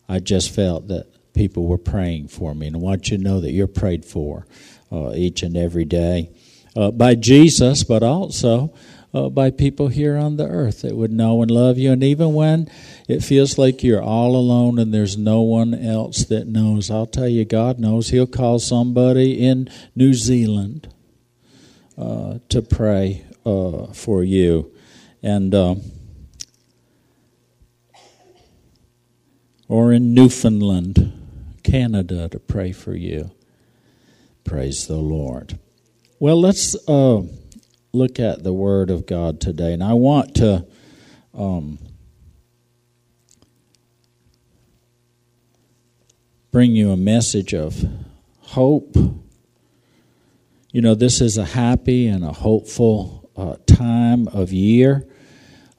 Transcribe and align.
I 0.08 0.20
just 0.20 0.52
felt 0.52 0.90
that 0.90 1.08
people 1.34 1.66
were 1.66 1.80
praying 1.80 2.28
for 2.28 2.54
me," 2.54 2.68
and 2.68 2.76
I 2.76 2.80
want 2.80 3.10
you 3.10 3.18
to 3.18 3.24
know 3.24 3.40
that 3.40 3.52
you're 3.52 3.66
prayed 3.66 4.06
for 4.06 4.46
uh, 4.92 5.14
each 5.16 5.42
and 5.42 5.58
every 5.58 5.86
day 5.86 6.30
uh, 6.76 6.92
by 6.92 7.16
Jesus, 7.16 7.84
but 7.84 8.04
also 8.04 8.74
uh, 9.14 9.30
by 9.30 9.50
people 9.50 9.88
here 9.88 10.18
on 10.18 10.38
the 10.38 10.48
earth 10.48 10.82
that 10.82 10.96
would 10.96 11.12
know 11.12 11.42
and 11.42 11.50
love 11.50 11.78
you. 11.78 11.92
And 11.92 12.04
even 12.04 12.34
when 12.34 12.70
it 13.08 13.24
feels 13.24 13.58
like 13.58 13.84
you're 13.84 14.02
all 14.02 14.36
alone 14.36 14.78
and 14.78 14.94
there's 14.94 15.18
no 15.18 15.42
one 15.42 15.74
else 15.74 16.26
that 16.26 16.48
knows, 16.48 16.92
I'll 16.92 17.08
tell 17.08 17.28
you, 17.28 17.46
God 17.46 17.80
knows. 17.80 18.10
He'll 18.10 18.28
call 18.28 18.60
somebody 18.60 19.44
in 19.44 19.70
New 19.96 20.14
Zealand 20.14 20.94
uh, 21.98 22.40
to 22.50 22.62
pray 22.62 23.26
uh, 23.46 23.88
for 23.88 24.24
you. 24.24 24.72
And 25.24 25.54
or 29.70 29.94
in 29.94 30.14
Newfoundland, 30.14 31.14
Canada, 31.64 32.28
to 32.28 32.40
pray 32.40 32.74
for 32.74 32.94
you. 32.94 33.32
Praise 34.44 34.88
the 34.88 34.98
Lord. 34.98 35.58
Well, 36.20 36.42
let's 36.42 36.76
uh, 36.90 37.22
look 37.94 38.20
at 38.20 38.44
the 38.44 38.52
Word 38.52 38.90
of 38.90 39.06
God 39.06 39.40
today, 39.40 39.72
and 39.72 39.84
I 39.84 39.94
want 39.94 40.36
to. 40.36 40.66
Um, 41.34 41.80
bring 46.52 46.76
you 46.76 46.92
a 46.92 46.98
message 46.98 47.54
of 47.54 47.88
hope 48.42 48.98
you 50.72 50.82
know, 50.84 50.94
this 50.94 51.20
is 51.20 51.38
a 51.38 51.46
happy 51.46 52.06
and 52.06 52.24
a 52.24 52.32
hopeful 52.32 53.32
uh, 53.36 53.56
time 53.66 54.28
of 54.28 54.54
year. 54.54 55.08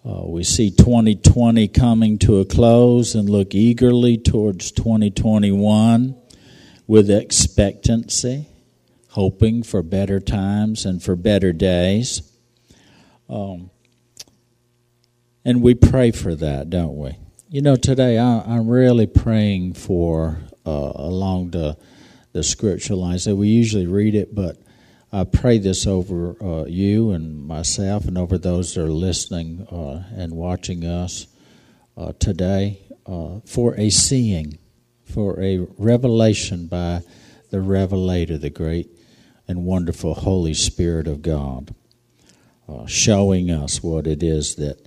Uh, 0.03 0.23
we 0.25 0.43
see 0.43 0.71
2020 0.71 1.69
coming 1.69 2.19
to 2.19 2.39
a 2.39 2.45
close 2.47 3.15
and 3.15 3.29
look 3.29 3.55
eagerly 3.55 4.17
towards 4.17 4.73
2021 4.73 6.17
with 6.87 7.11
expectancy, 7.11 8.47
hoping 9.11 9.63
for 9.63 9.83
better 9.83 10.19
times 10.19 10.87
and 10.87 11.03
for 11.03 11.17
better 11.17 11.53
days. 11.53 12.23
Um, 13.29 13.71
and 15.45 15.61
we 15.61 15.75
pray 15.75 16.13
for 16.13 16.35
that, 16.35 16.71
don't 16.71 16.97
we? 16.97 17.19
You 17.51 17.61
know, 17.61 17.77
today 17.77 18.19
I, 18.19 18.57
am 18.57 18.69
really 18.69 19.07
praying 19.07 19.75
for, 19.75 20.39
uh, 20.65 20.93
along 20.95 21.51
the, 21.51 21.77
the 22.33 22.43
scripture 22.43 22.95
lines, 22.95 23.27
that 23.27 23.37
we 23.37 23.49
usually 23.49 23.87
read 23.87 24.15
it, 24.15 24.35
but 24.35 24.57
I 25.13 25.25
pray 25.25 25.59
this 25.59 25.89
over 25.89 26.37
uh, 26.41 26.67
you 26.67 27.11
and 27.11 27.45
myself 27.45 28.05
and 28.05 28.17
over 28.17 28.39
those 28.39 28.75
that 28.75 28.85
are 28.85 28.91
listening 28.91 29.67
uh, 29.67 30.05
and 30.15 30.33
watching 30.33 30.85
us 30.85 31.27
uh, 31.97 32.13
today 32.21 32.79
uh, 33.07 33.41
for 33.45 33.75
a 33.75 33.91
seeing, 33.91 34.59
for 35.05 35.41
a 35.41 35.67
revelation 35.77 36.69
by 36.69 37.03
the 37.51 37.61
revelator, 37.61 38.39
the 38.39 38.51
great 38.51 38.89
and 39.49 39.65
wonderful 39.65 40.15
Holy 40.15 40.55
Spirit 40.55 41.09
of 41.09 41.23
God, 41.23 41.75
uh, 42.69 42.87
showing 42.87 43.51
us 43.51 43.83
what 43.83 44.07
it 44.07 44.23
is 44.23 44.55
that 44.57 44.87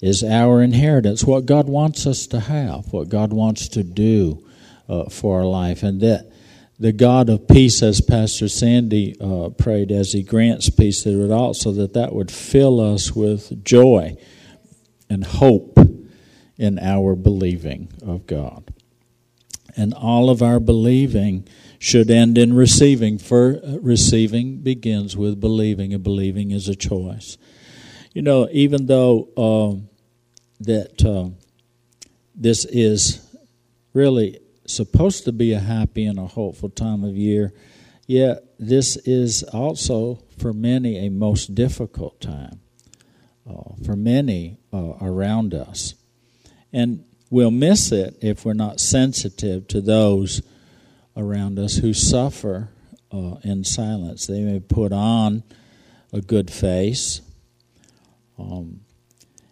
is 0.00 0.24
our 0.24 0.60
inheritance, 0.60 1.22
what 1.22 1.46
God 1.46 1.68
wants 1.68 2.04
us 2.04 2.26
to 2.26 2.40
have, 2.40 2.92
what 2.92 3.08
God 3.08 3.32
wants 3.32 3.68
to 3.68 3.84
do 3.84 4.44
uh, 4.88 5.04
for 5.04 5.38
our 5.38 5.46
life, 5.46 5.84
and 5.84 6.00
that 6.00 6.31
the 6.82 6.92
God 6.92 7.28
of 7.28 7.46
peace, 7.46 7.80
as 7.80 8.00
Pastor 8.00 8.48
Sandy 8.48 9.14
uh, 9.20 9.50
prayed, 9.50 9.92
as 9.92 10.12
He 10.12 10.24
grants 10.24 10.68
peace, 10.68 11.04
that 11.04 11.16
would 11.16 11.30
also 11.30 11.70
that 11.70 11.92
that 11.94 12.12
would 12.12 12.30
fill 12.30 12.80
us 12.80 13.14
with 13.14 13.64
joy 13.64 14.16
and 15.08 15.24
hope 15.24 15.78
in 16.58 16.80
our 16.80 17.14
believing 17.14 17.88
of 18.04 18.26
God. 18.26 18.74
And 19.76 19.94
all 19.94 20.28
of 20.28 20.42
our 20.42 20.58
believing 20.58 21.46
should 21.78 22.10
end 22.10 22.36
in 22.36 22.52
receiving. 22.52 23.16
For 23.16 23.60
uh, 23.64 23.78
receiving 23.78 24.58
begins 24.58 25.16
with 25.16 25.40
believing, 25.40 25.94
and 25.94 26.02
believing 26.02 26.50
is 26.50 26.68
a 26.68 26.74
choice. 26.74 27.38
You 28.12 28.22
know, 28.22 28.48
even 28.50 28.86
though 28.86 29.28
uh, 29.36 29.80
that 30.58 31.04
uh, 31.04 31.30
this 32.34 32.64
is 32.64 33.24
really 33.94 34.40
supposed 34.66 35.24
to 35.24 35.32
be 35.32 35.52
a 35.52 35.60
happy 35.60 36.04
and 36.04 36.18
a 36.18 36.26
hopeful 36.26 36.70
time 36.70 37.04
of 37.04 37.16
year, 37.16 37.52
yet 38.06 38.44
this 38.58 38.96
is 38.98 39.42
also 39.42 40.18
for 40.38 40.52
many 40.52 41.06
a 41.06 41.10
most 41.10 41.54
difficult 41.54 42.20
time 42.20 42.60
uh, 43.48 43.74
for 43.84 43.96
many 43.96 44.58
uh, 44.72 44.94
around 45.00 45.54
us. 45.54 45.94
And 46.72 47.04
we'll 47.30 47.50
miss 47.50 47.92
it 47.92 48.16
if 48.20 48.44
we're 48.44 48.52
not 48.54 48.80
sensitive 48.80 49.66
to 49.68 49.80
those 49.80 50.42
around 51.16 51.58
us 51.58 51.76
who 51.76 51.92
suffer 51.92 52.70
uh, 53.10 53.36
in 53.44 53.64
silence. 53.64 54.26
They 54.26 54.40
may 54.40 54.60
put 54.60 54.92
on 54.92 55.42
a 56.12 56.20
good 56.20 56.50
face. 56.50 57.20
Um, 58.38 58.80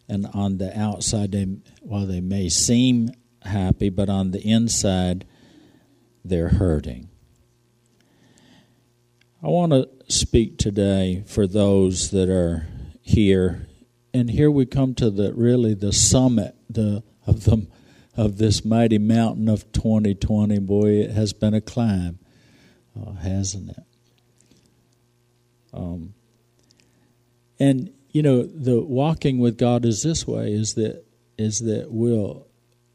and 0.09 0.27
on 0.35 0.59
the 0.59 0.77
outside, 0.79 1.33
they, 1.33 1.45
while 1.83 2.07
they 2.07 2.21
may 2.21 2.49
seem 2.49 3.11
happy, 3.43 3.89
but 3.89 4.09
on 4.09 4.31
the 4.31 4.41
inside, 4.41 5.25
they're 6.25 6.49
hurting. 6.49 7.09
I 9.43 9.49
want 9.49 9.73
to 9.73 9.89
speak 10.09 10.59
today 10.59 11.25
for 11.27 11.47
those 11.47 12.11
that 12.11 12.29
are 12.29 12.67
here, 13.01 13.67
and 14.13 14.31
here 14.31 14.51
we 14.51 14.67
come 14.67 14.95
to 14.97 15.11
the 15.11 15.33
really 15.33 15.75
the 15.75 15.93
summit 15.93 16.55
the 16.69 17.03
of 17.27 17.45
the 17.45 17.67
of 18.17 18.39
this 18.39 18.65
mighty 18.65 18.99
mountain 18.99 19.49
of 19.49 19.71
2020. 19.73 20.59
Boy, 20.59 20.91
it 21.01 21.13
has 21.13 21.33
been 21.33 21.55
a 21.55 21.61
climb, 21.61 22.19
uh, 23.01 23.13
hasn't 23.13 23.71
it? 23.71 23.85
Um, 25.73 26.15
and 27.59 27.93
you 28.11 28.23
know, 28.23 28.43
the 28.43 28.81
walking 28.81 29.39
with 29.39 29.57
God 29.57 29.85
is 29.85 30.03
this 30.03 30.27
way: 30.27 30.53
is 30.53 30.75
that 30.75 31.05
is 31.39 31.61
that 31.61 31.91
we'll 31.91 32.47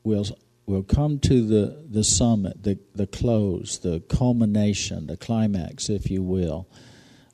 we'll 0.05 0.25
we'll 0.65 0.83
come 0.83 1.19
to 1.19 1.45
the, 1.45 1.83
the 1.89 2.03
summit, 2.03 2.63
the, 2.63 2.79
the 2.93 3.07
close, 3.07 3.79
the 3.79 4.01
culmination, 4.07 5.07
the 5.07 5.17
climax, 5.17 5.89
if 5.89 6.09
you 6.09 6.23
will, 6.23 6.67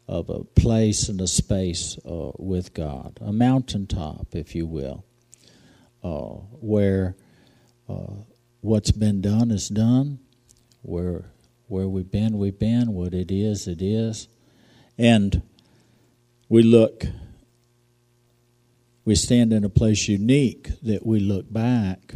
of 0.08 0.30
a 0.30 0.44
place 0.44 1.08
and 1.08 1.22
a 1.22 1.28
space 1.28 1.98
uh, 2.06 2.32
with 2.38 2.74
God, 2.74 3.18
a 3.22 3.32
mountaintop, 3.32 4.28
if 4.34 4.56
you 4.56 4.66
will, 4.66 5.06
uh, 6.04 6.42
where 6.60 7.16
uh, 7.88 8.16
what's 8.62 8.92
been 8.92 9.22
done 9.22 9.52
is 9.52 9.70
done, 9.70 10.20
where 10.82 11.26
where 11.68 11.88
we've 11.88 12.12
been, 12.12 12.38
we've 12.38 12.60
been, 12.60 12.92
what 12.92 13.14
it 13.14 13.32
is, 13.32 13.66
it 13.66 13.82
is, 13.82 14.28
and 14.98 15.42
we 16.50 16.64
look. 16.64 17.06
We 19.04 19.16
stand 19.16 19.52
in 19.52 19.64
a 19.64 19.70
place 19.70 20.08
unique 20.08 20.70
that 20.84 21.04
we 21.04 21.20
look 21.20 21.52
back 21.52 22.16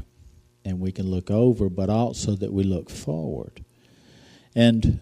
and 0.65 0.79
we 0.79 0.91
can 0.91 1.09
look 1.09 1.31
over, 1.31 1.69
but 1.69 1.89
also 1.89 2.35
that 2.35 2.51
we 2.51 2.63
look 2.63 2.89
forward. 2.89 3.63
And 4.55 4.99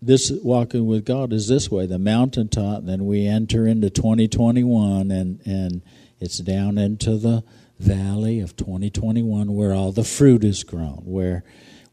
this 0.00 0.30
walking 0.30 0.86
with 0.86 1.04
God 1.04 1.32
is 1.32 1.48
this 1.48 1.70
way 1.70 1.86
the 1.86 1.98
mountaintop, 1.98 2.84
then 2.84 3.06
we 3.06 3.26
enter 3.26 3.66
into 3.66 3.90
2021, 3.90 5.10
and, 5.10 5.40
and 5.44 5.82
it's 6.20 6.38
down 6.38 6.78
into 6.78 7.16
the, 7.16 7.42
valley 7.78 8.40
of 8.40 8.56
2021 8.56 9.54
where 9.54 9.72
all 9.72 9.92
the 9.92 10.04
fruit 10.04 10.44
is 10.44 10.64
grown, 10.64 11.02
where 11.04 11.44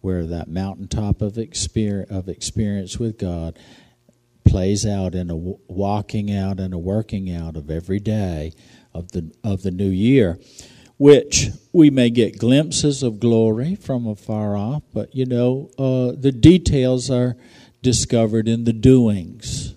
where 0.01 0.25
that 0.25 0.47
mountaintop 0.47 1.21
of 1.21 1.37
experience, 1.37 2.11
of 2.11 2.29
experience 2.29 2.99
with 2.99 3.17
God 3.17 3.57
plays 4.43 4.85
out 4.85 5.15
in 5.15 5.31
a 5.31 5.35
walking 5.35 6.31
out 6.31 6.59
and 6.59 6.73
a 6.73 6.77
working 6.77 7.31
out 7.31 7.55
of 7.55 7.71
every 7.71 7.99
day 7.99 8.53
of 8.93 9.11
the 9.11 9.31
of 9.43 9.63
the 9.63 9.71
new 9.71 9.89
year 9.89 10.39
which 10.97 11.49
we 11.73 11.89
may 11.89 12.09
get 12.09 12.39
glimpses 12.39 13.03
of 13.03 13.19
glory 13.19 13.75
from 13.75 14.07
afar 14.07 14.55
off, 14.55 14.83
but 14.93 15.13
you 15.13 15.25
know, 15.25 15.69
uh, 15.77 16.13
the 16.17 16.31
details 16.31 17.09
are 17.09 17.35
discovered 17.81 18.47
in 18.47 18.63
the 18.63 18.73
doings. 18.73 19.75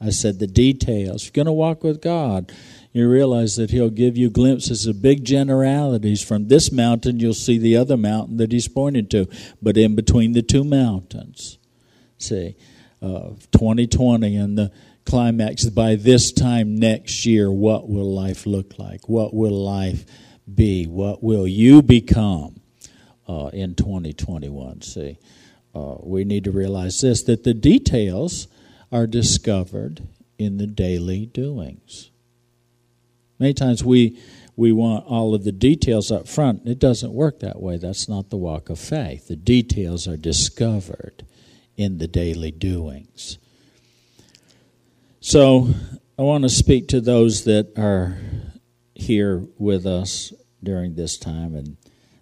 I 0.00 0.10
said 0.10 0.38
the 0.38 0.46
details. 0.46 1.22
If 1.22 1.28
you're 1.28 1.44
going 1.44 1.46
to 1.46 1.52
walk 1.52 1.82
with 1.82 2.00
God, 2.00 2.52
you 2.92 3.08
realize 3.08 3.56
that 3.56 3.70
He'll 3.70 3.90
give 3.90 4.16
you 4.16 4.30
glimpses 4.30 4.86
of 4.86 5.02
big 5.02 5.24
generalities. 5.24 6.22
From 6.22 6.48
this 6.48 6.70
mountain, 6.70 7.18
you'll 7.18 7.34
see 7.34 7.58
the 7.58 7.76
other 7.76 7.96
mountain 7.96 8.36
that 8.36 8.52
He's 8.52 8.68
pointed 8.68 9.10
to, 9.10 9.26
but 9.60 9.76
in 9.76 9.96
between 9.96 10.32
the 10.32 10.42
two 10.42 10.62
mountains. 10.62 11.58
See, 12.18 12.56
uh, 13.02 13.30
2020 13.50 14.36
and 14.36 14.56
the 14.56 14.72
climax 15.04 15.64
by 15.66 15.96
this 15.96 16.32
time 16.32 16.76
next 16.76 17.26
year, 17.26 17.50
what 17.50 17.88
will 17.88 18.14
life 18.14 18.46
look 18.46 18.78
like? 18.78 19.08
What 19.08 19.34
will 19.34 19.64
life 19.64 20.04
be? 20.52 20.86
What 20.86 21.22
will 21.22 21.46
you 21.46 21.82
become 21.82 22.60
uh, 23.28 23.50
in 23.52 23.74
2021? 23.74 24.82
See, 24.82 25.18
uh, 25.74 25.96
we 26.00 26.24
need 26.24 26.44
to 26.44 26.50
realize 26.50 27.00
this 27.00 27.22
that 27.24 27.44
the 27.44 27.54
details 27.54 28.48
are 28.92 29.06
discovered 29.06 30.06
in 30.38 30.58
the 30.58 30.66
daily 30.66 31.26
doings. 31.26 32.10
Many 33.38 33.54
times 33.54 33.84
we 33.84 34.18
we 34.56 34.70
want 34.70 35.06
all 35.06 35.34
of 35.34 35.44
the 35.44 35.52
details 35.52 36.12
up 36.12 36.28
front. 36.28 36.66
It 36.66 36.78
doesn't 36.78 37.12
work 37.12 37.40
that 37.40 37.60
way. 37.60 37.76
That's 37.76 38.08
not 38.08 38.30
the 38.30 38.36
walk 38.36 38.70
of 38.70 38.78
faith. 38.78 39.26
The 39.26 39.36
details 39.36 40.06
are 40.06 40.16
discovered 40.16 41.24
in 41.76 41.98
the 41.98 42.06
daily 42.06 42.52
doings. 42.52 43.38
So 45.20 45.70
I 46.18 46.22
want 46.22 46.44
to 46.44 46.48
speak 46.48 46.86
to 46.88 47.00
those 47.00 47.44
that 47.44 47.76
are 47.76 48.16
here 48.94 49.46
with 49.58 49.86
us 49.86 50.32
during 50.62 50.94
this 50.94 51.18
time 51.18 51.54
and 51.54 51.76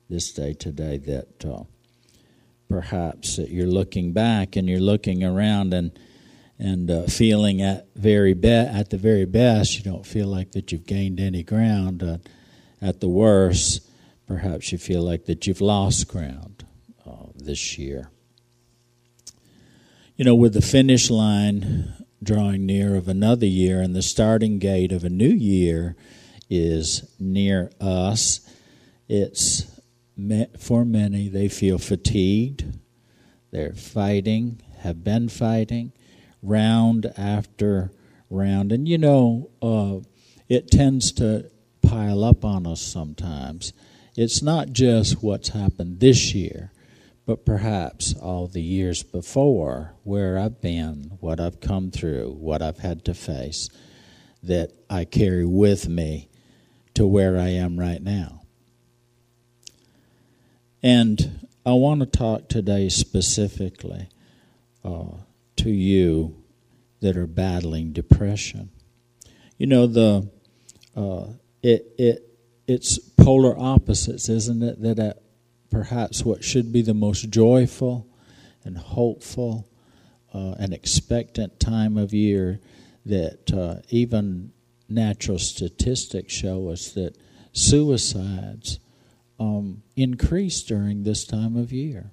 this 0.09 0.33
day 0.33 0.53
today 0.53 0.99
that 0.99 1.45
uh, 1.45 1.63
perhaps 2.69 3.37
that 3.37 3.51
you're 3.51 3.67
looking 3.67 4.13
back 4.13 4.57
and 4.57 4.69
you're 4.69 4.81
looking 4.81 5.23
around 5.23 5.73
and 5.73 5.99
and 6.59 6.91
uh, 6.91 7.03
feeling 7.05 7.61
at 7.61 7.89
very 7.97 8.35
be- 8.35 8.49
at 8.49 8.91
the 8.91 8.97
very 8.97 9.25
best 9.25 9.77
you 9.77 9.83
don't 9.83 10.07
feel 10.07 10.29
like 10.29 10.53
that 10.53 10.71
you've 10.71 10.87
gained 10.87 11.19
any 11.19 11.43
ground. 11.43 12.03
Uh, 12.03 12.19
at 12.81 13.01
the 13.01 13.09
worst 13.09 13.89
perhaps 14.27 14.73
you 14.73 14.79
feel 14.79 15.03
like 15.03 15.27
that 15.27 15.47
you've 15.47 15.61
lost 15.61 16.09
ground 16.09 16.65
uh, 17.07 17.27
this 17.35 17.79
year. 17.79 18.11
You 20.17 20.25
know 20.25 20.35
with 20.35 20.55
the 20.55 20.63
finish 20.63 21.11
line 21.11 21.95
drawing 22.23 22.65
near 22.65 22.95
of 22.95 23.09
another 23.09 23.47
year 23.47 23.81
and 23.81 23.97
the 23.97 24.03
starting 24.03 24.59
gate 24.59 24.93
of 24.93 25.05
a 25.05 25.11
new 25.11 25.33
year 25.33 25.97
is 26.53 27.11
near 27.19 27.71
us. 27.81 28.41
It's 29.09 29.65
for 30.59 30.85
many, 30.85 31.29
they 31.29 31.49
feel 31.49 31.79
fatigued. 31.79 32.79
They're 33.51 33.73
fighting, 33.73 34.61
have 34.81 35.03
been 35.03 35.31
fighting, 35.31 35.93
round 36.43 37.11
after 37.17 37.91
round. 38.29 38.71
And 38.71 38.87
you 38.87 38.99
know, 38.99 39.51
uh, 39.63 40.07
it 40.47 40.71
tends 40.71 41.11
to 41.13 41.51
pile 41.81 42.23
up 42.23 42.45
on 42.45 42.67
us 42.67 42.83
sometimes. 42.83 43.73
It's 44.15 44.43
not 44.43 44.73
just 44.73 45.23
what's 45.23 45.49
happened 45.49 46.01
this 46.01 46.35
year, 46.35 46.71
but 47.25 47.47
perhaps 47.47 48.15
all 48.15 48.47
the 48.47 48.61
years 48.61 49.03
before, 49.03 49.95
where 50.03 50.39
I've 50.39 50.61
been, 50.61 51.17
what 51.21 51.41
I've 51.41 51.61
come 51.61 51.91
through, 51.91 52.37
what 52.39 52.61
I've 52.61 52.81
had 52.81 53.07
to 53.07 53.15
face, 53.15 53.71
that 54.43 54.73
I 54.91 55.07
carry 55.07 55.47
with 55.47 55.89
me 55.89 56.29
to 56.95 57.07
where 57.07 57.39
I 57.39 57.49
am 57.49 57.79
right 57.79 58.03
now. 58.03 58.43
And 60.83 61.47
I 61.65 61.73
want 61.75 62.01
to 62.01 62.07
talk 62.07 62.49
today 62.49 62.89
specifically 62.89 64.09
uh, 64.85 65.19
to 65.57 65.71
you 65.71 66.43
that 67.01 67.17
are 67.17 67.27
battling 67.27 67.93
depression. 67.93 68.71
You 69.59 69.67
know 69.67 69.87
the 69.87 70.29
uh, 70.97 71.27
it 71.63 71.95
it 71.99 72.29
it's 72.67 72.99
polar 72.99 73.57
opposites, 73.59 74.29
isn't 74.29 74.63
it? 74.63 74.83
That 74.83 74.99
at 74.99 75.23
perhaps 75.71 76.25
what 76.25 76.43
should 76.43 76.73
be 76.73 76.83
the 76.83 76.95
most 76.95 77.31
joyful 77.31 78.07
and 78.65 78.77
hopeful 78.77 79.69
uh, 80.35 80.55
and 80.59 80.73
expectant 80.73 81.61
time 81.61 81.97
of 81.97 82.13
year 82.13 82.61
that 83.07 83.53
uh, 83.53 83.83
even 83.89 84.53
natural 84.89 85.39
statistics 85.39 86.33
show 86.33 86.69
us 86.69 86.91
that 86.93 87.17
suicides 87.53 88.79
um, 89.39 89.83
increase 89.97 90.63
during 90.63 91.03
this 91.03 91.25
time 91.25 91.57
of 91.57 91.73
year. 91.73 92.11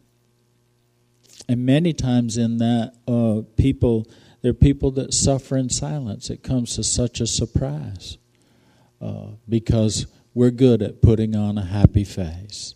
And 1.47 1.65
many 1.65 1.93
times 1.93 2.37
in 2.37 2.57
that, 2.57 2.93
uh, 3.07 3.41
people, 3.55 4.07
there 4.41 4.51
are 4.51 4.53
people 4.53 4.91
that 4.91 5.13
suffer 5.13 5.57
in 5.57 5.69
silence. 5.69 6.29
It 6.29 6.43
comes 6.43 6.75
to 6.75 6.83
such 6.83 7.19
a 7.21 7.27
surprise 7.27 8.17
uh, 9.01 9.31
because 9.47 10.07
we're 10.33 10.51
good 10.51 10.81
at 10.81 11.01
putting 11.01 11.35
on 11.35 11.57
a 11.57 11.65
happy 11.65 12.03
face, 12.03 12.75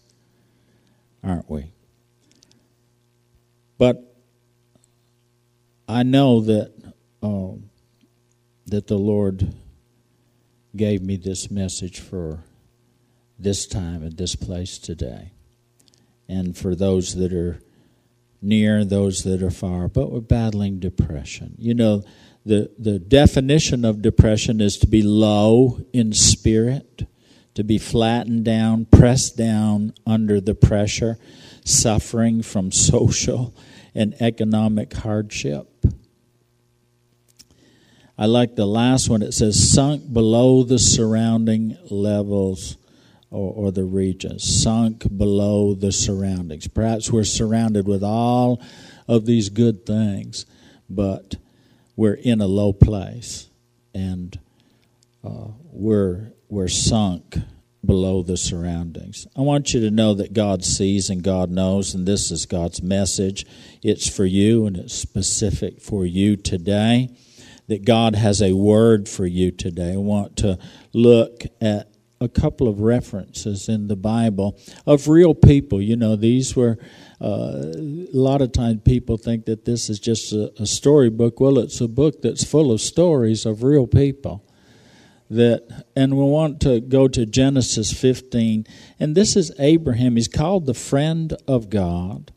aren't 1.24 1.50
we? 1.50 1.72
But 3.78 4.16
I 5.88 6.04
know 6.04 6.42
that 6.42 6.74
um, 7.22 7.69
that 8.66 8.88
the 8.88 8.98
Lord 8.98 9.54
gave 10.75 11.02
me 11.02 11.18
this 11.18 11.52
message 11.52 12.00
for 12.00 12.44
this 13.38 13.66
time 13.66 14.04
and 14.04 14.18
this 14.18 14.36
place 14.36 14.78
today. 14.78 15.31
And 16.28 16.58
for 16.58 16.75
those 16.75 17.16
that 17.16 17.34
are 17.34 17.60
near, 18.42 18.84
those 18.84 19.24
that 19.24 19.44
are 19.44 19.52
far, 19.52 19.88
but 19.88 20.12
we're 20.12 20.20
battling 20.20 20.80
depression. 20.80 21.56
You 21.58 21.74
know, 21.74 22.04
the, 22.46 22.72
the 22.77 23.00
definition 23.00 23.86
of 23.86 24.01
depression 24.01 24.60
is 24.60 24.77
to 24.80 24.88
be 24.88 25.01
low 25.01 25.80
in 25.94 26.13
spirit, 26.13 27.08
to 27.56 27.63
be 27.63 27.77
flattened 27.77 28.44
down, 28.44 28.86
pressed 28.86 29.38
down 29.38 29.94
under 30.06 30.42
the 30.42 30.56
pressure, 30.56 31.18
suffering 31.63 32.42
from 32.42 32.72
social 32.72 33.56
and 33.96 34.15
economic 34.22 34.94
hardship. 34.94 35.70
I 38.17 38.27
like 38.27 38.55
the 38.55 38.67
last 38.67 39.10
one. 39.10 39.24
It 39.24 39.34
says, 39.34 39.72
sunk 39.72 40.12
below 40.12 40.63
the 40.63 40.77
surrounding 40.77 41.77
levels 41.89 42.77
or, 43.32 43.51
or, 43.53 43.72
the 43.72 43.84
regions, 43.84 44.43
sunk 44.43 45.05
below 45.17 45.74
the 45.74 45.91
surroundings. 45.91 46.67
Perhaps 46.67 47.12
we're 47.12 47.24
surrounded 47.24 47.88
with 47.88 48.03
all 48.03 48.62
of 49.08 49.25
these 49.25 49.50
good 49.50 49.88
things, 49.88 50.46
but 50.88 51.36
we're 51.96 52.13
in 52.13 52.41
a 52.41 52.48
low 52.48 52.72
place 52.72 53.50
and 53.96 54.39
uh, 55.24 55.48
we're, 55.72 56.34
we're 56.48 56.67
sunk 56.67 57.38
below 57.84 58.22
the 58.22 58.38
surroundings. 58.38 59.25
I 59.36 59.41
want 59.41 59.74
you 59.74 59.79
to 59.82 59.91
know 59.91 60.13
that 60.13 60.34
God 60.34 60.63
sees 60.63 61.10
and 61.10 61.24
God 61.24 61.50
knows, 61.50 61.96
and 61.96 62.08
this 62.08 62.29
is 62.29 62.46
God's 62.46 62.84
message. 62.84 63.48
It's 63.82 64.08
for 64.08 64.25
you 64.25 64.67
and 64.67 64.77
it's 64.77 64.93
specific 64.93 65.82
for 65.82 66.05
you 66.05 66.36
today 66.36 67.10
that 67.67 67.86
God 67.86 68.15
has 68.15 68.41
a 68.41 68.53
word 68.53 69.08
for 69.08 69.25
you 69.25 69.51
today. 69.51 69.93
I 69.93 69.98
want 69.98 70.38
to 70.38 70.60
look 70.93 71.43
at 71.62 71.89
a 72.20 72.29
couple 72.29 72.67
of 72.67 72.79
references 72.79 73.67
in 73.67 73.88
the 73.88 73.96
Bible 73.96 74.58
of 74.86 75.08
real 75.08 75.36
people. 75.36 75.82
You 75.82 75.96
know, 75.96 76.15
these 76.15 76.55
were 76.55 76.77
uh, 77.22 77.74
a 77.75 78.08
lot 78.13 78.41
of 78.41 78.51
times 78.51 78.82
people 78.84 79.17
think 79.17 79.46
that 79.46 79.65
this 79.65 79.89
is 79.89 80.00
just 80.00 80.32
a, 80.32 80.53
a 80.62 80.65
storybook. 80.65 81.39
Well, 81.39 81.58
it's 81.58 81.82
a 81.82 81.88
book 81.88 82.22
that's 82.22 82.43
full 82.43 82.72
of 82.72 82.82
stories 82.82 83.46
of 83.46 83.63
real 83.63 83.88
people 83.88 84.46
that 85.29 85.86
and 85.96 86.15
we 86.15 86.24
want 86.24 86.60
to 86.62 86.79
go 86.79 87.08
to 87.08 87.25
Genesis 87.25 87.91
15 87.91 88.65
and 89.00 89.15
this 89.15 89.36
is 89.36 89.51
Abraham 89.58 90.15
he's 90.15 90.27
called 90.27 90.65
the 90.65 90.74
friend 90.74 91.34
of 91.48 91.70
God 91.70 92.32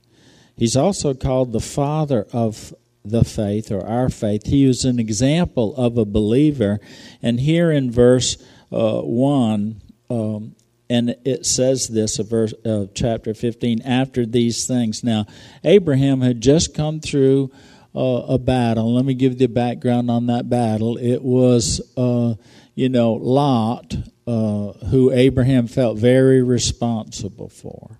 he's 0.57 0.77
also 0.77 1.13
called 1.13 1.53
the 1.53 1.61
father 1.61 2.27
of 2.33 2.73
the 3.11 3.25
faith 3.25 3.71
or 3.71 3.87
our 3.87 4.09
faith. 4.09 4.47
He 4.47 4.67
was 4.67 4.85
an 4.85 4.99
example 4.99 5.75
of 5.77 5.97
a 5.99 6.05
believer. 6.05 6.81
And 7.23 7.41
here 7.41 7.71
in 7.71 7.91
verse 7.91 8.37
uh, 8.73 9.01
1, 9.01 9.83
um, 10.11 10.55
and 10.89 11.17
it 11.25 11.47
says 11.47 11.89
this, 11.89 12.19
of 12.19 12.31
verse, 12.31 12.55
uh, 12.65 12.87
chapter 12.95 13.35
15, 13.35 13.83
after 13.83 14.25
these 14.25 14.67
things. 14.67 15.03
Now, 15.03 15.27
Abraham 15.65 16.21
had 16.21 16.41
just 16.41 16.75
come 16.75 17.01
through 17.01 17.51
uh, 17.95 18.27
a 18.29 18.39
battle. 18.39 18.95
Let 18.95 19.05
me 19.05 19.15
give 19.15 19.33
you 19.33 19.39
the 19.39 19.47
background 19.47 20.11
on 20.11 20.27
that 20.27 20.49
battle. 20.49 20.97
It 20.97 21.23
was, 21.23 21.81
uh, 21.97 22.35
you 22.75 22.89
know, 22.89 23.15
Lot, 23.15 23.97
uh, 24.27 24.73
who 24.91 25.13
Abraham 25.13 25.67
felt 25.67 25.99
very 25.99 26.43
responsible 26.43 27.49
for. 27.49 27.99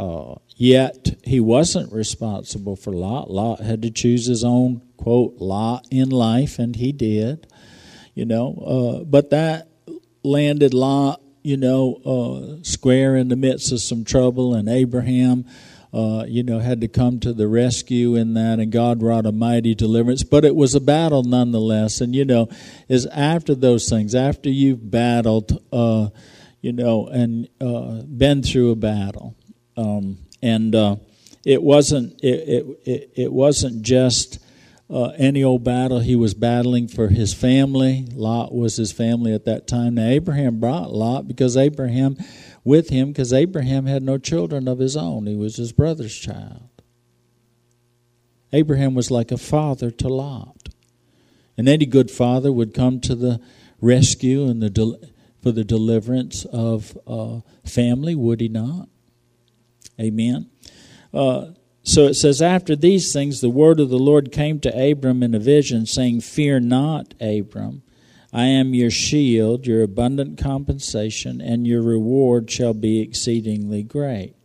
Uh, 0.00 0.36
yet 0.56 1.18
he 1.24 1.40
wasn't 1.40 1.92
responsible 1.92 2.76
for 2.76 2.92
Lot. 2.92 3.30
Lot 3.30 3.60
had 3.60 3.82
to 3.82 3.90
choose 3.90 4.26
his 4.26 4.42
own 4.44 4.82
quote 4.96 5.36
lot 5.38 5.86
in 5.90 6.08
life, 6.08 6.58
and 6.58 6.74
he 6.76 6.92
did. 6.92 7.46
You 8.14 8.24
know, 8.24 9.00
uh, 9.00 9.04
but 9.04 9.30
that 9.30 9.68
landed 10.22 10.74
Lot, 10.74 11.20
you 11.42 11.56
know, 11.56 11.94
uh, 12.04 12.62
square 12.62 13.16
in 13.16 13.28
the 13.28 13.36
midst 13.36 13.72
of 13.72 13.80
some 13.80 14.04
trouble, 14.04 14.54
and 14.54 14.68
Abraham 14.68 15.44
uh, 15.92 16.24
you 16.28 16.42
know, 16.42 16.60
had 16.60 16.80
to 16.80 16.88
come 16.88 17.18
to 17.20 17.32
the 17.32 17.48
rescue 17.48 18.14
in 18.14 18.34
that, 18.34 18.60
and 18.60 18.70
God 18.70 19.02
wrought 19.02 19.26
a 19.26 19.32
mighty 19.32 19.74
deliverance. 19.74 20.22
But 20.22 20.44
it 20.44 20.54
was 20.54 20.74
a 20.74 20.80
battle 20.80 21.24
nonetheless. 21.24 22.00
And, 22.00 22.14
you 22.14 22.24
know, 22.24 22.48
is 22.88 23.06
after 23.06 23.54
those 23.54 23.88
things, 23.88 24.14
after 24.14 24.48
you've 24.48 24.90
battled, 24.90 25.60
uh, 25.72 26.10
you 26.60 26.72
know, 26.72 27.08
and 27.08 27.48
uh, 27.60 28.02
been 28.02 28.42
through 28.42 28.70
a 28.70 28.76
battle, 28.76 29.34
um, 29.80 30.18
and 30.42 30.74
uh, 30.74 30.96
it 31.44 31.62
wasn't 31.62 32.22
it, 32.22 32.78
it, 32.84 33.10
it 33.16 33.32
wasn't 33.32 33.82
just 33.82 34.38
uh, 34.90 35.12
any 35.16 35.42
old 35.42 35.64
battle. 35.64 36.00
He 36.00 36.16
was 36.16 36.34
battling 36.34 36.88
for 36.88 37.08
his 37.08 37.32
family. 37.32 38.06
Lot 38.12 38.54
was 38.54 38.76
his 38.76 38.92
family 38.92 39.32
at 39.32 39.44
that 39.44 39.66
time. 39.66 39.94
Now 39.94 40.08
Abraham 40.08 40.60
brought 40.60 40.92
Lot 40.92 41.28
because 41.28 41.56
Abraham 41.56 42.16
with 42.64 42.90
him 42.90 43.08
because 43.08 43.32
Abraham 43.32 43.86
had 43.86 44.02
no 44.02 44.18
children 44.18 44.68
of 44.68 44.78
his 44.78 44.96
own. 44.96 45.26
He 45.26 45.36
was 45.36 45.56
his 45.56 45.72
brother's 45.72 46.16
child. 46.16 46.68
Abraham 48.52 48.94
was 48.94 49.10
like 49.10 49.30
a 49.30 49.38
father 49.38 49.90
to 49.92 50.08
Lot. 50.08 50.68
And 51.56 51.68
any 51.68 51.86
good 51.86 52.10
father 52.10 52.50
would 52.50 52.74
come 52.74 53.00
to 53.00 53.14
the 53.14 53.40
rescue 53.80 54.46
and 54.48 54.62
the 54.62 54.70
del- 54.70 55.00
for 55.42 55.52
the 55.52 55.64
deliverance 55.64 56.44
of 56.46 56.98
uh, 57.06 57.40
family, 57.64 58.14
would 58.14 58.40
he 58.40 58.48
not? 58.48 58.88
Amen. 60.00 60.48
Uh, 61.12 61.52
so 61.82 62.06
it 62.06 62.14
says, 62.14 62.40
After 62.40 62.74
these 62.74 63.12
things, 63.12 63.40
the 63.40 63.50
word 63.50 63.80
of 63.80 63.90
the 63.90 63.98
Lord 63.98 64.32
came 64.32 64.60
to 64.60 64.90
Abram 64.90 65.22
in 65.22 65.34
a 65.34 65.38
vision, 65.38 65.86
saying, 65.86 66.20
Fear 66.22 66.60
not, 66.60 67.14
Abram. 67.20 67.82
I 68.32 68.44
am 68.44 68.74
your 68.74 68.90
shield, 68.90 69.66
your 69.66 69.82
abundant 69.82 70.38
compensation, 70.38 71.40
and 71.40 71.66
your 71.66 71.82
reward 71.82 72.50
shall 72.50 72.74
be 72.74 73.00
exceedingly 73.00 73.82
great. 73.82 74.36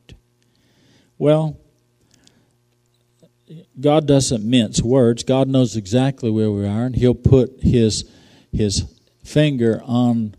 Well, 1.17 1.59
God 3.79 4.07
doesn't 4.07 4.43
mince 4.43 4.81
words. 4.81 5.23
God 5.23 5.47
knows 5.47 5.75
exactly 5.75 6.31
where 6.31 6.51
we 6.51 6.65
are, 6.65 6.85
and 6.85 6.95
He'll 6.95 7.13
put 7.13 7.61
His 7.61 8.09
His 8.51 8.85
finger 9.23 9.81
on 9.85 10.34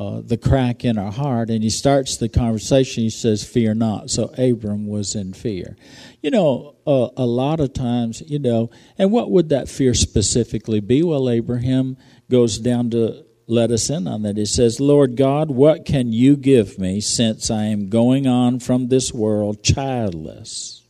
uh, 0.00 0.22
the 0.24 0.38
crack 0.38 0.82
in 0.82 0.96
our 0.96 1.12
heart, 1.12 1.50
and 1.50 1.62
He 1.62 1.68
starts 1.68 2.16
the 2.16 2.30
conversation. 2.30 3.02
He 3.02 3.10
says, 3.10 3.44
"Fear 3.44 3.74
not." 3.74 4.08
So 4.08 4.32
Abram 4.38 4.86
was 4.86 5.14
in 5.14 5.34
fear. 5.34 5.76
You 6.22 6.30
know, 6.30 6.76
uh, 6.86 7.10
a 7.18 7.26
lot 7.26 7.60
of 7.60 7.74
times, 7.74 8.22
you 8.26 8.38
know, 8.38 8.70
and 8.96 9.12
what 9.12 9.30
would 9.30 9.50
that 9.50 9.68
fear 9.68 9.92
specifically 9.92 10.80
be? 10.80 11.02
Well, 11.02 11.28
Abraham 11.28 11.98
goes 12.30 12.58
down 12.58 12.88
to 12.90 13.26
let 13.46 13.70
us 13.70 13.90
in 13.90 14.06
on 14.06 14.22
that. 14.22 14.38
He 14.38 14.46
says, 14.46 14.80
Lord 14.80 15.16
God, 15.16 15.50
what 15.50 15.84
can 15.84 16.14
you 16.14 16.34
give 16.34 16.78
me 16.78 17.02
since 17.02 17.50
I 17.50 17.64
am 17.64 17.90
going 17.90 18.26
on 18.26 18.58
from 18.58 18.88
this 18.88 19.12
world 19.12 19.62
childless? 19.62 20.82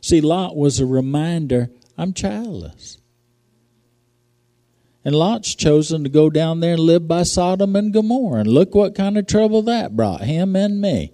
See, 0.00 0.20
Lot 0.20 0.54
was 0.54 0.78
a 0.78 0.86
reminder 0.86 1.70
I'm 1.98 2.12
childless. 2.12 2.98
And 5.04 5.14
Lot's 5.14 5.54
chosen 5.54 6.04
to 6.04 6.10
go 6.10 6.30
down 6.30 6.60
there 6.60 6.74
and 6.74 6.82
live 6.82 7.08
by 7.08 7.24
Sodom 7.24 7.74
and 7.74 7.92
Gomorrah. 7.92 8.40
And 8.40 8.48
look 8.48 8.74
what 8.74 8.94
kind 8.94 9.18
of 9.18 9.26
trouble 9.26 9.62
that 9.62 9.96
brought 9.96 10.22
him 10.22 10.54
and 10.54 10.80
me. 10.80 11.12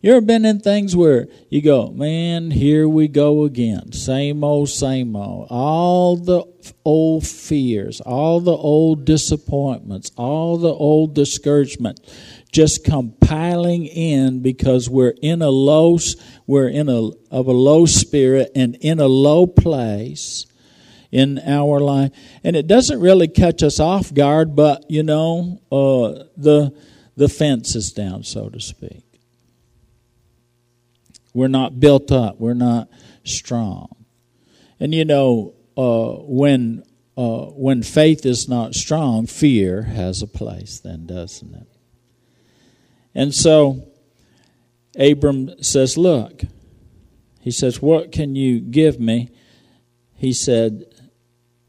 You 0.00 0.12
ever 0.12 0.20
been 0.20 0.44
in 0.44 0.60
things 0.60 0.94
where 0.94 1.28
you 1.48 1.62
go, 1.62 1.90
man, 1.90 2.50
here 2.50 2.86
we 2.86 3.08
go 3.08 3.44
again. 3.44 3.92
Same 3.92 4.44
old, 4.44 4.68
same 4.68 5.16
old. 5.16 5.48
All 5.48 6.16
the 6.16 6.44
old 6.84 7.26
fears, 7.26 8.02
all 8.02 8.40
the 8.40 8.52
old 8.52 9.06
disappointments, 9.06 10.10
all 10.16 10.58
the 10.58 10.74
old 10.74 11.14
discouragement 11.14 12.00
just 12.52 12.84
compiling 12.84 13.86
in 13.86 14.40
because 14.40 14.88
we're 14.88 15.14
in 15.22 15.42
a 15.42 15.50
low, 15.50 15.98
we're 16.46 16.68
in 16.68 16.88
a, 16.88 17.10
of 17.30 17.46
a 17.48 17.52
low 17.52 17.84
spirit 17.84 18.52
and 18.54 18.76
in 18.82 19.00
a 19.00 19.08
low 19.08 19.46
place 19.46 20.46
in 21.14 21.38
our 21.46 21.78
life. 21.78 22.10
And 22.42 22.56
it 22.56 22.66
doesn't 22.66 22.98
really 22.98 23.28
catch 23.28 23.62
us 23.62 23.78
off 23.78 24.12
guard, 24.12 24.56
but 24.56 24.84
you 24.90 25.04
know, 25.04 25.60
uh, 25.70 26.24
the, 26.36 26.76
the 27.16 27.28
fence 27.28 27.76
is 27.76 27.92
down, 27.92 28.24
so 28.24 28.48
to 28.48 28.60
speak. 28.60 29.04
We're 31.32 31.46
not 31.46 31.78
built 31.78 32.10
up. 32.10 32.40
We're 32.40 32.54
not 32.54 32.88
strong. 33.22 33.94
And 34.80 34.92
you 34.92 35.04
know, 35.04 35.54
uh, 35.76 36.14
when 36.22 36.82
uh, 37.16 37.46
when 37.46 37.84
faith 37.84 38.26
is 38.26 38.48
not 38.48 38.74
strong, 38.74 39.26
fear 39.26 39.82
has 39.82 40.20
a 40.20 40.26
place. 40.26 40.80
Then 40.80 41.06
doesn't 41.06 41.54
it? 41.54 41.68
And 43.14 43.32
so, 43.32 43.86
Abram 44.98 45.62
says, 45.62 45.96
"Look," 45.96 46.42
he 47.40 47.52
says, 47.52 47.80
"What 47.80 48.10
can 48.10 48.34
you 48.34 48.58
give 48.58 48.98
me?" 48.98 49.30
He 50.16 50.32
said, 50.32 50.84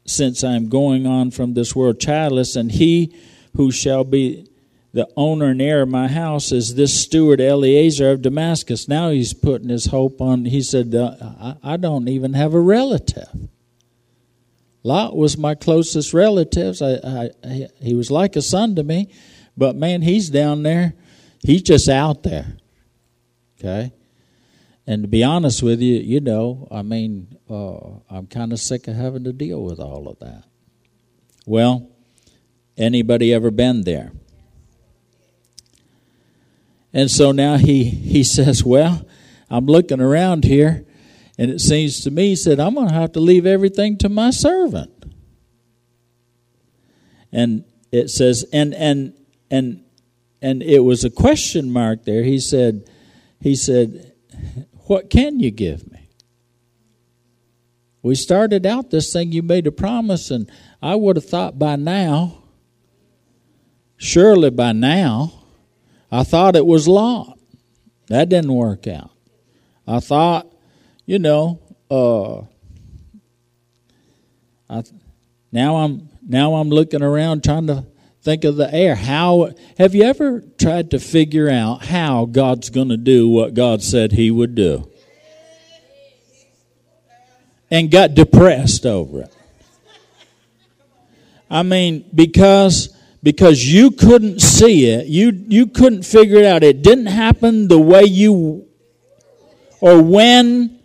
"Since 0.06 0.42
I 0.44 0.54
am 0.54 0.68
going 0.68 1.06
on 1.06 1.30
from 1.30 1.54
this 1.54 1.74
world 1.74 2.00
childless, 2.00 2.56
and 2.56 2.72
he 2.72 3.14
who 3.56 3.70
shall 3.70 4.04
be 4.04 4.48
the 4.96 5.06
owner 5.14 5.46
and 5.46 5.60
heir 5.60 5.82
of 5.82 5.90
my 5.90 6.08
house 6.08 6.52
is 6.52 6.74
this 6.74 6.98
steward 6.98 7.38
Eliezer 7.38 8.12
of 8.12 8.22
Damascus. 8.22 8.88
Now 8.88 9.10
he's 9.10 9.34
putting 9.34 9.68
his 9.68 9.86
hope 9.86 10.22
on, 10.22 10.46
he 10.46 10.62
said, 10.62 10.94
uh, 10.94 11.54
I, 11.62 11.76
don't 11.76 12.08
even 12.08 12.32
have 12.32 12.54
a 12.54 12.60
relative. 12.60 13.28
Lot 14.82 15.14
was 15.14 15.36
my 15.36 15.54
closest 15.54 16.14
relative. 16.14 16.80
I, 16.80 17.28
I, 17.44 17.68
he 17.78 17.94
was 17.94 18.10
like 18.10 18.36
a 18.36 18.42
son 18.42 18.74
to 18.76 18.82
me, 18.82 19.10
but 19.54 19.76
man, 19.76 20.00
he's 20.00 20.30
down 20.30 20.62
there. 20.62 20.94
He's 21.42 21.60
just 21.60 21.90
out 21.90 22.22
there. 22.22 22.56
Okay? 23.60 23.92
And 24.86 25.02
to 25.02 25.08
be 25.08 25.24
honest 25.24 25.62
with 25.62 25.80
you, 25.80 25.96
you 25.96 26.20
know, 26.20 26.68
I 26.70 26.82
mean, 26.82 27.36
uh, 27.50 27.98
I'm 28.08 28.26
kind 28.28 28.52
of 28.52 28.60
sick 28.60 28.86
of 28.86 28.94
having 28.94 29.24
to 29.24 29.32
deal 29.32 29.62
with 29.62 29.80
all 29.80 30.08
of 30.08 30.18
that. 30.20 30.44
Well, 31.44 31.90
anybody 32.76 33.34
ever 33.34 33.50
been 33.50 33.82
there? 33.82 34.12
And 36.92 37.10
so 37.10 37.32
now 37.32 37.56
he, 37.56 37.84
he 37.84 38.22
says, 38.24 38.64
Well, 38.64 39.06
I'm 39.50 39.66
looking 39.66 40.00
around 40.00 40.44
here, 40.44 40.86
and 41.36 41.50
it 41.50 41.60
seems 41.60 42.00
to 42.04 42.10
me, 42.10 42.28
he 42.30 42.36
said, 42.36 42.60
I'm 42.60 42.74
going 42.74 42.88
to 42.88 42.94
have 42.94 43.12
to 43.12 43.20
leave 43.20 43.44
everything 43.44 43.98
to 43.98 44.08
my 44.08 44.30
servant. 44.30 44.92
And 47.32 47.64
it 47.92 48.08
says, 48.08 48.44
and, 48.52 48.74
and, 48.74 49.12
and, 49.50 49.84
and 50.40 50.62
it 50.62 50.80
was 50.80 51.04
a 51.04 51.10
question 51.10 51.70
mark 51.70 52.04
there. 52.04 52.22
He 52.22 52.38
said, 52.38 52.88
he 53.40 53.54
said, 53.54 54.12
What 54.86 55.10
can 55.10 55.40
you 55.40 55.50
give 55.50 55.90
me? 55.90 56.08
We 58.02 58.14
started 58.14 58.64
out 58.64 58.90
this 58.90 59.12
thing, 59.12 59.32
you 59.32 59.42
made 59.42 59.66
a 59.66 59.72
promise, 59.72 60.30
and 60.30 60.48
I 60.80 60.94
would 60.94 61.16
have 61.16 61.24
thought 61.24 61.58
by 61.58 61.74
now, 61.74 62.44
surely 63.96 64.50
by 64.50 64.70
now, 64.72 65.32
I 66.10 66.22
thought 66.22 66.54
it 66.54 66.66
was 66.66 66.86
Lot. 66.86 67.36
That 68.06 68.28
didn't 68.28 68.52
work 68.52 68.86
out. 68.86 69.10
I 69.88 69.98
thought, 69.98 70.46
you 71.04 71.18
know, 71.18 71.60
uh, 71.90 72.42
I, 74.70 74.84
now 75.50 75.76
I'm 75.78 76.08
now 76.24 76.54
I'm 76.54 76.70
looking 76.70 77.02
around 77.02 77.42
trying 77.42 77.66
to 77.66 77.86
think 78.26 78.42
of 78.42 78.56
the 78.56 78.68
heir. 78.74 78.96
How 78.96 79.54
have 79.78 79.94
you 79.94 80.02
ever 80.02 80.42
tried 80.58 80.90
to 80.90 80.98
figure 80.98 81.48
out 81.48 81.84
how 81.84 82.24
God's 82.24 82.70
going 82.70 82.88
to 82.88 82.96
do 82.96 83.28
what 83.28 83.54
God 83.54 83.84
said 83.84 84.10
He 84.10 84.32
would 84.32 84.56
do, 84.56 84.90
and 87.70 87.88
got 87.88 88.14
depressed 88.14 88.84
over 88.84 89.22
it? 89.22 89.32
I 91.48 91.62
mean, 91.62 92.04
because 92.12 92.92
because 93.22 93.64
you 93.64 93.92
couldn't 93.92 94.40
see 94.40 94.86
it. 94.86 95.06
You, 95.06 95.30
you 95.30 95.68
couldn't 95.68 96.02
figure 96.02 96.38
it 96.38 96.44
out. 96.44 96.64
It 96.64 96.82
didn't 96.82 97.06
happen 97.06 97.68
the 97.68 97.78
way 97.78 98.02
you, 98.04 98.66
or 99.80 100.02
when 100.02 100.80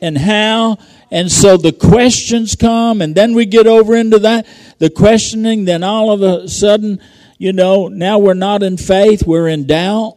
and 0.00 0.18
how. 0.18 0.78
And 1.12 1.30
so 1.30 1.58
the 1.58 1.72
questions 1.72 2.56
come, 2.56 3.02
and 3.02 3.14
then 3.14 3.34
we 3.34 3.44
get 3.44 3.66
over 3.66 3.94
into 3.94 4.18
that, 4.20 4.46
the 4.78 4.88
questioning, 4.88 5.66
then 5.66 5.82
all 5.84 6.10
of 6.10 6.22
a 6.22 6.48
sudden, 6.48 7.00
you 7.36 7.52
know, 7.52 7.88
now 7.88 8.18
we're 8.18 8.32
not 8.32 8.62
in 8.62 8.78
faith, 8.78 9.26
we're 9.26 9.46
in 9.46 9.66
doubt. 9.66 10.16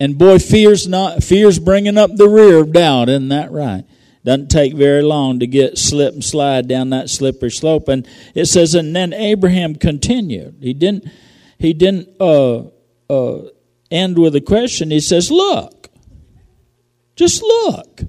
And 0.00 0.16
boy, 0.16 0.38
fear's 0.38 0.88
not, 0.88 1.22
fear's 1.22 1.58
bringing 1.58 1.98
up 1.98 2.16
the 2.16 2.26
rear 2.26 2.56
of 2.56 2.72
doubt, 2.72 3.10
isn't 3.10 3.28
that 3.28 3.52
right? 3.52 3.84
Doesn't 4.24 4.48
take 4.48 4.72
very 4.72 5.02
long 5.02 5.40
to 5.40 5.46
get 5.46 5.76
slip 5.76 6.14
and 6.14 6.24
slide 6.24 6.66
down 6.66 6.88
that 6.88 7.10
slippery 7.10 7.50
slope. 7.50 7.88
And 7.88 8.08
it 8.34 8.46
says, 8.46 8.74
and 8.74 8.96
then 8.96 9.12
Abraham 9.12 9.74
continued. 9.74 10.56
He 10.62 10.72
didn't. 10.72 11.04
He 11.58 11.74
didn't 11.74 12.08
uh, 12.18 12.62
uh, 13.10 13.42
end 13.90 14.18
with 14.18 14.34
a 14.34 14.40
question. 14.40 14.90
He 14.90 15.00
says, 15.00 15.30
"Look, 15.30 15.90
just 17.14 17.42
look. 17.42 18.00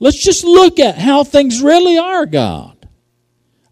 Let's 0.00 0.18
just 0.18 0.44
look 0.44 0.80
at 0.80 0.98
how 0.98 1.22
things 1.24 1.62
really 1.62 1.98
are, 1.98 2.24
God. 2.26 2.88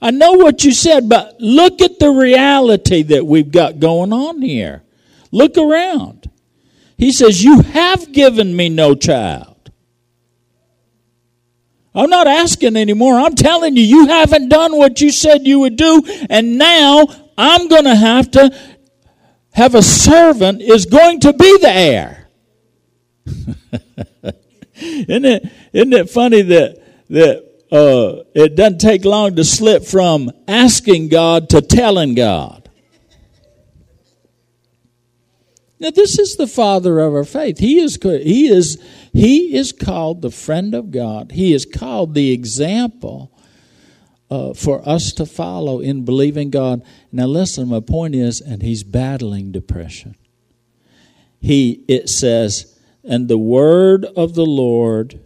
I 0.00 0.10
know 0.12 0.32
what 0.34 0.62
you 0.62 0.72
said, 0.72 1.08
but 1.08 1.40
look 1.40 1.80
at 1.80 1.98
the 1.98 2.10
reality 2.10 3.02
that 3.02 3.26
we've 3.26 3.50
got 3.50 3.80
going 3.80 4.12
on 4.12 4.42
here. 4.42 4.84
Look 5.32 5.56
around. 5.56 6.30
He 6.96 7.12
says, 7.12 7.42
You 7.42 7.62
have 7.62 8.12
given 8.12 8.54
me 8.54 8.68
no 8.68 8.94
child. 8.94 9.70
I'm 11.94 12.10
not 12.10 12.28
asking 12.28 12.76
anymore. 12.76 13.14
I'm 13.14 13.34
telling 13.34 13.76
you, 13.76 13.82
you 13.82 14.06
haven't 14.06 14.50
done 14.50 14.76
what 14.76 15.00
you 15.00 15.10
said 15.10 15.46
you 15.46 15.60
would 15.60 15.76
do, 15.76 16.02
and 16.28 16.58
now 16.58 17.06
I'm 17.36 17.68
going 17.68 17.84
to 17.84 17.96
have 17.96 18.30
to 18.32 18.56
have 19.52 19.74
a 19.74 19.82
servant 19.82 20.60
is 20.60 20.86
going 20.86 21.20
to 21.20 21.32
be 21.32 21.58
the 21.58 21.70
heir. 21.70 22.28
isn't 24.80 25.24
it? 25.24 25.52
Isn't 25.72 25.92
it 25.92 26.10
funny 26.10 26.42
that 26.42 26.82
that 27.10 27.44
uh, 27.70 28.24
it 28.34 28.54
doesn't 28.54 28.78
take 28.78 29.04
long 29.04 29.36
to 29.36 29.44
slip 29.44 29.84
from 29.84 30.30
asking 30.46 31.08
God 31.08 31.50
to 31.50 31.60
telling 31.60 32.14
God? 32.14 32.68
Now, 35.80 35.90
this 35.90 36.18
is 36.18 36.36
the 36.36 36.48
father 36.48 36.98
of 36.98 37.14
our 37.14 37.24
faith. 37.24 37.58
He 37.58 37.78
is, 37.78 37.98
he 38.02 38.48
is, 38.48 38.82
he 39.12 39.54
is 39.56 39.70
called 39.72 40.22
the 40.22 40.30
friend 40.30 40.74
of 40.74 40.90
God. 40.90 41.30
He 41.32 41.52
is 41.52 41.64
called 41.64 42.14
the 42.14 42.32
example 42.32 43.30
uh, 44.28 44.54
for 44.54 44.86
us 44.86 45.12
to 45.12 45.24
follow 45.24 45.80
in 45.80 46.04
believing 46.04 46.50
God. 46.50 46.82
Now, 47.12 47.26
listen, 47.26 47.68
my 47.68 47.80
point 47.80 48.16
is, 48.16 48.40
and 48.40 48.60
he's 48.60 48.82
battling 48.82 49.52
depression. 49.52 50.16
He, 51.40 51.84
it 51.86 52.08
says, 52.08 52.76
and 53.04 53.28
the 53.28 53.38
word 53.38 54.04
of 54.04 54.34
the 54.34 54.46
Lord, 54.46 55.20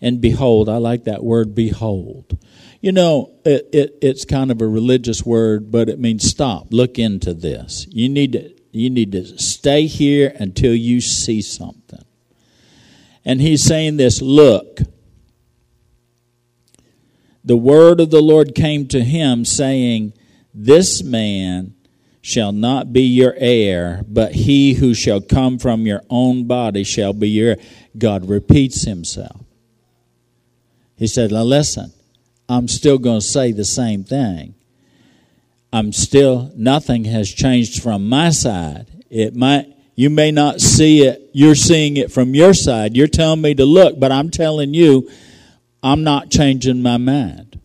and 0.00 0.20
behold, 0.20 0.68
I 0.68 0.76
like 0.76 1.04
that 1.04 1.22
word, 1.22 1.54
behold. 1.54 2.38
You 2.80 2.92
know, 2.92 3.32
it, 3.44 3.68
it, 3.72 3.98
it's 4.00 4.24
kind 4.24 4.50
of 4.50 4.60
a 4.60 4.66
religious 4.66 5.24
word, 5.24 5.70
but 5.70 5.88
it 5.88 5.98
means 5.98 6.28
stop, 6.28 6.68
look 6.70 6.98
into 6.98 7.34
this. 7.34 7.86
You 7.90 8.08
need 8.08 8.32
to 8.32 8.54
you 8.70 8.90
need 8.90 9.12
to 9.12 9.38
stay 9.38 9.86
here 9.86 10.32
until 10.38 10.74
you 10.74 11.00
see 11.00 11.40
something. 11.40 12.04
And 13.24 13.40
he's 13.40 13.64
saying 13.64 13.96
this 13.96 14.22
look, 14.22 14.80
the 17.44 17.56
word 17.56 18.00
of 18.00 18.10
the 18.10 18.22
Lord 18.22 18.54
came 18.54 18.86
to 18.88 19.02
him, 19.02 19.44
saying, 19.44 20.12
This 20.54 21.02
man 21.02 21.74
shall 22.28 22.52
not 22.52 22.92
be 22.92 23.04
your 23.04 23.34
heir, 23.38 24.04
but 24.06 24.34
he 24.34 24.74
who 24.74 24.92
shall 24.92 25.18
come 25.18 25.58
from 25.58 25.86
your 25.86 26.02
own 26.10 26.46
body 26.46 26.84
shall 26.84 27.14
be 27.14 27.30
your. 27.30 27.56
God 27.96 28.28
repeats 28.28 28.82
himself. 28.82 29.40
He 30.94 31.06
said, 31.06 31.32
Now 31.32 31.44
listen, 31.44 31.90
I'm 32.46 32.68
still 32.68 32.98
going 32.98 33.20
to 33.20 33.26
say 33.26 33.52
the 33.52 33.64
same 33.64 34.04
thing. 34.04 34.54
I'm 35.72 35.90
still, 35.90 36.52
nothing 36.54 37.04
has 37.04 37.30
changed 37.30 37.82
from 37.82 38.10
my 38.10 38.28
side. 38.28 38.88
It 39.08 39.34
might, 39.34 39.74
you 39.94 40.10
may 40.10 40.30
not 40.30 40.60
see 40.60 41.06
it, 41.06 41.30
you're 41.32 41.54
seeing 41.54 41.96
it 41.96 42.12
from 42.12 42.34
your 42.34 42.52
side. 42.52 42.94
You're 42.94 43.06
telling 43.06 43.40
me 43.40 43.54
to 43.54 43.64
look, 43.64 43.98
but 43.98 44.12
I'm 44.12 44.30
telling 44.30 44.74
you, 44.74 45.10
I'm 45.82 46.04
not 46.04 46.30
changing 46.30 46.82
my 46.82 46.98
mind. 46.98 47.58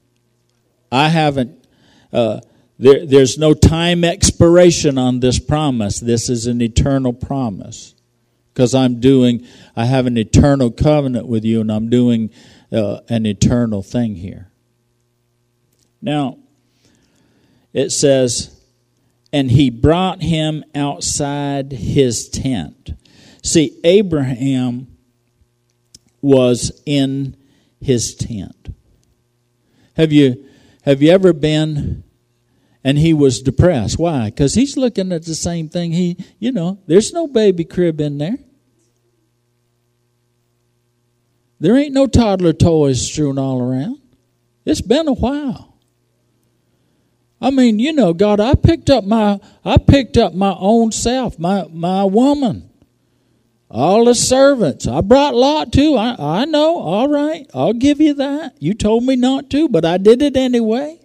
I 0.90 1.10
haven't, 1.10 1.68
uh, 2.14 2.40
there, 2.84 3.06
there's 3.06 3.38
no 3.38 3.54
time 3.54 4.04
expiration 4.04 4.98
on 4.98 5.22
this 5.22 5.40
promise. 5.40 6.02
This 6.02 6.30
is 6.30 6.48
an 6.48 6.62
eternal 6.62 7.14
promise. 7.14 7.96
Because 8.54 8.76
I'm 8.76 9.00
doing, 9.00 9.48
I 9.74 9.86
have 9.86 10.06
an 10.06 10.18
eternal 10.18 10.70
covenant 10.70 11.26
with 11.26 11.46
you, 11.46 11.62
and 11.62 11.72
I'm 11.72 11.90
doing 11.90 12.30
uh, 12.74 13.00
an 13.08 13.26
eternal 13.26 13.84
thing 13.84 14.16
here. 14.16 14.52
Now, 16.02 16.40
it 17.72 17.92
says, 17.92 18.54
and 19.32 19.50
he 19.50 19.70
brought 19.70 20.22
him 20.22 20.66
outside 20.76 21.72
his 21.72 22.28
tent. 22.28 22.92
See, 23.42 23.80
Abraham 23.86 24.88
was 26.22 26.82
in 26.86 27.38
his 27.80 28.14
tent. 28.14 28.76
Have 29.96 30.12
you 30.12 30.46
have 30.84 31.02
you 31.02 31.12
ever 31.12 31.32
been 31.32 32.04
and 32.84 32.98
he 32.98 33.14
was 33.14 33.42
depressed? 33.42 33.98
Why? 33.98 34.26
Because 34.26 34.54
he's 34.54 34.78
looking 34.78 35.12
at 35.12 35.26
the 35.26 35.36
same 35.36 35.70
thing. 35.70 35.92
He, 35.92 36.18
you 36.40 36.52
know, 36.52 36.80
there's 36.88 37.14
no 37.14 37.28
baby 37.28 37.64
crib 37.64 38.02
in 38.02 38.18
there. 38.18 38.38
There 41.60 41.78
ain't 41.78 41.94
no 41.94 42.08
toddler 42.08 42.52
toys 42.52 43.02
strewn 43.08 43.40
all 43.40 43.62
around. 43.62 44.00
It's 44.66 44.82
been 44.82 45.08
a 45.08 45.14
while. 45.14 45.74
I 47.40 47.52
mean, 47.52 47.80
you 47.80 47.92
know, 47.92 48.14
God, 48.14 48.40
I 48.40 48.56
picked 48.56 48.90
up 48.90 49.04
my 49.04 49.40
I 49.66 49.78
picked 49.78 50.18
up 50.18 50.34
my 50.34 50.56
own 50.58 50.92
self, 50.94 51.38
my 51.38 51.66
my 51.70 52.06
woman, 52.06 52.70
all 53.70 54.06
the 54.06 54.16
servants. 54.16 54.88
I 54.88 55.02
brought 55.02 55.36
Lot 55.36 55.74
too. 55.74 55.96
I 55.96 56.16
I 56.18 56.46
know. 56.46 56.78
All 56.78 57.10
right, 57.10 57.46
I'll 57.54 57.74
give 57.74 58.00
you 58.00 58.14
that. 58.14 58.56
You 58.60 58.74
told 58.74 59.04
me 59.04 59.18
not 59.18 59.50
to, 59.50 59.68
but 59.68 59.84
I 59.84 59.98
did 59.98 60.22
it 60.22 60.38
anyway. 60.38 61.00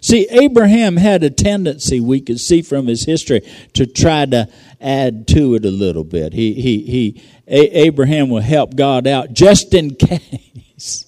See, 0.00 0.26
Abraham 0.30 0.96
had 0.96 1.24
a 1.24 1.30
tendency, 1.30 2.00
we 2.00 2.20
could 2.20 2.40
see 2.40 2.62
from 2.62 2.86
his 2.86 3.04
history, 3.04 3.40
to 3.74 3.86
try 3.86 4.26
to 4.26 4.48
add 4.80 5.26
to 5.28 5.54
it 5.54 5.64
a 5.64 5.70
little 5.70 6.04
bit. 6.04 6.32
He, 6.32 6.54
he, 6.54 6.82
he, 6.82 7.22
a- 7.46 7.86
Abraham 7.86 8.28
will 8.30 8.40
help 8.42 8.76
God 8.76 9.06
out 9.06 9.32
just 9.32 9.74
in 9.74 9.94
case. 9.96 11.06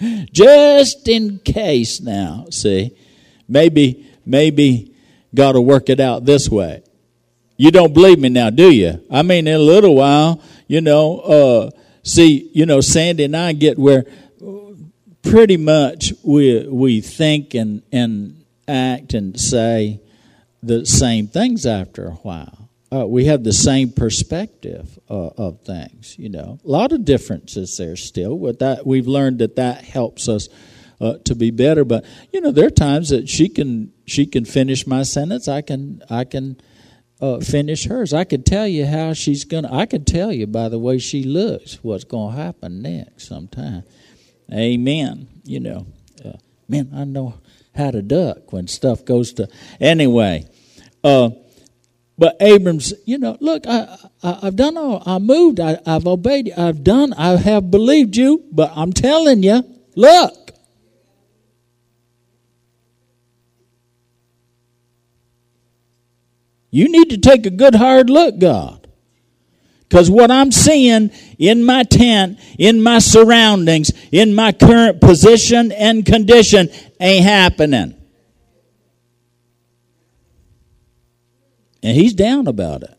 just 0.32 1.08
in 1.08 1.38
case 1.38 2.00
now, 2.00 2.46
see 2.50 2.96
maybe, 3.48 4.08
maybe 4.24 4.94
God 5.34 5.56
will 5.56 5.64
work 5.64 5.90
it 5.90 6.00
out 6.00 6.24
this 6.24 6.48
way. 6.48 6.82
You 7.56 7.70
don't 7.70 7.92
believe 7.92 8.18
me 8.18 8.30
now, 8.30 8.48
do 8.48 8.70
you? 8.72 9.04
I 9.10 9.22
mean, 9.22 9.46
in 9.46 9.54
a 9.54 9.58
little 9.58 9.94
while, 9.94 10.42
you 10.66 10.80
know, 10.80 11.18
uh, 11.18 11.70
see, 12.02 12.50
you 12.54 12.64
know, 12.64 12.80
Sandy 12.80 13.24
and 13.24 13.36
I 13.36 13.52
get 13.52 13.78
where 13.78 14.04
pretty 15.22 15.56
much 15.56 16.12
we, 16.22 16.66
we 16.68 17.00
think 17.00 17.54
and, 17.54 17.82
and 17.92 18.44
act 18.66 19.14
and 19.14 19.38
say 19.38 20.00
the 20.62 20.86
same 20.86 21.26
things 21.26 21.66
after 21.66 22.06
a 22.06 22.12
while. 22.12 22.68
Uh, 22.92 23.06
we 23.06 23.26
have 23.26 23.44
the 23.44 23.52
same 23.52 23.92
perspective 23.92 24.98
uh, 25.08 25.28
of 25.36 25.60
things, 25.62 26.18
you 26.18 26.28
know. 26.28 26.58
A 26.64 26.68
lot 26.68 26.90
of 26.90 27.04
differences 27.04 27.76
there 27.76 27.94
still, 27.94 28.36
but 28.36 28.58
that 28.58 28.84
we've 28.84 29.06
learned 29.06 29.38
that 29.38 29.56
that 29.56 29.84
helps 29.84 30.28
us 30.28 30.48
uh, 31.00 31.14
to 31.24 31.36
be 31.36 31.52
better. 31.52 31.84
But 31.84 32.04
you 32.32 32.40
know, 32.40 32.50
there 32.50 32.66
are 32.66 32.70
times 32.70 33.10
that 33.10 33.28
she 33.28 33.48
can 33.48 33.92
she 34.06 34.26
can 34.26 34.44
finish 34.44 34.88
my 34.88 35.04
sentence. 35.04 35.46
I 35.46 35.62
can 35.62 36.02
I 36.10 36.24
can 36.24 36.60
uh, 37.20 37.38
finish 37.40 37.84
hers. 37.84 38.12
I 38.12 38.24
could 38.24 38.44
tell 38.44 38.66
you 38.66 38.86
how 38.86 39.12
she's 39.12 39.44
gonna. 39.44 39.72
I 39.72 39.86
could 39.86 40.06
tell 40.06 40.32
you 40.32 40.46
by 40.46 40.68
the 40.68 40.78
way 40.78 40.98
she 40.98 41.22
looks 41.22 41.78
what's 41.82 42.04
to 42.04 42.28
happen 42.30 42.82
next. 42.82 43.28
Sometime, 43.28 43.84
Amen. 44.52 45.28
You 45.44 45.60
know, 45.60 45.86
uh, 46.24 46.32
man, 46.68 46.90
I 46.94 47.04
know 47.04 47.34
how 47.74 47.90
to 47.90 48.02
duck 48.02 48.52
when 48.52 48.66
stuff 48.66 49.04
goes 49.04 49.32
to. 49.34 49.48
Anyway, 49.80 50.46
uh, 51.04 51.30
but 52.18 52.36
Abram's, 52.40 52.92
you 53.06 53.18
know, 53.18 53.36
look, 53.40 53.66
I, 53.66 53.96
I 54.22 54.32
have 54.42 54.56
done 54.56 54.76
all. 54.76 55.02
I 55.06 55.18
moved. 55.18 55.60
I, 55.60 55.78
I've 55.86 56.06
obeyed. 56.06 56.52
I've 56.56 56.84
done. 56.84 57.12
I 57.14 57.36
have 57.36 57.70
believed 57.70 58.16
you. 58.16 58.44
But 58.52 58.72
I'm 58.74 58.92
telling 58.92 59.42
you, 59.42 59.62
look, 59.94 60.40
You 66.70 66.88
need 66.88 67.10
to 67.10 67.18
take 67.18 67.46
a 67.46 67.50
good 67.50 67.74
hard 67.74 68.08
look, 68.08 68.38
God. 68.38 68.79
Because 69.90 70.08
what 70.08 70.30
I'm 70.30 70.52
seeing 70.52 71.10
in 71.36 71.64
my 71.64 71.82
tent, 71.82 72.38
in 72.56 72.80
my 72.80 73.00
surroundings, 73.00 73.90
in 74.12 74.36
my 74.36 74.52
current 74.52 75.00
position 75.00 75.72
and 75.72 76.06
condition 76.06 76.68
ain't 77.00 77.24
happening. 77.24 78.00
And 81.82 81.96
he's 81.96 82.14
down 82.14 82.46
about 82.46 82.84
it. 82.84 82.96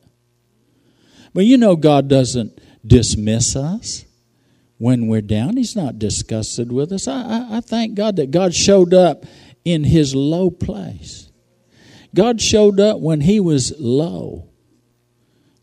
But 1.34 1.46
you 1.46 1.58
know, 1.58 1.78
God 1.78 2.10
doesn't 2.10 2.60
dismiss 2.86 3.56
us 3.56 4.04
when 4.78 5.08
we're 5.08 5.22
down. 5.22 5.56
He's 5.56 5.78
not 5.78 5.98
disgusted 5.98 6.74
with 6.74 6.92
us. 6.92 7.08
I, 7.08 7.22
I, 7.22 7.58
I 7.58 7.62
thank 7.62 7.96
God 7.96 8.18
that 8.18 8.32
God 8.32 8.54
showed 8.54 8.94
up 8.94 9.24
in 9.64 9.86
his 9.86 10.14
low 10.14 10.50
place. 10.50 11.30
God 12.14 12.42
showed 12.42 12.82
up 12.82 13.00
when 13.00 13.22
he 13.22 13.40
was 13.40 13.74
low, 13.80 14.50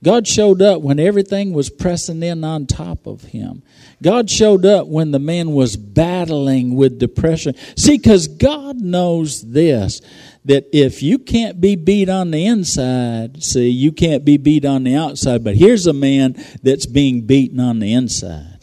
God 0.02 0.28
showed 0.28 0.62
up 0.62 0.80
when 0.80 1.00
everything 1.00 1.52
was 1.52 1.70
pressing 1.70 2.22
in 2.22 2.44
on 2.44 2.66
top 2.66 3.06
of 3.06 3.22
him. 3.24 3.62
God 4.00 4.30
showed 4.30 4.64
up 4.64 4.86
when 4.86 5.10
the 5.10 5.18
man 5.18 5.52
was 5.52 5.76
battling 5.76 6.76
with 6.76 7.00
depression. 7.00 7.54
See, 7.76 7.96
because 7.96 8.28
God 8.28 8.80
knows 8.80 9.42
this 9.42 10.00
that 10.44 10.66
if 10.72 11.02
you 11.02 11.18
can't 11.18 11.60
be 11.60 11.74
beat 11.74 12.08
on 12.08 12.30
the 12.30 12.46
inside, 12.46 13.42
see, 13.42 13.68
you 13.68 13.90
can't 13.90 14.24
be 14.24 14.36
beat 14.36 14.64
on 14.64 14.84
the 14.84 14.94
outside. 14.94 15.42
But 15.42 15.56
here's 15.56 15.86
a 15.86 15.92
man 15.92 16.42
that's 16.62 16.86
being 16.86 17.22
beaten 17.22 17.58
on 17.58 17.80
the 17.80 17.92
inside. 17.92 18.57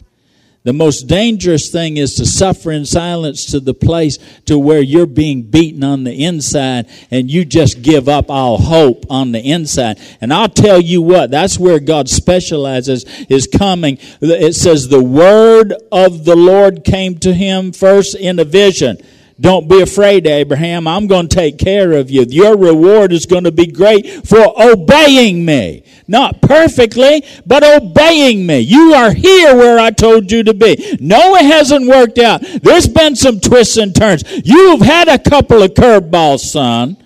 The 0.66 0.72
most 0.72 1.06
dangerous 1.06 1.70
thing 1.70 1.96
is 1.96 2.16
to 2.16 2.26
suffer 2.26 2.72
in 2.72 2.86
silence 2.86 3.46
to 3.52 3.60
the 3.60 3.72
place 3.72 4.18
to 4.46 4.58
where 4.58 4.80
you're 4.80 5.06
being 5.06 5.42
beaten 5.42 5.84
on 5.84 6.02
the 6.02 6.24
inside 6.24 6.86
and 7.08 7.30
you 7.30 7.44
just 7.44 7.82
give 7.82 8.08
up 8.08 8.32
all 8.32 8.58
hope 8.58 9.04
on 9.08 9.30
the 9.30 9.38
inside. 9.38 10.00
And 10.20 10.34
I'll 10.34 10.48
tell 10.48 10.80
you 10.80 11.02
what, 11.02 11.30
that's 11.30 11.56
where 11.56 11.78
God 11.78 12.08
specializes 12.08 13.04
is 13.28 13.46
coming. 13.46 13.98
It 14.20 14.56
says 14.56 14.88
the 14.88 15.00
word 15.00 15.72
of 15.92 16.24
the 16.24 16.34
Lord 16.34 16.82
came 16.82 17.16
to 17.20 17.32
him 17.32 17.70
first 17.70 18.16
in 18.16 18.40
a 18.40 18.44
vision. 18.44 18.98
Don't 19.38 19.68
be 19.68 19.82
afraid, 19.82 20.26
Abraham. 20.26 20.88
I'm 20.88 21.06
going 21.06 21.28
to 21.28 21.34
take 21.34 21.58
care 21.58 21.92
of 21.92 22.10
you. 22.10 22.22
Your 22.22 22.56
reward 22.56 23.12
is 23.12 23.26
going 23.26 23.44
to 23.44 23.52
be 23.52 23.66
great 23.66 24.26
for 24.26 24.38
obeying 24.58 25.44
me. 25.44 25.82
Not 26.08 26.40
perfectly, 26.40 27.22
but 27.44 27.62
obeying 27.62 28.46
me. 28.46 28.60
You 28.60 28.94
are 28.94 29.12
here 29.12 29.54
where 29.54 29.78
I 29.78 29.90
told 29.90 30.32
you 30.32 30.42
to 30.44 30.54
be. 30.54 30.96
No, 31.00 31.34
it 31.36 31.44
hasn't 31.44 31.86
worked 31.86 32.18
out. 32.18 32.40
There's 32.62 32.88
been 32.88 33.14
some 33.14 33.40
twists 33.40 33.76
and 33.76 33.94
turns. 33.94 34.24
You've 34.44 34.80
had 34.80 35.08
a 35.08 35.18
couple 35.18 35.62
of 35.62 35.72
curveballs, 35.72 36.40
son. 36.40 36.96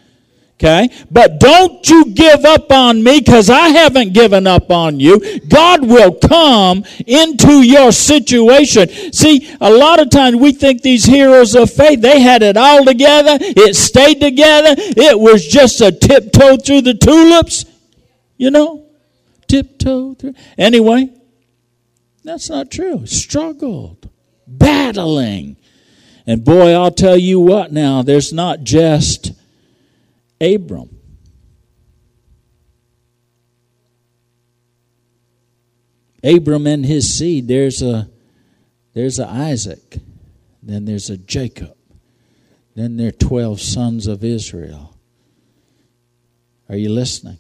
Okay? 0.61 0.91
But 1.11 1.41
don't 1.41 1.89
you 1.89 2.13
give 2.13 2.45
up 2.45 2.71
on 2.71 3.03
me 3.03 3.21
because 3.21 3.49
I 3.49 3.69
haven't 3.69 4.13
given 4.13 4.47
up 4.47 4.71
on 4.71 5.01
you. 5.01 5.41
God 5.41 5.87
will 5.89 6.13
come 6.13 6.85
into 7.07 7.63
your 7.63 7.93
situation. 7.93 8.91
See, 9.15 9.57
a 9.59 9.71
lot 9.71 10.01
of 10.01 10.11
times 10.11 10.37
we 10.37 10.53
think 10.53 10.83
these 10.83 11.07
heroes 11.07 11.55
of 11.55 11.71
faith, 11.71 12.03
they 12.03 12.21
had 12.21 12.43
it 12.43 12.59
all 12.59 12.85
together. 12.85 13.39
It 13.41 13.75
stayed 13.75 14.21
together. 14.21 14.75
It 14.77 15.19
was 15.19 15.47
just 15.47 15.81
a 15.81 15.93
tiptoe 15.93 16.59
through 16.59 16.83
the 16.83 16.95
tulips. 16.95 17.65
You 18.37 18.51
know? 18.51 18.85
Tiptoe 19.49 20.13
through. 20.13 20.35
Anyway, 20.59 21.09
that's 22.23 22.51
not 22.51 22.71
true. 22.71 23.07
Struggled. 23.07 24.11
Battling. 24.47 25.57
And 26.27 26.45
boy, 26.45 26.75
I'll 26.75 26.91
tell 26.91 27.17
you 27.17 27.41
what 27.41 27.73
now, 27.73 28.03
there's 28.03 28.31
not 28.31 28.63
just 28.63 29.33
Abram. 30.41 30.97
Abram 36.23 36.67
and 36.67 36.85
his 36.85 37.17
seed, 37.17 37.49
there's 37.49 37.83
a 37.83 38.09
there's 38.93 39.19
a 39.19 39.27
Isaac, 39.27 39.99
then 40.63 40.85
there's 40.85 41.09
a 41.09 41.17
Jacob, 41.17 41.77
then 42.75 42.97
there 42.97 43.09
are 43.09 43.13
twelve 43.13 43.61
sons 43.61 44.07
of 44.07 44.23
Israel. 44.23 44.97
Are 46.69 46.77
you 46.77 46.91
listening? 46.91 47.39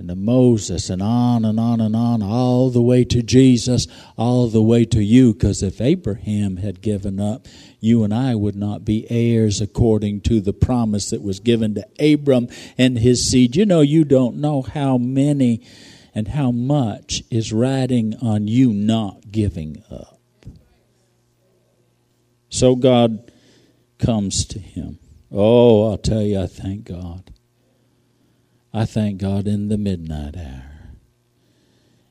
And 0.00 0.08
to 0.08 0.16
Moses 0.16 0.88
and 0.88 1.02
on 1.02 1.44
and 1.44 1.60
on 1.60 1.78
and 1.78 1.94
on, 1.94 2.22
all 2.22 2.70
the 2.70 2.80
way 2.80 3.04
to 3.04 3.22
Jesus, 3.22 3.86
all 4.16 4.48
the 4.48 4.62
way 4.62 4.86
to 4.86 5.02
you. 5.02 5.34
Because 5.34 5.62
if 5.62 5.78
Abraham 5.78 6.56
had 6.56 6.80
given 6.80 7.20
up, 7.20 7.46
you 7.80 8.02
and 8.02 8.12
I 8.12 8.34
would 8.34 8.56
not 8.56 8.82
be 8.82 9.06
heirs 9.10 9.60
according 9.60 10.22
to 10.22 10.40
the 10.40 10.54
promise 10.54 11.10
that 11.10 11.20
was 11.20 11.38
given 11.38 11.74
to 11.74 11.86
Abram 12.00 12.48
and 12.78 12.98
his 12.98 13.30
seed. 13.30 13.56
You 13.56 13.66
know, 13.66 13.82
you 13.82 14.04
don't 14.04 14.36
know 14.36 14.62
how 14.62 14.96
many 14.96 15.60
and 16.14 16.28
how 16.28 16.50
much 16.50 17.22
is 17.30 17.52
riding 17.52 18.16
on 18.22 18.48
you 18.48 18.72
not 18.72 19.30
giving 19.30 19.84
up. 19.90 20.18
So 22.48 22.74
God 22.74 23.30
comes 23.98 24.46
to 24.46 24.58
him. 24.58 24.98
Oh, 25.30 25.90
I'll 25.90 25.98
tell 25.98 26.22
you, 26.22 26.40
I 26.40 26.46
thank 26.46 26.84
God. 26.84 27.30
I 28.72 28.84
thank 28.84 29.20
God 29.20 29.46
in 29.46 29.68
the 29.68 29.78
midnight 29.78 30.36
hour, 30.36 30.92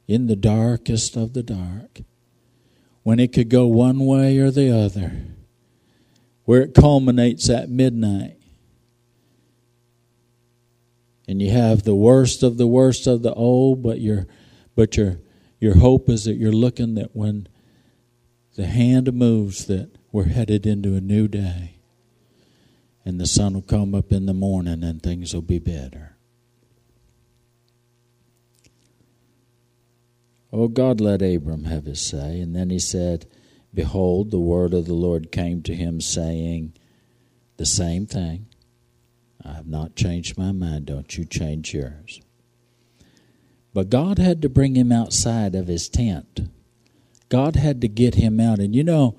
in 0.08 0.28
the 0.28 0.36
darkest 0.36 1.16
of 1.16 1.34
the 1.34 1.44
dark, 1.44 2.02
when 3.04 3.20
it 3.20 3.32
could 3.32 3.50
go 3.50 3.66
one 3.68 4.00
way 4.00 4.38
or 4.40 4.52
the 4.52 4.70
other, 4.76 5.14
where 6.44 6.62
it 6.62 6.74
culminates 6.74 7.50
at 7.50 7.70
midnight. 7.70 8.36
And 11.28 11.42
you 11.42 11.52
have 11.52 11.84
the 11.84 11.96
worst 11.96 12.44
of 12.44 12.58
the 12.58 12.68
worst 12.68 13.08
of 13.08 13.22
the 13.22 13.34
old, 13.34 13.82
but 13.84 14.02
your 14.02 14.26
but 14.76 14.98
your 14.98 15.20
your 15.60 15.78
hope 15.78 16.10
is 16.10 16.26
that 16.26 16.36
you're 16.36 16.52
looking 16.52 16.96
that 16.96 17.16
when 17.16 17.48
the 18.56 18.66
hand 18.66 19.14
moves 19.14 19.66
that 19.66 19.90
we're 20.12 20.26
headed 20.26 20.66
into 20.66 20.96
a 20.96 21.02
new 21.02 21.28
day 21.28 21.76
and 23.06 23.20
the 23.20 23.28
sun 23.28 23.54
will 23.54 23.62
come 23.62 23.94
up 23.94 24.12
in 24.12 24.26
the 24.26 24.34
morning 24.34 24.84
and 24.84 25.02
things 25.02 25.34
will 25.34 25.42
be 25.42 25.60
better. 25.60 26.09
Oh, 30.52 30.68
God 30.68 31.00
let 31.00 31.22
Abram 31.22 31.66
have 31.66 31.86
his 31.86 32.02
say. 32.02 32.40
And 32.40 32.56
then 32.56 32.70
he 32.70 32.80
said, 32.80 33.28
Behold, 33.74 34.32
the 34.32 34.40
word 34.40 34.74
of 34.74 34.86
the 34.86 34.94
Lord 34.94 35.32
came 35.32 35.62
to 35.64 35.76
him, 35.76 36.02
saying, 36.02 36.74
The 37.58 37.66
same 37.66 38.08
thing. 38.08 38.48
I 39.46 39.54
have 39.54 39.68
not 39.68 39.96
changed 39.96 40.38
my 40.38 40.52
mind. 40.52 40.88
Don't 40.88 41.18
you 41.18 41.24
change 41.24 41.74
yours. 41.74 42.20
But 43.74 43.90
God 43.90 44.18
had 44.18 44.42
to 44.42 44.50
bring 44.50 44.76
him 44.76 44.92
outside 44.92 45.56
of 45.56 45.68
his 45.68 45.88
tent. 45.88 46.42
God 47.30 47.56
had 47.56 47.82
to 47.82 47.88
get 47.88 48.16
him 48.16 48.40
out. 48.40 48.60
And 48.60 48.76
you 48.76 48.84
know, 48.84 49.18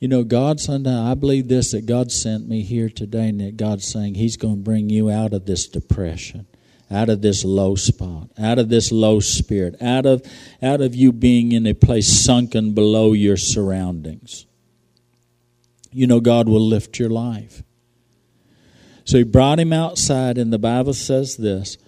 you 0.00 0.08
know, 0.08 0.24
God, 0.24 0.60
Sunday, 0.60 0.94
I 0.94 1.14
believe 1.14 1.48
this 1.48 1.70
that 1.70 1.86
God 1.86 2.10
sent 2.10 2.48
me 2.48 2.62
here 2.62 2.88
today, 2.88 3.28
and 3.28 3.40
that 3.40 3.56
God's 3.56 3.86
saying 3.86 4.16
He's 4.16 4.36
going 4.36 4.56
to 4.56 4.62
bring 4.62 4.90
you 4.90 5.10
out 5.10 5.32
of 5.32 5.46
this 5.46 5.66
depression 5.66 6.46
out 6.90 7.08
of 7.08 7.22
this 7.22 7.44
low 7.44 7.74
spot, 7.74 8.28
out 8.38 8.58
of 8.58 8.68
this 8.68 8.92
low 8.92 9.20
spirit, 9.20 9.80
out 9.80 10.06
of, 10.06 10.22
out 10.62 10.80
of 10.80 10.94
you 10.94 11.12
being 11.12 11.52
in 11.52 11.66
a 11.66 11.74
place 11.74 12.08
sunken 12.08 12.72
below 12.72 13.12
your 13.12 13.36
surroundings. 13.36 14.46
You 15.92 16.06
know, 16.06 16.20
God 16.20 16.48
will 16.48 16.66
lift 16.66 16.98
your 16.98 17.10
life. 17.10 17.62
So 19.04 19.18
he 19.18 19.24
brought 19.24 19.60
him 19.60 19.72
outside, 19.72 20.38
and 20.38 20.52
the 20.52 20.58
Bible 20.58 20.94
says 20.94 21.36
this 21.36 21.78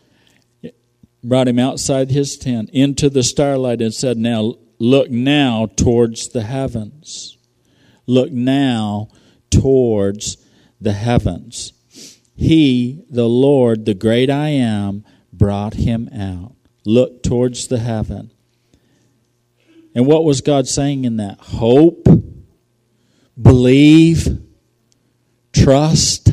brought 1.27 1.49
him 1.49 1.59
outside 1.59 2.11
his 2.11 2.37
tent 2.37 2.71
into 2.71 3.11
the 3.11 3.23
starlight 3.23 3.83
and 3.83 3.93
said, 3.93 4.17
Now 4.17 4.55
look 4.79 5.11
now 5.11 5.69
towards 5.77 6.29
the 6.29 6.43
heavens. 6.43 7.37
Look 8.07 8.31
now 8.31 9.09
towards 9.51 10.37
the 10.81 10.93
heavens. 10.93 11.73
He, 12.37 13.03
the 13.09 13.29
Lord, 13.29 13.87
the 13.87 13.95
great 13.95 14.29
I 14.29 14.51
am, 14.51 15.05
brought 15.33 15.75
him 15.75 16.09
out. 16.15 16.55
Look 16.85 17.23
towards 17.23 17.67
the 17.69 17.79
heaven. 17.79 18.31
And 19.95 20.07
what 20.07 20.25
was 20.25 20.43
God 20.43 20.69
saying 20.69 21.07
in 21.07 21.17
that? 21.17 21.41
Hope, 21.41 22.07
believe, 23.41 24.39
trust. 25.55 26.29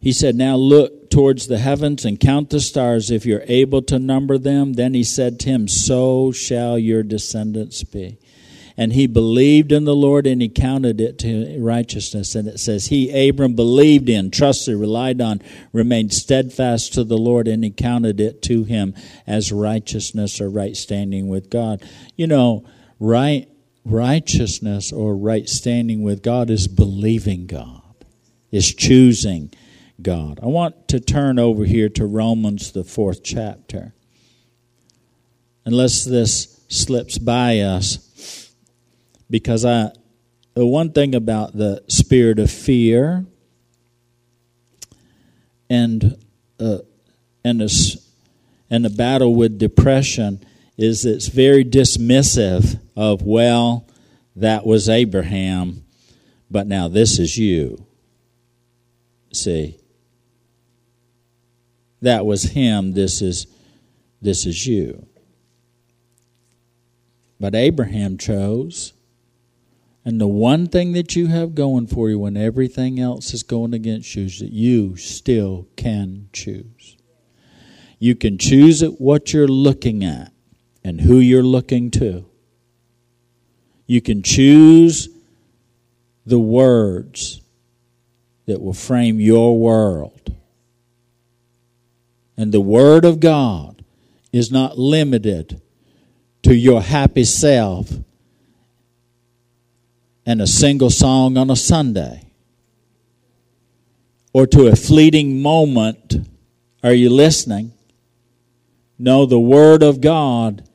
He 0.00 0.12
said, 0.12 0.34
Now 0.34 0.56
look 0.56 1.10
towards 1.10 1.46
the 1.46 1.58
heavens 1.58 2.04
and 2.04 2.18
count 2.18 2.50
the 2.50 2.60
stars 2.60 3.12
if 3.12 3.24
you're 3.24 3.44
able 3.46 3.82
to 3.82 4.00
number 4.00 4.36
them. 4.36 4.72
Then 4.72 4.94
he 4.94 5.04
said 5.04 5.38
to 5.40 5.48
him, 5.48 5.68
So 5.68 6.32
shall 6.32 6.76
your 6.76 7.04
descendants 7.04 7.84
be 7.84 8.18
and 8.76 8.92
he 8.92 9.06
believed 9.06 9.72
in 9.72 9.84
the 9.84 9.94
Lord 9.94 10.26
and 10.26 10.42
he 10.42 10.48
counted 10.48 11.00
it 11.00 11.18
to 11.20 11.58
righteousness. 11.58 12.34
And 12.34 12.46
it 12.46 12.60
says, 12.60 12.86
He, 12.86 13.28
Abram, 13.28 13.54
believed 13.54 14.08
in, 14.08 14.30
trusted, 14.30 14.76
relied 14.76 15.20
on, 15.20 15.40
remained 15.72 16.12
steadfast 16.12 16.92
to 16.94 17.04
the 17.04 17.16
Lord, 17.16 17.48
and 17.48 17.64
he 17.64 17.70
counted 17.70 18.20
it 18.20 18.42
to 18.42 18.64
him 18.64 18.94
as 19.26 19.50
righteousness 19.50 20.40
or 20.40 20.50
right 20.50 20.76
standing 20.76 21.28
with 21.28 21.48
God. 21.48 21.82
You 22.16 22.26
know, 22.26 22.66
right 23.00 23.48
righteousness 23.86 24.92
or 24.92 25.16
right 25.16 25.48
standing 25.48 26.02
with 26.02 26.22
God 26.22 26.50
is 26.50 26.68
believing 26.68 27.46
God, 27.46 27.82
is 28.50 28.74
choosing 28.74 29.52
God. 30.02 30.40
I 30.42 30.46
want 30.46 30.88
to 30.88 31.00
turn 31.00 31.38
over 31.38 31.64
here 31.64 31.88
to 31.90 32.04
Romans, 32.04 32.72
the 32.72 32.84
fourth 32.84 33.22
chapter. 33.22 33.94
Unless 35.64 36.04
this 36.04 36.60
slips 36.68 37.18
by 37.18 37.60
us, 37.60 38.05
because 39.30 39.64
I 39.64 39.90
the 40.54 40.66
one 40.66 40.92
thing 40.92 41.14
about 41.14 41.56
the 41.56 41.82
spirit 41.88 42.38
of 42.38 42.50
fear 42.50 43.26
and 45.68 46.16
uh, 46.58 46.78
and 47.44 47.62
a, 47.62 47.68
and 48.70 48.84
the 48.84 48.90
battle 48.90 49.34
with 49.34 49.58
depression 49.58 50.44
is 50.76 51.04
it's 51.04 51.28
very 51.28 51.64
dismissive 51.64 52.80
of 52.96 53.22
well 53.22 53.86
that 54.34 54.66
was 54.66 54.88
Abraham 54.88 55.84
but 56.50 56.66
now 56.66 56.88
this 56.88 57.18
is 57.18 57.36
you 57.36 57.86
See, 59.36 59.78
that 62.00 62.24
was 62.24 62.42
him. 62.42 62.92
This 62.94 63.20
is 63.20 63.46
this 64.22 64.46
is 64.46 64.66
you. 64.66 65.06
But 67.38 67.54
Abraham 67.54 68.16
chose. 68.16 68.94
And 70.06 70.20
the 70.20 70.28
one 70.28 70.68
thing 70.68 70.92
that 70.92 71.16
you 71.16 71.26
have 71.26 71.56
going 71.56 71.88
for 71.88 72.08
you 72.08 72.20
when 72.20 72.36
everything 72.36 73.00
else 73.00 73.34
is 73.34 73.42
going 73.42 73.74
against 73.74 74.14
you 74.14 74.26
is 74.26 74.38
that 74.38 74.52
you 74.52 74.96
still 74.96 75.66
can 75.74 76.28
choose. 76.32 76.96
You 77.98 78.14
can 78.14 78.38
choose 78.38 78.84
at 78.84 79.00
what 79.00 79.32
you're 79.32 79.48
looking 79.48 80.04
at 80.04 80.32
and 80.84 81.00
who 81.00 81.16
you're 81.16 81.42
looking 81.42 81.90
to. 81.90 82.24
You 83.88 84.00
can 84.00 84.22
choose 84.22 85.08
the 86.24 86.38
words 86.38 87.40
that 88.46 88.62
will 88.62 88.74
frame 88.74 89.18
your 89.18 89.58
world. 89.58 90.32
And 92.36 92.52
the 92.52 92.60
Word 92.60 93.04
of 93.04 93.18
God 93.18 93.84
is 94.32 94.52
not 94.52 94.78
limited 94.78 95.60
to 96.44 96.54
your 96.54 96.80
happy 96.80 97.24
self 97.24 97.90
and 100.26 100.42
a 100.42 100.46
single 100.46 100.90
song 100.90 101.38
on 101.38 101.48
a 101.48 101.56
Sunday 101.56 102.24
or 104.32 104.46
to 104.46 104.66
a 104.66 104.76
fleeting 104.76 105.40
moment. 105.40 106.16
Are 106.82 106.92
you 106.92 107.08
listening? 107.08 107.72
No, 108.98 109.24
the 109.24 109.40
Word 109.40 109.82
of 109.82 110.00
God 110.00 110.68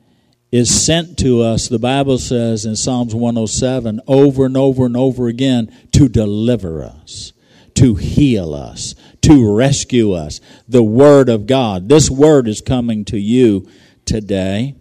is 0.50 0.84
sent 0.84 1.18
to 1.18 1.42
us, 1.42 1.68
the 1.68 1.78
Bible 1.78 2.18
says 2.18 2.66
in 2.66 2.76
Psalms 2.76 3.14
107, 3.14 4.00
over 4.06 4.46
and 4.46 4.56
over 4.56 4.84
and 4.84 4.96
over 4.96 5.28
again 5.28 5.74
to 5.92 6.08
deliver 6.08 6.82
us, 6.84 7.32
to 7.74 7.94
heal 7.94 8.54
us, 8.54 8.94
to 9.22 9.54
rescue 9.56 10.12
us. 10.12 10.40
The 10.68 10.82
Word 10.82 11.28
of 11.28 11.46
God. 11.46 11.88
This 11.88 12.10
Word 12.10 12.48
is 12.48 12.60
coming 12.60 13.04
to 13.06 13.18
you 13.18 13.66
today, 14.04 14.74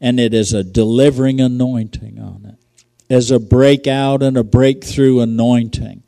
and 0.00 0.20
it 0.20 0.34
is 0.34 0.52
a 0.52 0.62
delivering 0.62 1.40
anointing 1.40 2.18
on 2.18 2.44
it, 2.44 2.63
as 3.10 3.30
a 3.30 3.38
breakout 3.38 4.22
and 4.22 4.36
a 4.36 4.44
breakthrough 4.44 5.20
anointing 5.20 6.02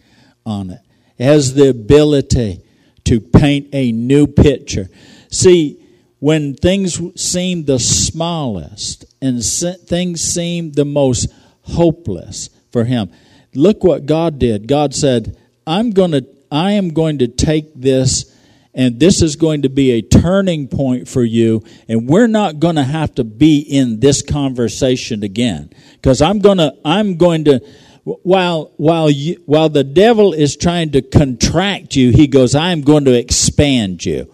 on 0.44 0.70
it. 0.70 0.80
It 1.18 1.24
has 1.24 1.54
the 1.54 1.68
ability 1.68 2.60
to 3.04 3.20
paint 3.20 3.68
a 3.72 3.92
new 3.92 4.26
picture. 4.26 4.88
See, 5.30 5.80
when 6.18 6.54
things 6.54 7.00
seem 7.20 7.64
the 7.64 7.78
smallest 7.78 9.04
and 9.20 9.42
things 9.44 10.20
seem 10.20 10.72
the 10.72 10.84
most 10.84 11.28
hopeless 11.62 12.50
for 12.70 12.84
him, 12.84 13.10
look 13.54 13.84
what 13.84 14.06
God 14.06 14.38
did. 14.38 14.66
God 14.66 14.94
said, 14.94 15.36
"I'm 15.66 15.90
going 15.90 16.12
to 16.12 16.26
I 16.50 16.72
am 16.72 16.90
going 16.90 17.18
to 17.18 17.28
take 17.28 17.74
this 17.74 18.32
and 18.76 19.00
this 19.00 19.22
is 19.22 19.34
going 19.34 19.62
to 19.62 19.68
be 19.68 19.92
a 19.92 20.02
turning 20.02 20.68
point 20.68 21.08
for 21.08 21.24
you 21.24 21.64
and 21.88 22.06
we're 22.08 22.28
not 22.28 22.60
going 22.60 22.76
to 22.76 22.84
have 22.84 23.14
to 23.16 23.24
be 23.24 23.58
in 23.58 23.98
this 24.00 24.22
conversation 24.22 25.24
again. 25.24 25.70
Because 25.94 26.22
I'm 26.22 26.38
going 26.38 26.58
to 26.58 26.76
I'm 26.84 27.16
going 27.16 27.44
to 27.46 27.60
while 28.04 28.72
while 28.76 29.10
you, 29.10 29.42
while 29.46 29.70
the 29.70 29.82
devil 29.82 30.32
is 30.32 30.56
trying 30.56 30.92
to 30.92 31.02
contract 31.02 31.96
you 31.96 32.10
he 32.12 32.28
goes 32.28 32.54
I'm 32.54 32.82
going 32.82 33.06
to 33.06 33.18
expand 33.18 34.04
you. 34.04 34.32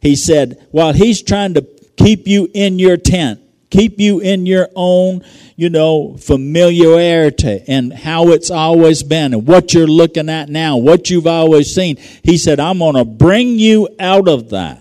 He 0.00 0.16
said, 0.16 0.66
while 0.72 0.92
he's 0.92 1.22
trying 1.22 1.54
to 1.54 1.66
keep 1.96 2.26
you 2.26 2.48
in 2.52 2.78
your 2.78 2.96
tent, 2.96 3.40
keep 3.72 3.98
you 3.98 4.20
in 4.20 4.46
your 4.46 4.68
own, 4.76 5.24
you 5.56 5.70
know, 5.70 6.16
familiarity 6.18 7.64
and 7.66 7.92
how 7.92 8.28
it's 8.28 8.50
always 8.50 9.02
been 9.02 9.32
and 9.32 9.46
what 9.46 9.74
you're 9.74 9.86
looking 9.86 10.28
at 10.28 10.48
now, 10.48 10.76
what 10.76 11.10
you've 11.10 11.26
always 11.26 11.74
seen. 11.74 11.96
He 12.22 12.36
said, 12.36 12.60
I'm 12.60 12.78
going 12.78 12.94
to 12.94 13.04
bring 13.04 13.58
you 13.58 13.88
out 13.98 14.28
of 14.28 14.50
that. 14.50 14.78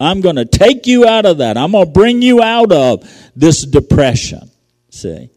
I'm 0.00 0.20
going 0.20 0.36
to 0.36 0.44
take 0.44 0.86
you 0.86 1.06
out 1.06 1.24
of 1.26 1.38
that. 1.38 1.56
I'm 1.56 1.72
going 1.72 1.86
to 1.86 1.92
bring 1.92 2.22
you 2.22 2.42
out 2.42 2.72
of 2.72 3.08
this 3.36 3.64
depression. 3.64 4.50
See? 4.90 5.30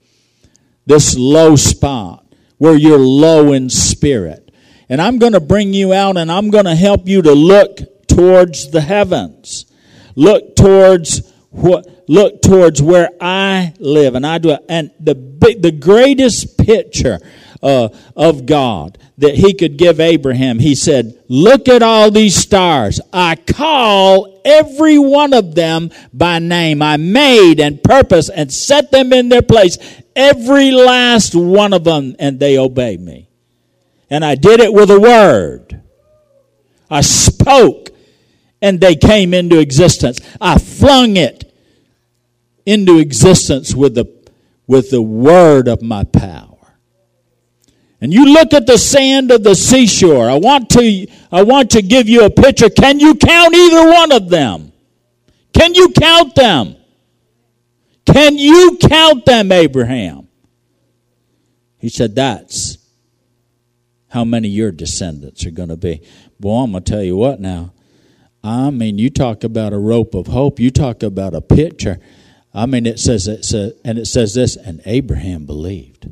This 0.88 1.16
low 1.18 1.56
spot 1.56 2.26
where 2.58 2.76
you're 2.76 2.98
low 2.98 3.54
in 3.54 3.70
spirit. 3.70 4.52
And 4.90 5.02
I'm 5.02 5.20
going 5.20 5.34
to 5.34 5.40
bring 5.40 5.74
you 5.74 5.94
out 5.94 6.18
and 6.18 6.32
I'm 6.32 6.50
going 6.50 6.66
to 6.66 6.76
help 6.76 7.08
you 7.08 7.22
to 7.22 7.34
look 7.34 8.08
towards 8.08 8.72
the 8.72 8.82
heavens. 8.82 9.66
Look 10.16 10.56
towards 10.56 11.32
what 11.52 11.86
look 12.08 12.42
towards 12.42 12.82
where 12.82 13.10
I 13.20 13.74
live 13.80 14.16
and 14.16 14.26
I 14.26 14.38
do 14.38 14.58
and 14.70 14.92
the 15.00 15.16
big, 15.16 15.62
the 15.62 15.72
greatest 15.72 16.58
picture 16.58 17.20
uh, 17.64 17.90
of 18.16 18.46
God 18.46 18.98
that 19.18 19.36
he 19.36 19.54
could 19.54 19.78
give 19.78 20.00
Abraham 20.00 20.60
he 20.60 20.76
said 20.76 21.20
look 21.28 21.68
at 21.68 21.82
all 21.82 22.12
these 22.12 22.36
stars. 22.36 23.02
I 23.12 23.36
call 23.36 24.42
every 24.46 24.98
one 24.98 25.34
of 25.34 25.56
them 25.56 25.92
by 26.14 26.40
name. 26.40 26.82
I 26.82 26.98
made 26.98 27.60
and 27.60 27.84
purpose 27.84 28.30
and 28.30 28.52
set 28.52 28.92
them 28.92 29.14
in 29.14 29.30
their 29.30 29.42
place 29.42 29.78
every 30.16 30.72
last 30.72 31.34
one 31.36 31.74
of 31.74 31.84
them 31.84 32.16
and 32.20 32.40
they 32.40 32.58
obey 32.58 32.98
me. 32.98 33.30
And 34.10 34.24
I 34.24 34.36
did 34.36 34.60
it 34.60 34.74
with 34.74 34.92
a 34.92 35.00
word. 35.00 35.82
I 36.90 37.02
spoke 37.02 37.90
and 38.62 38.80
they 38.80 38.96
came 38.96 39.34
into 39.34 39.60
existence. 39.60 40.20
I 40.40 40.58
flung 40.58 41.18
it 41.18 41.52
into 42.66 43.00
existence 43.00 43.76
with 43.76 43.96
the, 43.96 44.06
with 44.68 44.92
the 44.92 45.02
word 45.02 45.68
of 45.68 45.82
my 45.82 46.04
power. 46.04 46.56
And 48.02 48.14
you 48.14 48.26
look 48.26 48.54
at 48.54 48.68
the 48.68 48.78
sand 48.78 49.32
of 49.32 49.44
the 49.44 49.56
seashore. 49.56 50.30
I 50.30 50.36
want 50.36 50.70
to, 50.72 51.08
I 51.32 51.44
want 51.44 51.72
to 51.72 51.82
give 51.82 52.10
you 52.10 52.26
a 52.26 52.30
picture. 52.30 52.70
Can 52.70 53.00
you 53.00 53.16
count 53.16 53.56
either 53.56 53.90
one 53.90 54.12
of 54.12 54.30
them? 54.30 54.74
Can 55.54 55.74
you 55.74 55.90
count 55.90 56.36
them? 56.36 56.76
Can 58.06 58.38
you 58.38 58.78
count 58.80 59.26
them, 59.26 59.52
Abraham? 59.52 60.28
He 61.78 61.90
said, 61.90 62.16
That's 62.16 62.78
how 64.10 64.24
many 64.24 64.50
your 64.50 64.72
descendants 64.72 65.46
are 65.46 65.52
going 65.52 65.70
to 65.70 65.78
be. 65.78 66.02
Boy, 66.40 66.64
I'm 66.64 66.72
going 66.72 66.84
to 66.84 66.92
tell 66.92 67.04
you 67.04 67.16
what 67.16 67.40
now. 67.40 67.74
I 68.44 68.70
mean, 68.70 69.00
you 69.00 69.10
talk 69.10 69.44
about 69.44 69.74
a 69.74 69.78
rope 69.80 70.14
of 70.14 70.28
hope. 70.28 70.60
You 70.60 70.70
talk 70.70 71.02
about 71.02 71.34
a 71.34 71.42
picture. 71.42 72.00
I 72.56 72.66
mean, 72.66 72.86
it 72.86 73.00
says 73.00 73.28
it 73.28 73.44
says, 73.44 73.74
and 73.84 74.00
it 74.00 74.06
says 74.06 74.34
this, 74.34 74.56
and 74.56 74.82
Abraham 74.86 75.46
believed. 75.46 76.10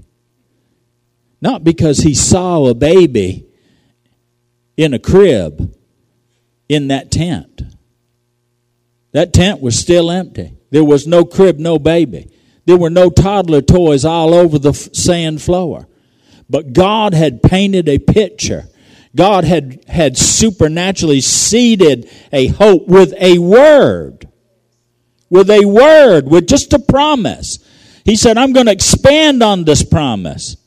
Not 1.41 1.63
because 1.63 1.99
he 1.99 2.13
saw 2.13 2.65
a 2.65 2.73
baby 2.73 3.45
in 4.77 4.93
a 4.93 4.99
crib 4.99 5.73
in 6.67 6.89
that 6.89 7.11
tent. 7.11 7.61
That 9.13 9.33
tent 9.33 9.61
was 9.61 9.79
still 9.79 10.11
empty. 10.11 10.53
There 10.69 10.83
was 10.83 11.07
no 11.07 11.23
crib, 11.23 11.59
no 11.59 11.79
baby. 11.79 12.29
There 12.65 12.77
were 12.77 12.89
no 12.89 13.09
toddler 13.09 13.61
toys 13.61 14.05
all 14.05 14.33
over 14.33 14.59
the 14.59 14.73
sand 14.73 15.41
floor. 15.41 15.87
But 16.49 16.73
God 16.73 17.13
had 17.13 17.41
painted 17.41 17.87
a 17.87 17.99
picture 17.99 18.67
God 19.15 19.43
had, 19.43 19.83
had 19.87 20.17
supernaturally 20.17 21.21
seeded 21.21 22.09
a 22.31 22.47
hope 22.47 22.87
with 22.87 23.13
a 23.19 23.37
word. 23.37 24.27
With 25.33 25.49
a 25.49 25.65
word, 25.65 26.27
with 26.27 26.47
just 26.47 26.73
a 26.73 26.79
promise. 26.79 27.57
He 28.05 28.15
said, 28.15 28.37
I'm 28.37 28.53
going 28.53 28.67
to 28.67 28.71
expand 28.71 29.41
on 29.41 29.63
this 29.63 29.81
promise. 29.81 30.57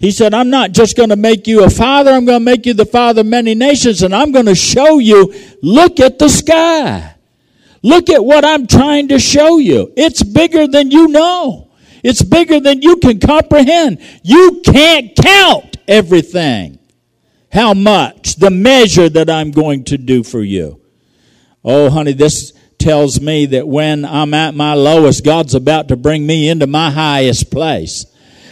He 0.00 0.10
said, 0.10 0.34
I'm 0.34 0.50
not 0.50 0.72
just 0.72 0.96
going 0.96 1.10
to 1.10 1.16
make 1.16 1.46
you 1.46 1.62
a 1.62 1.70
father, 1.70 2.10
I'm 2.10 2.24
going 2.24 2.40
to 2.40 2.44
make 2.44 2.66
you 2.66 2.74
the 2.74 2.84
father 2.84 3.20
of 3.20 3.28
many 3.28 3.54
nations, 3.54 4.02
and 4.02 4.12
I'm 4.12 4.32
going 4.32 4.46
to 4.46 4.56
show 4.56 4.98
you, 4.98 5.32
look 5.62 6.00
at 6.00 6.18
the 6.18 6.28
sky. 6.28 7.14
Look 7.80 8.10
at 8.10 8.24
what 8.24 8.44
I'm 8.44 8.66
trying 8.66 9.06
to 9.08 9.20
show 9.20 9.58
you. 9.58 9.92
It's 9.96 10.24
bigger 10.24 10.66
than 10.66 10.90
you 10.90 11.06
know. 11.06 11.70
It's 12.02 12.24
bigger 12.24 12.58
than 12.58 12.82
you 12.82 12.96
can 12.96 13.20
comprehend. 13.20 14.00
You 14.24 14.62
can't 14.64 15.14
count 15.14 15.76
everything 15.86 16.80
how 17.52 17.72
much, 17.72 18.34
the 18.34 18.50
measure 18.50 19.08
that 19.08 19.30
I'm 19.30 19.52
going 19.52 19.84
to 19.84 19.98
do 19.98 20.24
for 20.24 20.42
you. 20.42 20.80
Oh, 21.64 21.88
honey, 21.88 22.14
this 22.14 22.52
tells 22.82 23.20
me 23.20 23.46
that 23.46 23.66
when 23.66 24.04
I'm 24.04 24.34
at 24.34 24.54
my 24.54 24.74
lowest, 24.74 25.24
God's 25.24 25.54
about 25.54 25.88
to 25.88 25.96
bring 25.96 26.26
me 26.26 26.48
into 26.48 26.66
my 26.66 26.90
highest 26.90 27.50
place. 27.50 28.06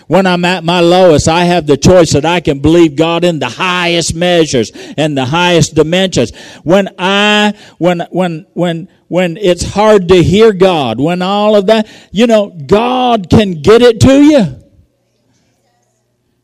When 0.06 0.26
I'm 0.26 0.44
at 0.44 0.64
my 0.64 0.80
lowest, 0.80 1.28
I 1.28 1.44
have 1.44 1.66
the 1.66 1.76
choice 1.76 2.12
that 2.12 2.24
I 2.24 2.40
can 2.40 2.60
believe 2.60 2.96
God 2.96 3.22
in 3.22 3.38
the 3.38 3.48
highest 3.48 4.14
measures 4.14 4.72
and 4.96 5.16
the 5.16 5.24
highest 5.24 5.74
dimensions. 5.74 6.34
When 6.64 6.88
I, 6.98 7.54
when, 7.78 8.00
when, 8.10 8.46
when, 8.54 8.88
when 9.08 9.36
it's 9.36 9.62
hard 9.62 10.08
to 10.08 10.22
hear 10.22 10.52
God, 10.52 10.98
when 10.98 11.22
all 11.22 11.54
of 11.54 11.66
that, 11.66 11.88
you 12.10 12.26
know, 12.26 12.50
God 12.50 13.30
can 13.30 13.62
get 13.62 13.82
it 13.82 14.00
to 14.00 14.22
you. 14.22 14.64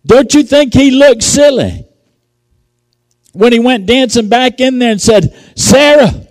Don't 0.05 0.33
you 0.33 0.44
think 0.44 0.75
He 0.75 0.92
looks 0.92 1.25
silly? 1.25 1.87
when 3.37 3.53
he 3.53 3.59
went 3.59 3.85
dancing 3.85 4.29
back 4.29 4.61
in 4.61 4.79
there 4.79 4.92
and 4.92 5.01
said, 5.01 5.35
Sarah, 5.55 6.27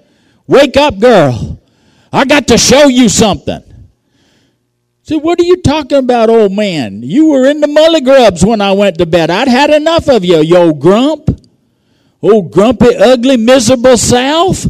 wake 0.48 0.78
up, 0.78 1.00
girl. 1.00 1.60
I 2.12 2.26
got 2.26 2.48
to 2.48 2.58
show 2.58 2.88
you 2.88 3.10
something. 3.10 3.62
Said, 5.04 5.18
what 5.18 5.40
are 5.40 5.44
you 5.44 5.62
talking 5.62 6.00
about, 6.00 6.30
old 6.30 6.52
man? 6.52 7.04
You 7.04 7.28
were 7.30 7.46
in 7.46 7.60
the 7.60 7.68
mully 7.68 8.04
grubs 8.04 8.44
when 8.44 8.60
I 8.60 8.72
went 8.72 8.98
to 8.98 9.06
bed. 9.06 9.30
I'd 9.30 9.48
had 9.48 9.70
enough 9.70 10.08
of 10.08 10.26
you, 10.26 10.40
you 10.40 10.58
old 10.58 10.80
grump. 10.80 11.30
Old 12.22 12.52
grumpy, 12.52 12.96
ugly, 12.96 13.38
miserable 13.38 13.98
self. 13.98 14.66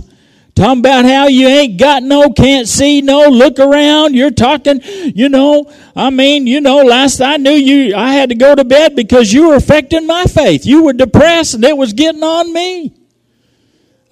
Talking 0.56 0.80
about 0.80 1.06
how 1.06 1.28
you 1.28 1.48
ain't 1.48 1.80
got 1.80 2.04
no, 2.04 2.32
can't 2.32 2.68
see 2.68 3.02
no, 3.02 3.28
look 3.30 3.60
around. 3.60 4.14
You're 4.14 4.32
talking, 4.32 4.82
you 4.84 5.30
know, 5.30 5.72
I 5.96 6.10
mean, 6.10 6.48
you 6.48 6.60
know, 6.60 6.78
last 6.78 7.22
I 7.22 7.38
knew 7.38 7.52
you, 7.52 7.96
I 7.96 8.14
had 8.14 8.30
to 8.30 8.36
go 8.36 8.56
to 8.56 8.64
bed 8.64 8.96
because 8.96 9.32
you 9.32 9.50
were 9.50 9.56
affecting 9.56 10.08
my 10.08 10.26
faith. 10.26 10.66
You 10.66 10.84
were 10.84 10.94
depressed 10.94 11.54
and 11.54 11.64
it 11.64 11.78
was 11.78 11.94
getting 11.94 12.24
on 12.24 12.52
me. 12.52 12.94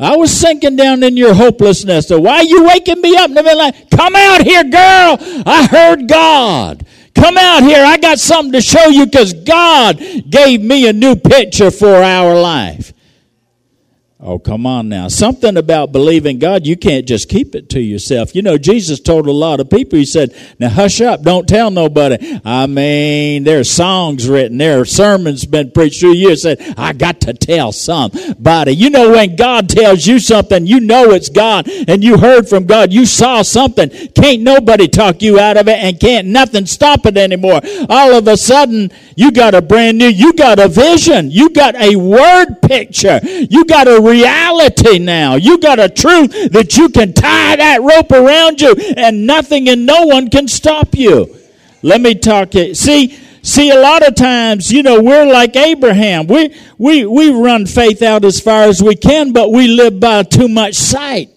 I 0.03 0.17
was 0.17 0.31
sinking 0.31 0.75
down 0.75 1.01
in 1.01 1.15
your 1.15 1.33
hopelessness. 1.33 2.07
So 2.09 2.19
why 2.19 2.37
are 2.37 2.43
you 2.43 2.65
waking 2.65 3.01
me 3.01 3.15
up 3.15 3.29
in 3.29 3.35
the? 3.35 3.73
Come 3.91 4.15
out 4.15 4.41
here, 4.41 4.63
girl. 4.63 5.17
I 5.45 5.67
heard 5.69 6.07
God. 6.09 6.85
Come 7.15 7.37
out 7.37 7.63
here. 7.63 7.85
I 7.85 7.97
got 7.97 8.19
something 8.19 8.51
to 8.51 8.61
show 8.61 8.87
you 8.87 9.05
because 9.05 9.33
God 9.33 9.97
gave 10.29 10.61
me 10.61 10.89
a 10.89 10.93
new 10.93 11.15
picture 11.15 11.71
for 11.71 11.95
our 11.95 12.39
life. 12.39 12.93
Oh, 14.25 14.39
come 14.39 14.65
on 14.65 14.87
now. 14.87 15.09
Something 15.09 15.57
about 15.57 15.91
believing 15.91 16.39
God, 16.39 16.65
you 16.65 16.77
can't 16.77 17.05
just 17.05 17.27
keep 17.27 17.55
it 17.55 17.67
to 17.71 17.81
yourself. 17.81 18.33
You 18.33 18.41
know, 18.41 18.57
Jesus 18.57 19.01
told 19.01 19.27
a 19.27 19.33
lot 19.33 19.59
of 19.59 19.69
people, 19.69 19.99
He 19.99 20.05
said, 20.05 20.33
now 20.59 20.69
hush 20.69 21.01
up, 21.01 21.23
don't 21.23 21.45
tell 21.45 21.69
nobody. 21.69 22.39
I 22.45 22.67
mean, 22.67 23.43
there's 23.43 23.69
songs 23.69 24.29
written, 24.29 24.59
there 24.59 24.79
are 24.79 24.85
sermons 24.85 25.43
been 25.45 25.71
preached 25.71 25.99
through 25.99 26.13
you. 26.13 26.33
Said, 26.37 26.61
I 26.77 26.93
got 26.93 27.19
to 27.21 27.33
tell 27.33 27.73
somebody. 27.73 28.71
You 28.71 28.89
know, 28.89 29.11
when 29.11 29.35
God 29.35 29.67
tells 29.67 30.07
you 30.07 30.19
something, 30.19 30.65
you 30.65 30.79
know 30.79 31.11
it's 31.11 31.27
God 31.27 31.67
and 31.67 32.01
you 32.01 32.17
heard 32.17 32.47
from 32.47 32.65
God, 32.65 32.93
you 32.93 33.05
saw 33.05 33.41
something. 33.41 33.89
Can't 33.89 34.41
nobody 34.41 34.87
talk 34.87 35.21
you 35.21 35.37
out 35.37 35.57
of 35.57 35.67
it 35.67 35.77
and 35.79 35.99
can't 35.99 36.27
nothing 36.27 36.65
stop 36.65 37.05
it 37.05 37.17
anymore. 37.17 37.59
All 37.89 38.13
of 38.13 38.25
a 38.29 38.37
sudden, 38.37 38.89
you 39.15 39.31
got 39.31 39.53
a 39.53 39.61
brand 39.61 39.97
new, 39.97 40.07
you 40.07 40.33
got 40.33 40.59
a 40.59 40.67
vision, 40.67 41.31
you 41.31 41.49
got 41.49 41.75
a 41.75 41.95
word 41.95 42.61
picture, 42.61 43.19
you 43.23 43.65
got 43.65 43.87
a 43.87 44.01
reality 44.01 44.99
now. 44.99 45.35
You 45.35 45.59
got 45.59 45.79
a 45.79 45.89
truth 45.89 46.51
that 46.51 46.77
you 46.77 46.89
can 46.89 47.13
tie 47.13 47.55
that 47.55 47.81
rope 47.81 48.11
around 48.11 48.61
you 48.61 48.75
and 48.97 49.25
nothing 49.25 49.69
and 49.69 49.85
no 49.85 50.05
one 50.05 50.29
can 50.29 50.47
stop 50.47 50.95
you. 50.95 51.35
Let 51.81 52.01
me 52.01 52.15
talk 52.15 52.53
you. 52.55 52.73
See, 52.75 53.17
see, 53.41 53.69
a 53.69 53.79
lot 53.79 54.07
of 54.07 54.15
times, 54.15 54.71
you 54.71 54.83
know, 54.83 55.01
we're 55.01 55.25
like 55.25 55.55
Abraham. 55.55 56.27
We, 56.27 56.55
we, 56.77 57.05
we 57.05 57.31
run 57.31 57.65
faith 57.65 58.01
out 58.01 58.23
as 58.23 58.39
far 58.39 58.63
as 58.63 58.81
we 58.81 58.95
can, 58.95 59.33
but 59.33 59.51
we 59.51 59.67
live 59.67 59.99
by 59.99 60.23
too 60.23 60.47
much 60.47 60.75
sight. 60.75 61.32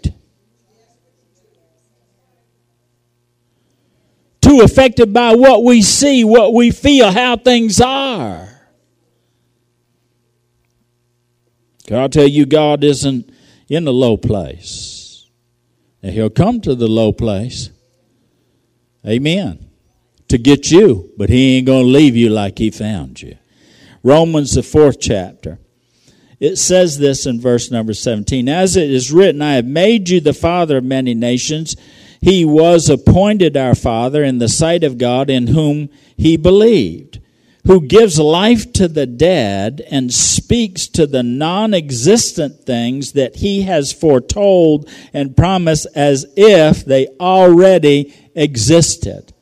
Too 4.46 4.60
affected 4.60 5.12
by 5.12 5.34
what 5.34 5.64
we 5.64 5.82
see, 5.82 6.22
what 6.22 6.54
we 6.54 6.70
feel, 6.70 7.10
how 7.10 7.36
things 7.36 7.80
are. 7.80 8.48
Can 11.88 11.96
I'll 11.98 12.08
tell 12.08 12.28
you, 12.28 12.46
God 12.46 12.84
isn't 12.84 13.28
in 13.68 13.84
the 13.84 13.92
low 13.92 14.16
place. 14.16 15.26
And 16.00 16.12
He'll 16.12 16.30
come 16.30 16.60
to 16.60 16.76
the 16.76 16.86
low 16.86 17.12
place. 17.12 17.70
Amen. 19.04 19.68
To 20.28 20.38
get 20.38 20.70
you, 20.70 21.10
but 21.16 21.28
He 21.28 21.56
ain't 21.56 21.66
going 21.66 21.86
to 21.86 21.90
leave 21.90 22.14
you 22.14 22.30
like 22.30 22.58
He 22.58 22.70
found 22.70 23.20
you. 23.20 23.36
Romans, 24.04 24.54
the 24.54 24.62
fourth 24.62 25.00
chapter. 25.00 25.58
It 26.38 26.56
says 26.56 26.98
this 26.98 27.26
in 27.26 27.40
verse 27.40 27.72
number 27.72 27.94
17 27.94 28.48
As 28.48 28.76
it 28.76 28.90
is 28.92 29.10
written, 29.10 29.42
I 29.42 29.54
have 29.54 29.66
made 29.66 30.08
you 30.08 30.20
the 30.20 30.32
father 30.32 30.76
of 30.76 30.84
many 30.84 31.14
nations. 31.14 31.74
He 32.26 32.44
was 32.44 32.90
appointed 32.90 33.56
our 33.56 33.76
father 33.76 34.24
in 34.24 34.38
the 34.38 34.48
sight 34.48 34.82
of 34.82 34.98
God 34.98 35.30
in 35.30 35.46
whom 35.46 35.90
he 36.16 36.36
believed 36.36 37.20
who 37.66 37.80
gives 37.80 38.18
life 38.18 38.72
to 38.72 38.88
the 38.88 39.06
dead 39.06 39.80
and 39.92 40.12
speaks 40.12 40.88
to 40.88 41.06
the 41.06 41.22
non 41.22 41.72
existent 41.72 42.64
things 42.64 43.12
that 43.12 43.36
he 43.36 43.62
has 43.62 43.92
foretold 43.92 44.90
and 45.12 45.36
promised 45.36 45.86
as 45.94 46.26
if 46.36 46.84
they 46.84 47.06
already 47.20 48.12
existed. 48.34 49.32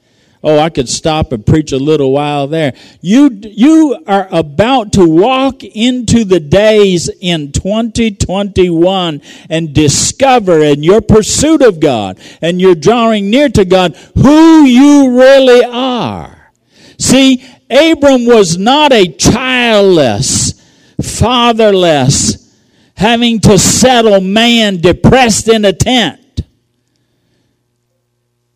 Oh, 0.46 0.58
I 0.58 0.68
could 0.68 0.90
stop 0.90 1.32
and 1.32 1.44
preach 1.44 1.72
a 1.72 1.78
little 1.78 2.12
while 2.12 2.46
there. 2.46 2.74
You, 3.00 3.30
you 3.42 4.04
are 4.06 4.28
about 4.30 4.92
to 4.92 5.08
walk 5.08 5.64
into 5.64 6.22
the 6.24 6.38
days 6.38 7.08
in 7.08 7.50
2021 7.50 9.22
and 9.48 9.72
discover 9.72 10.62
in 10.62 10.82
your 10.82 11.00
pursuit 11.00 11.62
of 11.62 11.80
God 11.80 12.20
and 12.42 12.60
you're 12.60 12.74
drawing 12.74 13.30
near 13.30 13.48
to 13.48 13.64
God 13.64 13.96
who 14.14 14.64
you 14.64 15.18
really 15.18 15.64
are. 15.64 16.52
See, 16.98 17.42
Abram 17.70 18.26
was 18.26 18.58
not 18.58 18.92
a 18.92 19.08
childless, 19.08 20.62
fatherless, 21.00 22.54
having 22.98 23.40
to 23.40 23.58
settle 23.58 24.20
man 24.20 24.76
depressed 24.76 25.48
in 25.48 25.64
a 25.64 25.72
tent. 25.72 26.42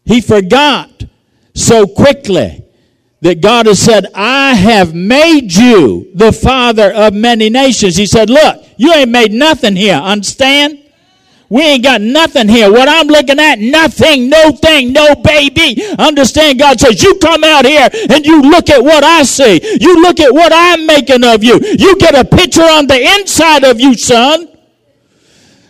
He 0.04 0.20
forgot 0.20 0.98
so 1.58 1.86
quickly 1.86 2.64
that 3.20 3.40
God 3.40 3.66
has 3.66 3.80
said, 3.80 4.06
I 4.14 4.54
have 4.54 4.94
made 4.94 5.52
you 5.52 6.10
the 6.14 6.32
father 6.32 6.92
of 6.92 7.14
many 7.14 7.50
nations. 7.50 7.96
He 7.96 8.06
said, 8.06 8.30
Look, 8.30 8.64
you 8.76 8.92
ain't 8.92 9.10
made 9.10 9.32
nothing 9.32 9.74
here. 9.74 9.96
Understand? 9.96 10.84
We 11.50 11.62
ain't 11.62 11.82
got 11.82 12.02
nothing 12.02 12.46
here. 12.46 12.70
What 12.70 12.88
I'm 12.88 13.06
looking 13.06 13.40
at, 13.40 13.58
nothing, 13.58 14.28
no 14.28 14.50
thing, 14.52 14.92
no 14.92 15.14
baby. 15.14 15.82
Understand? 15.98 16.58
God 16.58 16.78
says, 16.78 17.02
you 17.02 17.14
come 17.20 17.42
out 17.42 17.64
here 17.64 17.88
and 18.10 18.26
you 18.26 18.42
look 18.42 18.68
at 18.68 18.84
what 18.84 19.02
I 19.02 19.22
see. 19.22 19.58
You 19.80 20.02
look 20.02 20.20
at 20.20 20.34
what 20.34 20.52
I'm 20.54 20.84
making 20.84 21.24
of 21.24 21.42
you. 21.42 21.58
You 21.62 21.96
get 21.96 22.14
a 22.14 22.22
picture 22.22 22.60
on 22.60 22.86
the 22.86 23.00
inside 23.18 23.64
of 23.64 23.80
you, 23.80 23.94
son 23.94 24.57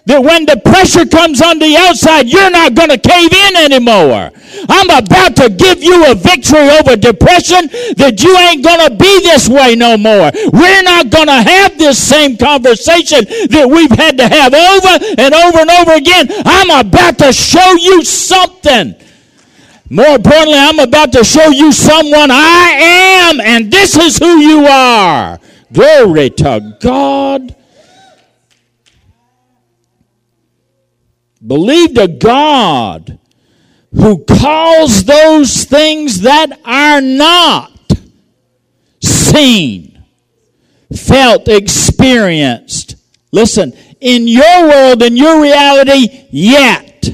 that 0.09 0.25
when 0.25 0.49
the 0.49 0.57
pressure 0.65 1.05
comes 1.05 1.45
on 1.45 1.61
the 1.61 1.77
outside, 1.77 2.33
you're 2.33 2.51
not 2.51 2.73
going 2.73 2.89
to 2.89 2.97
cave 2.97 3.29
in 3.29 3.61
anymore. 3.61 4.33
I'm 4.65 4.89
about 4.89 5.37
to 5.37 5.53
give 5.53 5.85
you 5.85 6.11
a 6.11 6.15
victory 6.17 6.65
over 6.81 6.97
depression 6.97 7.69
that 8.01 8.25
you 8.25 8.33
ain't 8.33 8.65
going 8.65 8.89
to 8.89 8.97
be 8.97 9.21
this 9.21 9.53
way 9.53 9.77
no 9.77 10.01
more. 10.01 10.33
We're 10.33 10.83
not 10.83 11.13
going 11.13 11.29
to 11.29 11.45
have 11.45 11.77
this 11.77 12.01
same 12.01 12.41
conversation 12.41 13.29
that 13.53 13.69
we've 13.69 13.93
had 13.93 14.17
to 14.17 14.25
have 14.25 14.57
over 14.57 14.93
and 15.21 15.37
over 15.37 15.59
and 15.61 15.71
over 15.77 15.93
again. 16.01 16.33
I'm 16.41 16.73
about 16.73 17.21
to 17.21 17.31
show 17.31 17.77
you 17.77 18.01
something. 18.03 18.97
More 19.93 20.17
importantly, 20.17 20.57
I'm 20.57 20.81
about 20.81 21.13
to 21.21 21.25
show 21.25 21.53
you 21.53 21.71
someone 21.71 22.33
I 22.33 23.29
am, 23.29 23.41
and 23.41 23.71
this 23.71 23.97
is 23.97 24.17
who 24.17 24.41
you 24.41 24.65
are. 24.65 25.39
Glory 25.71 26.31
to 26.41 26.77
God. 26.81 27.58
Believe 31.49 31.95
to 31.95 32.07
God 32.07 33.19
who 33.93 34.23
calls 34.25 35.05
those 35.05 35.65
things 35.65 36.21
that 36.21 36.61
are 36.65 37.01
not 37.01 37.73
seen, 39.03 40.05
felt, 40.95 41.49
experienced. 41.49 42.97
Listen, 43.33 43.73
in 44.01 44.29
your 44.29 44.69
world, 44.69 45.03
in 45.03 45.17
your 45.17 45.41
reality, 45.41 46.27
yet. 46.31 47.09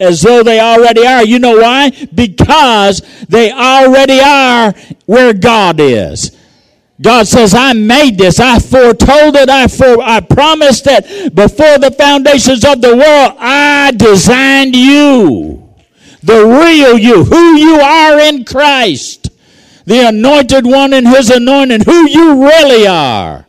As 0.00 0.22
though 0.22 0.42
they 0.42 0.60
already 0.60 1.06
are. 1.06 1.24
You 1.24 1.38
know 1.38 1.58
why? 1.58 1.90
Because 2.14 3.00
they 3.28 3.50
already 3.50 4.20
are 4.20 4.72
where 5.06 5.32
God 5.32 5.80
is. 5.80 6.35
God 7.00 7.26
says, 7.26 7.54
I 7.54 7.74
made 7.74 8.16
this. 8.16 8.40
I 8.40 8.58
foretold 8.58 9.36
it. 9.36 9.50
I, 9.50 9.66
for, 9.68 10.00
I 10.00 10.20
promised 10.20 10.86
it 10.86 11.34
before 11.34 11.78
the 11.78 11.90
foundations 11.90 12.64
of 12.64 12.80
the 12.80 12.96
world. 12.96 13.36
I 13.38 13.92
designed 13.94 14.74
you. 14.74 15.74
The 16.22 16.44
real 16.44 16.98
you, 16.98 17.24
who 17.24 17.56
you 17.56 17.80
are 17.80 18.18
in 18.18 18.44
Christ. 18.44 19.28
The 19.84 20.08
anointed 20.08 20.66
one 20.66 20.92
in 20.92 21.06
his 21.06 21.30
anointing, 21.30 21.82
who 21.84 22.08
you 22.08 22.44
really 22.44 22.86
are. 22.86 23.46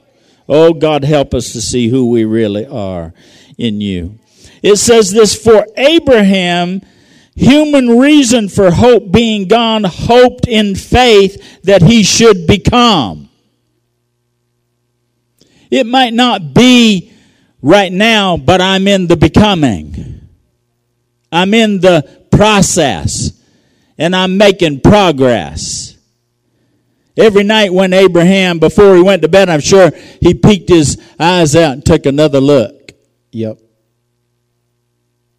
Oh, 0.49 0.73
God, 0.73 1.03
help 1.03 1.33
us 1.33 1.51
to 1.53 1.61
see 1.61 1.87
who 1.87 2.09
we 2.09 2.25
really 2.25 2.65
are 2.65 3.13
in 3.57 3.81
you. 3.81 4.19
It 4.61 4.75
says 4.75 5.11
this 5.11 5.35
for 5.35 5.65
Abraham, 5.77 6.81
human 7.35 7.97
reason 7.97 8.49
for 8.49 8.71
hope 8.71 9.11
being 9.11 9.47
gone, 9.47 9.85
hoped 9.85 10.47
in 10.47 10.75
faith 10.75 11.61
that 11.63 11.81
he 11.81 12.03
should 12.03 12.45
become. 12.45 13.26
It 15.69 15.85
might 15.85 16.13
not 16.13 16.53
be 16.53 17.13
right 17.61 17.91
now, 17.91 18.37
but 18.37 18.61
I'm 18.61 18.87
in 18.87 19.07
the 19.07 19.17
becoming. 19.17 20.27
I'm 21.31 21.53
in 21.53 21.79
the 21.81 22.25
process 22.31 23.31
and 23.97 24.15
I'm 24.15 24.37
making 24.37 24.81
progress. 24.81 25.97
Every 27.17 27.43
night 27.43 27.73
when 27.73 27.93
Abraham, 27.93 28.59
before 28.59 28.95
he 28.95 29.01
went 29.01 29.23
to 29.23 29.27
bed, 29.27 29.49
I'm 29.49 29.59
sure 29.59 29.91
he 30.21 30.35
peeked 30.35 30.69
his 30.69 31.01
eyes 31.19 31.55
out 31.55 31.73
and 31.73 31.85
took 31.85 32.05
another 32.05 32.39
look. 32.39 32.91
Yep. 33.31 33.59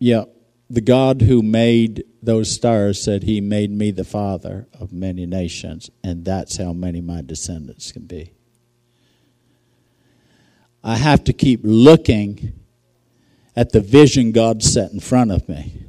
Yep. 0.00 0.34
the 0.70 0.80
God 0.80 1.22
who 1.22 1.42
made 1.42 2.04
those 2.22 2.50
stars 2.50 3.00
said 3.00 3.22
he 3.22 3.40
made 3.40 3.70
me 3.70 3.90
the 3.90 4.04
father 4.04 4.66
of 4.78 4.92
many 4.92 5.24
nations, 5.24 5.88
and 6.02 6.24
that's 6.24 6.56
how 6.56 6.72
many 6.72 7.00
my 7.00 7.22
descendants 7.22 7.92
can 7.92 8.06
be. 8.06 8.32
I 10.82 10.96
have 10.96 11.24
to 11.24 11.32
keep 11.32 11.60
looking 11.62 12.52
at 13.56 13.72
the 13.72 13.80
vision 13.80 14.32
God 14.32 14.62
set 14.62 14.92
in 14.92 15.00
front 15.00 15.32
of 15.32 15.48
me 15.48 15.82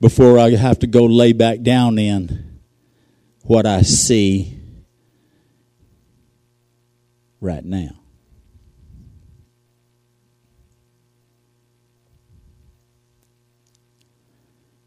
before 0.00 0.38
I 0.38 0.50
have 0.50 0.78
to 0.80 0.86
go 0.86 1.04
lay 1.04 1.32
back 1.32 1.62
down 1.62 1.98
in 1.98 2.60
what 3.42 3.66
I 3.66 3.82
see 3.82 4.58
right 7.40 7.64
now. 7.64 7.90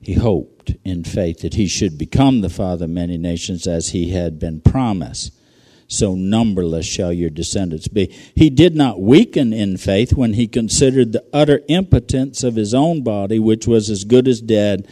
He 0.02 0.14
hoped 0.14 0.74
in 0.86 1.04
faith 1.04 1.42
that 1.42 1.56
he 1.56 1.68
should 1.68 1.98
become 1.98 2.40
the 2.40 2.50
father 2.50 2.86
of 2.86 2.92
many 2.92 3.18
nations 3.18 3.68
as 3.68 3.90
he 3.90 4.12
had 4.12 4.40
been 4.40 4.62
promised. 4.62 5.37
So 5.88 6.16
numberless 6.16 6.86
shall 6.86 7.14
your 7.14 7.30
descendants 7.30 7.88
be. 7.88 8.14
He 8.36 8.50
did 8.50 8.76
not 8.76 9.02
weaken 9.02 9.54
in 9.54 9.78
faith 9.78 10.14
when 10.14 10.34
he 10.34 10.48
considered 10.48 11.14
the 11.14 11.24
utter 11.32 11.62
impotence 11.70 12.44
of 12.44 12.56
his 12.56 12.74
own 12.74 13.04
body, 13.04 13.40
which 13.40 13.68
was 13.68 13.90
as 13.90 14.04
good 14.04 14.28
as 14.28 14.42
dead 14.42 14.88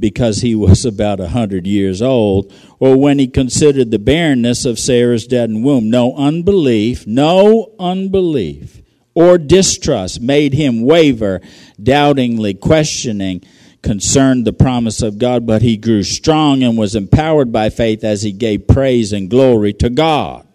because 0.00 0.40
he 0.40 0.54
was 0.54 0.84
about 0.86 1.20
a 1.20 1.28
hundred 1.28 1.66
years 1.66 2.02
old, 2.02 2.52
or 2.78 2.96
when 2.96 3.18
he 3.18 3.28
considered 3.28 3.90
the 3.90 3.98
barrenness 3.98 4.64
of 4.64 4.78
Sarah's 4.78 5.26
dead 5.26 5.50
womb. 5.52 5.88
No 5.88 6.14
unbelief, 6.16 7.06
no 7.06 7.72
unbelief 7.78 8.82
or 9.14 9.38
distrust 9.38 10.20
made 10.20 10.54
him 10.54 10.82
waver, 10.82 11.40
doubtingly 11.82 12.54
questioning 12.54 13.42
concerned 13.82 14.46
the 14.46 14.52
promise 14.52 15.02
of 15.02 15.18
God, 15.18 15.46
but 15.46 15.62
he 15.62 15.76
grew 15.76 16.02
strong 16.02 16.62
and 16.62 16.76
was 16.76 16.94
empowered 16.94 17.52
by 17.52 17.70
faith 17.70 18.04
as 18.04 18.22
he 18.22 18.32
gave 18.32 18.68
praise 18.68 19.12
and 19.12 19.30
glory 19.30 19.72
to 19.74 19.90
God. 19.90 20.46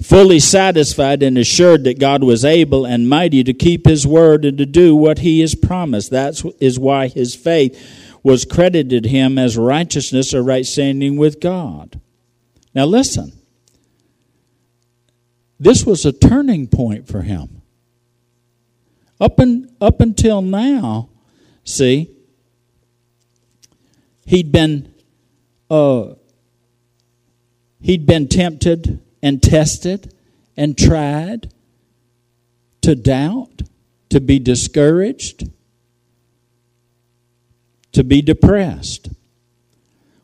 Fully 0.00 0.40
satisfied 0.40 1.22
and 1.22 1.38
assured 1.38 1.84
that 1.84 2.00
God 2.00 2.24
was 2.24 2.44
able 2.44 2.84
and 2.84 3.08
mighty 3.08 3.44
to 3.44 3.54
keep 3.54 3.86
his 3.86 4.06
word 4.06 4.44
and 4.44 4.58
to 4.58 4.66
do 4.66 4.96
what 4.96 5.20
he 5.20 5.40
has 5.40 5.54
promised. 5.54 6.10
That 6.10 6.42
is 6.58 6.78
why 6.78 7.08
his 7.08 7.34
faith 7.34 7.78
was 8.22 8.44
credited 8.44 9.06
him 9.06 9.38
as 9.38 9.56
righteousness 9.56 10.34
or 10.34 10.42
right 10.42 10.66
standing 10.66 11.16
with 11.16 11.40
God. 11.40 12.00
Now 12.74 12.86
listen. 12.86 13.32
This 15.60 15.86
was 15.86 16.04
a 16.04 16.12
turning 16.12 16.66
point 16.66 17.06
for 17.06 17.22
him. 17.22 17.62
Up, 19.20 19.38
and, 19.38 19.70
up 19.80 20.00
until 20.00 20.42
now, 20.42 21.08
see, 21.62 22.10
He'd 24.32 24.50
been 24.50 24.94
uh, 25.68 26.14
he'd 27.82 28.06
been 28.06 28.28
tempted 28.28 28.98
and 29.22 29.42
tested 29.42 30.14
and 30.56 30.78
tried 30.78 31.52
to 32.80 32.94
doubt, 32.94 33.60
to 34.08 34.20
be 34.20 34.38
discouraged, 34.38 35.50
to 37.92 38.02
be 38.02 38.22
depressed. 38.22 39.10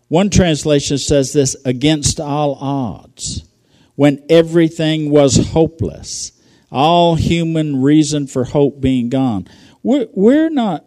One 0.08 0.30
translation 0.30 0.96
says 0.96 1.34
this 1.34 1.54
against 1.66 2.18
all 2.18 2.54
odds, 2.54 3.46
when 3.94 4.24
everything 4.30 5.10
was 5.10 5.48
hopeless, 5.48 6.32
all 6.72 7.16
human 7.16 7.82
reason 7.82 8.26
for 8.26 8.44
hope 8.44 8.80
being 8.80 9.10
gone. 9.10 9.46
We're, 9.82 10.08
we're 10.14 10.48
not 10.48 10.86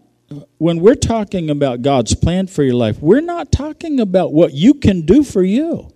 when 0.57 0.79
we're 0.79 0.95
talking 0.95 1.49
about 1.49 1.81
God's 1.81 2.15
plan 2.15 2.47
for 2.47 2.63
your 2.63 2.75
life, 2.75 3.01
we're 3.01 3.21
not 3.21 3.51
talking 3.51 3.99
about 3.99 4.33
what 4.33 4.53
you 4.53 4.73
can 4.73 5.01
do 5.01 5.23
for 5.23 5.43
you. 5.43 5.91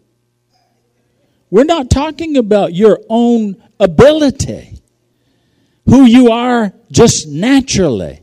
We're 1.49 1.63
not 1.63 1.89
talking 1.89 2.37
about 2.37 2.73
your 2.73 2.99
own 3.09 3.63
ability, 3.79 4.81
who 5.85 6.03
you 6.03 6.31
are 6.31 6.73
just 6.91 7.27
naturally, 7.27 8.21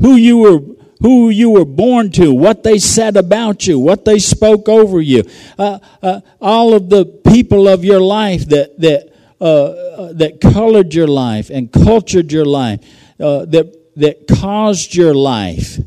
who 0.00 0.16
you 0.16 0.38
were 0.38 0.60
who 1.00 1.28
you 1.28 1.50
were 1.50 1.66
born 1.66 2.10
to, 2.10 2.32
what 2.32 2.62
they 2.62 2.78
said 2.78 3.16
about 3.16 3.66
you, 3.66 3.78
what 3.78 4.06
they 4.06 4.18
spoke 4.18 4.70
over 4.70 5.02
you, 5.02 5.22
uh, 5.58 5.78
uh, 6.02 6.20
all 6.40 6.72
of 6.72 6.88
the 6.88 7.04
people 7.04 7.68
of 7.68 7.84
your 7.84 8.00
life 8.00 8.48
that 8.48 8.78
that 8.80 9.12
uh, 9.40 9.64
uh 9.64 10.12
that 10.14 10.40
colored 10.40 10.94
your 10.94 11.06
life 11.06 11.50
and 11.50 11.70
cultured 11.70 12.32
your 12.32 12.46
life, 12.46 12.80
uh, 13.20 13.44
that 13.44 13.83
that 13.96 14.26
caused 14.28 14.94
your 14.94 15.14
life 15.14 15.78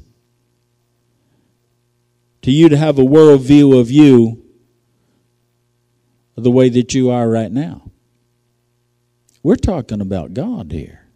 to 2.42 2.52
you 2.52 2.70
to 2.70 2.78
have 2.78 2.98
a 2.98 3.04
worldview 3.04 3.80
of 3.80 3.92
you 3.92 4.44
the 6.36 6.52
way 6.52 6.70
that 6.70 6.94
you 6.94 7.10
are 7.10 7.30
right 7.30 7.52
now. 7.52 7.92
We're 9.44 9.56
talking 9.56 10.02
about 10.02 10.34
God 10.34 10.72
here. 10.72 11.08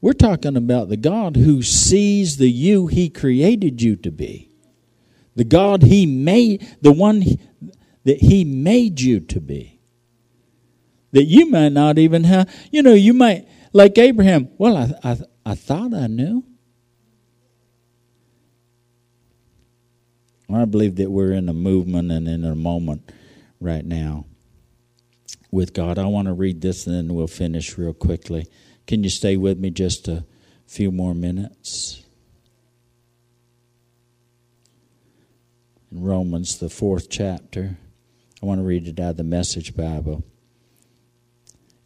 We're 0.00 0.12
talking 0.12 0.56
about 0.56 0.88
the 0.88 0.96
God 0.96 1.36
who 1.36 1.62
sees 1.62 2.36
the 2.36 2.50
you 2.50 2.86
He 2.86 3.08
created 3.08 3.80
you 3.80 3.96
to 3.96 4.10
be. 4.10 4.50
The 5.34 5.44
God 5.44 5.82
He 5.82 6.06
made, 6.06 6.76
the 6.80 6.92
one 6.92 7.24
that 8.04 8.18
He 8.20 8.44
made 8.44 9.00
you 9.00 9.20
to 9.20 9.40
be. 9.40 9.80
That 11.12 11.24
you 11.24 11.50
might 11.50 11.72
not 11.72 11.98
even 11.98 12.24
have, 12.24 12.54
you 12.70 12.82
know, 12.82 12.92
you 12.92 13.14
might, 13.14 13.48
like 13.72 13.96
Abraham, 13.98 14.50
well, 14.58 14.76
I, 14.76 14.92
I, 15.02 15.18
I 15.46 15.54
thought 15.54 15.92
I 15.92 16.06
knew. 16.06 16.44
I 20.52 20.64
believe 20.66 20.96
that 20.96 21.10
we're 21.10 21.32
in 21.32 21.48
a 21.48 21.52
movement 21.52 22.12
and 22.12 22.28
in 22.28 22.44
a 22.44 22.54
moment 22.54 23.10
right 23.60 23.84
now 23.84 24.24
with 25.50 25.74
God. 25.74 25.98
I 25.98 26.06
want 26.06 26.28
to 26.28 26.32
read 26.32 26.60
this 26.60 26.86
and 26.86 26.94
then 26.94 27.14
we'll 27.14 27.26
finish 27.26 27.76
real 27.76 27.92
quickly. 27.92 28.46
Can 28.86 29.02
you 29.02 29.10
stay 29.10 29.36
with 29.36 29.58
me 29.58 29.70
just 29.70 30.06
a 30.08 30.24
few 30.66 30.90
more 30.90 31.14
minutes? 31.14 32.04
In 35.90 36.02
Romans, 36.02 36.58
the 36.58 36.70
fourth 36.70 37.10
chapter, 37.10 37.76
I 38.42 38.46
want 38.46 38.60
to 38.60 38.64
read 38.64 38.86
it 38.86 39.00
out 39.00 39.10
of 39.10 39.16
the 39.16 39.24
Message 39.24 39.76
Bible 39.76 40.24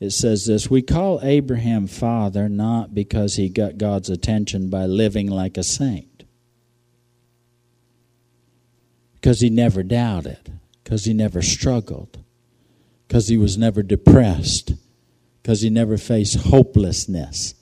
it 0.01 0.11
says 0.11 0.47
this 0.47 0.71
We 0.71 0.83
call 0.83 1.21
Abraham 1.23 1.87
father 1.87 2.49
not 2.49 2.95
because 2.95 3.37
he 3.37 3.49
got 3.49 3.79
God's 3.79 4.11
attention 4.11 4.71
by 4.71 4.87
living 4.87 5.29
like 5.29 5.57
a 5.57 5.65
saint, 5.65 6.25
because 9.15 9.41
he 9.41 9.51
never 9.51 9.83
doubted, 9.83 10.61
because 10.85 11.05
he 11.05 11.13
never 11.13 11.43
struggled, 11.43 12.19
because 13.07 13.29
he 13.29 13.37
was 13.37 13.59
never 13.59 13.83
depressed, 13.83 14.73
because 15.43 15.63
he 15.63 15.71
never 15.71 15.99
faced 15.99 16.37
hopelessness 16.37 17.55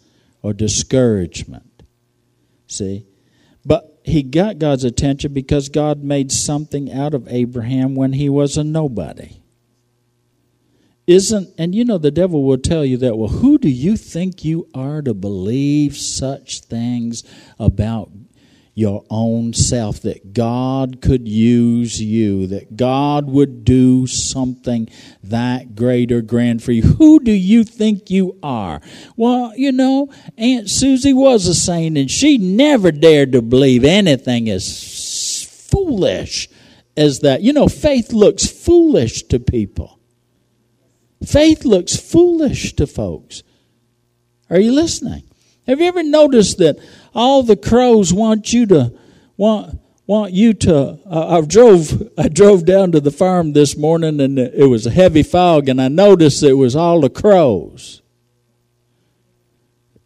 or 0.43 0.53
discouragement. 0.53 1.82
See? 2.66 3.07
But 3.64 3.99
he 4.05 4.22
got 4.22 4.59
God's 4.59 4.84
attention 4.84 5.32
because 5.32 5.68
God 5.68 6.05
made 6.05 6.30
something 6.30 6.93
out 6.93 7.14
of 7.14 7.26
Abraham 7.28 7.95
when 7.95 8.12
he 8.12 8.28
was 8.28 8.57
a 8.57 8.62
nobody 8.62 9.41
isn't, 11.07 11.54
and 11.59 11.74
you 11.74 11.84
know, 11.84 11.98
the 11.98 12.11
devil 12.11 12.42
will 12.42 12.59
tell 12.59 12.84
you 12.84 12.96
that, 12.98 13.16
well, 13.16 13.28
who 13.28 13.59
do 13.59 13.68
you 13.68 13.96
think 13.96 14.44
you 14.44 14.68
are 14.74 15.02
to 15.02 15.14
believe 15.14 15.96
such 15.96 16.61
things 16.61 17.22
about 17.59 18.11
your 18.76 19.02
own 19.09 19.54
self, 19.54 20.02
that 20.02 20.34
God 20.34 21.00
could 21.00 21.26
use 21.26 22.00
you, 22.00 22.46
that 22.48 22.76
God 22.76 23.26
would 23.26 23.64
do 23.64 24.07
something 24.07 24.86
that 25.24 25.74
great 25.74 26.12
or 26.12 26.20
grand 26.20 26.62
for 26.62 26.72
you. 26.72 26.82
Who 26.82 27.18
do 27.18 27.32
you 27.32 27.64
think 27.64 28.11
you 28.11 28.38
are? 28.42 28.82
Well, 29.16 29.54
you 29.57 29.72
know, 29.72 30.12
Aunt 30.36 30.68
Susie 30.68 31.14
was 31.14 31.46
a 31.46 31.54
saint 31.54 31.96
and 31.96 32.11
she 32.11 32.36
never 32.36 32.92
dared 32.92 33.32
to 33.32 33.40
believe 33.40 33.82
anything 33.82 34.50
as 34.50 35.42
foolish 35.70 36.50
as 36.98 37.20
that. 37.20 37.40
You 37.40 37.54
know, 37.54 37.68
faith 37.68 38.12
looks 38.12 38.46
foolish 38.46 39.22
to 39.28 39.40
people. 39.40 39.95
Faith 41.24 41.64
looks 41.64 41.96
foolish 41.96 42.74
to 42.74 42.86
folks. 42.86 43.42
Are 44.50 44.60
you 44.60 44.72
listening? 44.72 45.22
Have 45.66 45.80
you 45.80 45.86
ever 45.86 46.02
noticed 46.02 46.58
that 46.58 46.78
all 47.14 47.42
the 47.42 47.56
crows 47.56 48.12
want 48.12 48.52
you 48.52 48.66
to 48.66 48.92
want 49.36 49.80
want 50.06 50.32
you 50.32 50.52
to 50.54 50.98
uh, 51.04 51.38
I 51.38 51.44
drove 51.44 52.10
I 52.16 52.28
drove 52.28 52.64
down 52.64 52.92
to 52.92 53.00
the 53.00 53.10
farm 53.10 53.52
this 53.52 53.76
morning 53.76 54.20
and 54.20 54.38
it 54.38 54.68
was 54.68 54.86
a 54.86 54.90
heavy 54.90 55.24
fog 55.24 55.68
and 55.68 55.80
I 55.80 55.88
noticed 55.88 56.42
it 56.42 56.52
was 56.52 56.76
all 56.76 57.00
the 57.00 57.10
crows. 57.10 58.02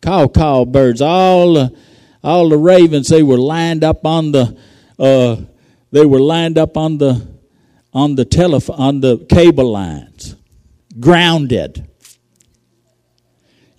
Call 0.01 0.29
call 0.29 0.65
birds, 0.65 1.03
all 1.03 1.55
the 1.55 1.77
all 2.25 2.49
the 2.49 2.57
ravens 2.57 3.09
they 3.09 3.23
were 3.23 3.39
lined 3.39 3.85
up 3.85 4.07
on 4.07 4.33
the 4.33 4.57
uh, 4.99 5.37
they 5.91 6.07
were 6.07 6.21
lined 6.21 6.57
up 6.57 6.79
on 6.79 6.97
the 6.97 7.27
on 7.93 8.15
the 8.15 8.25
telephone 8.25 8.77
on 8.79 9.01
the 9.01 9.19
cable 9.29 9.71
lines 9.71 10.37
grounded. 10.99 11.87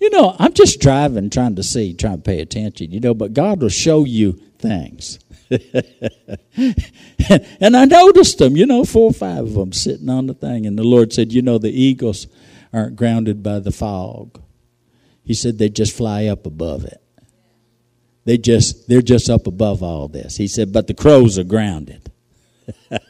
You 0.00 0.10
know, 0.10 0.34
I'm 0.38 0.52
just 0.52 0.80
driving, 0.80 1.30
trying 1.30 1.56
to 1.56 1.62
see, 1.62 1.94
trying 1.94 2.16
to 2.16 2.22
pay 2.22 2.40
attention, 2.40 2.90
you 2.90 3.00
know, 3.00 3.14
but 3.14 3.34
God 3.34 3.62
will 3.62 3.68
show 3.68 4.04
you 4.04 4.32
things. 4.58 5.20
and 5.50 7.76
I 7.76 7.84
noticed 7.84 8.38
them, 8.38 8.56
you 8.56 8.66
know, 8.66 8.84
four 8.84 9.10
or 9.10 9.12
five 9.12 9.44
of 9.44 9.54
them 9.54 9.72
sitting 9.72 10.08
on 10.08 10.26
the 10.26 10.34
thing. 10.34 10.66
And 10.66 10.78
the 10.78 10.82
Lord 10.82 11.12
said, 11.12 11.32
You 11.32 11.42
know, 11.42 11.58
the 11.58 11.70
eagles 11.70 12.26
aren't 12.72 12.96
grounded 12.96 13.42
by 13.42 13.60
the 13.60 13.70
fog. 13.70 14.40
He 15.24 15.34
said 15.34 15.58
they 15.58 15.68
just 15.68 15.96
fly 15.96 16.26
up 16.26 16.46
above 16.46 16.84
it. 16.84 17.00
They 18.24 18.38
just 18.38 18.88
they're 18.88 19.02
just 19.02 19.28
up 19.28 19.46
above 19.46 19.82
all 19.82 20.08
this. 20.08 20.36
He 20.36 20.48
said, 20.48 20.72
but 20.72 20.86
the 20.86 20.94
crows 20.94 21.38
are 21.38 21.44
grounded. 21.44 22.10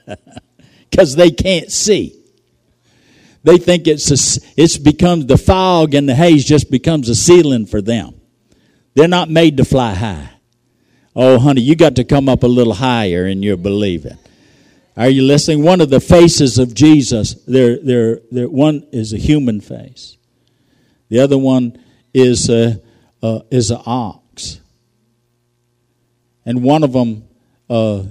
Because 0.91 1.17
they 1.17 1.31
can't 1.31 1.73
see. 1.73 2.22
They 3.45 3.59
think 3.59 3.89
it's 3.89 4.11
a, 4.11 4.41
it's 4.57 4.79
becomes 4.79 5.27
the 5.27 5.37
fog 5.37 5.95
and 5.95 6.09
the 6.09 6.15
haze 6.15 6.45
just 6.45 6.71
becomes 6.71 7.09
a 7.09 7.15
ceiling 7.15 7.67
for 7.67 7.83
them. 7.83 8.21
They're 8.95 9.09
not 9.09 9.31
made 9.31 9.57
to 9.57 9.65
fly 9.65 9.95
high. 9.95 10.31
Oh, 11.15 11.39
honey, 11.39 11.61
you 11.61 11.75
got 11.77 11.97
to 11.97 12.05
come 12.05 12.29
up 12.29 12.43
a 12.43 12.47
little 12.47 12.75
higher 12.75 13.27
in 13.27 13.43
your 13.43 13.57
believing. 13.57 14.19
Are 14.97 15.09
you 15.09 15.23
listening? 15.23 15.63
One 15.63 15.81
of 15.81 15.91
the 15.91 16.01
faces 16.01 16.59
of 16.59 16.75
Jesus, 16.75 17.35
there, 17.47 17.79
there, 17.79 18.21
there, 18.31 18.49
one 18.49 18.87
is 18.93 19.13
a 19.13 19.19
human 19.19 19.61
face. 19.61 20.17
The 21.09 21.21
other 21.21 21.39
one 21.39 21.83
is 22.15 22.49
a, 22.49 22.81
is 23.51 23.71
an 23.71 23.81
ox. 23.85 24.61
And 26.45 26.63
one 26.63 26.83
of 26.83 26.93
them, 26.93 27.29
uh, 27.69 28.05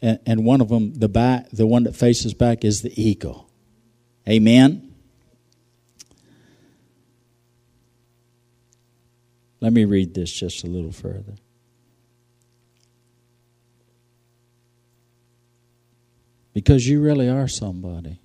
and, 0.00 0.18
and 0.26 0.44
one 0.44 0.60
of 0.60 0.68
them, 0.68 0.94
the 0.94 1.08
back, 1.08 1.50
the 1.50 1.66
one 1.66 1.84
that 1.84 1.96
faces 1.96 2.34
back 2.34 2.64
is 2.64 2.82
the 2.82 3.00
eagle. 3.00 3.51
Amen. 4.28 4.92
Let 9.60 9.72
me 9.72 9.84
read 9.84 10.14
this 10.14 10.32
just 10.32 10.64
a 10.64 10.66
little 10.66 10.92
further. 10.92 11.34
Because 16.52 16.86
you 16.86 17.00
really 17.00 17.28
are 17.28 17.48
somebody. 17.48 18.18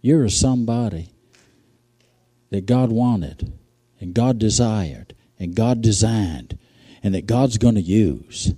You're 0.00 0.24
a 0.24 0.30
somebody 0.30 1.10
that 2.50 2.66
God 2.66 2.90
wanted 2.90 3.52
and 4.00 4.14
God 4.14 4.38
desired 4.38 5.14
and 5.38 5.54
God 5.54 5.82
designed 5.82 6.58
and 7.02 7.14
that 7.14 7.26
God's 7.26 7.58
going 7.58 7.74
to 7.74 7.80
use 7.80 8.54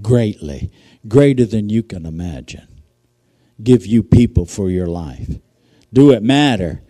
greatly, 0.00 0.70
greater 1.06 1.44
than 1.44 1.68
you 1.68 1.82
can 1.82 2.06
imagine. 2.06 2.71
Give 3.62 3.86
you 3.86 4.02
people 4.02 4.46
for 4.46 4.70
your 4.70 4.86
life. 4.86 5.38
Do 5.92 6.10
it 6.10 6.22
matter 6.22 6.82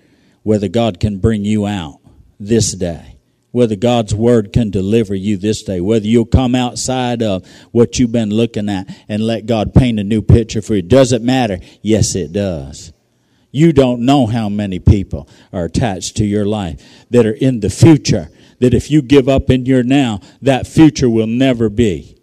whether 0.43 0.69
God 0.69 1.01
can 1.01 1.19
bring 1.19 1.45
you 1.45 1.67
out 1.67 2.01
this 2.39 2.73
day 2.73 3.13
whether 3.53 3.77
God's 3.77 4.15
word 4.15 4.53
can 4.53 4.71
deliver 4.71 5.15
you 5.15 5.37
this 5.37 5.63
day, 5.63 5.81
whether 5.81 6.07
you'll 6.07 6.25
come 6.25 6.55
outside 6.55 7.23
of 7.23 7.47
what 7.71 7.99
you've 7.99 8.11
been 8.11 8.31
looking 8.31 8.69
at 8.69 8.89
and 9.09 9.23
let 9.23 9.47
God 9.47 9.75
paint 9.75 10.01
a 10.01 10.05
new 10.05 10.23
picture 10.23 10.63
for 10.63 10.75
you. 10.75 10.83
Does 10.83 11.13
it 11.13 11.23
matter? 11.23 11.61
Yes, 11.83 12.17
it 12.17 12.33
does. 12.33 12.93
You 13.51 13.75
don't 13.75 14.01
know 14.01 14.27
how 14.27 14.49
many 14.49 14.79
people 14.79 15.29
are 15.53 15.67
attached 15.67 16.17
to 16.17 16.25
your 16.25 16.47
life 16.47 16.83
that 17.11 17.27
are 17.27 17.35
in 17.35 17.61
the 17.61 17.69
future, 17.69 18.31
that 18.61 18.73
if 18.73 18.91
you 18.91 19.03
give 19.03 19.29
up 19.29 19.51
in 19.51 19.67
your 19.67 19.83
now, 19.83 20.21
that 20.41 20.67
future 20.67 21.11
will 21.11 21.27
never 21.27 21.69
be. 21.69 22.17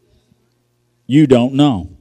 You 1.05 1.27
don't 1.27 1.53
know. 1.53 1.98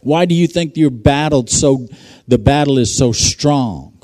Why 0.00 0.24
do 0.24 0.34
you 0.34 0.46
think 0.46 0.76
you're 0.76 0.90
battled 0.90 1.50
so, 1.50 1.88
the 2.26 2.38
battle 2.38 2.78
is 2.78 2.96
so 2.96 3.12
strong? 3.12 3.98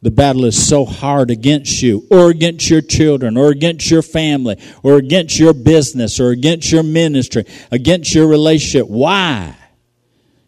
the 0.00 0.10
battle 0.10 0.44
is 0.44 0.68
so 0.68 0.84
hard 0.84 1.30
against 1.30 1.82
you 1.82 2.06
or 2.10 2.30
against 2.30 2.70
your 2.70 2.80
children 2.80 3.36
or 3.36 3.50
against 3.50 3.90
your 3.90 4.02
family 4.02 4.56
or 4.82 4.96
against 4.96 5.38
your 5.38 5.52
business 5.52 6.20
or 6.20 6.30
against 6.30 6.70
your 6.70 6.84
ministry, 6.84 7.44
against 7.70 8.14
your 8.14 8.28
relationship. 8.28 8.86
Why? 8.88 9.56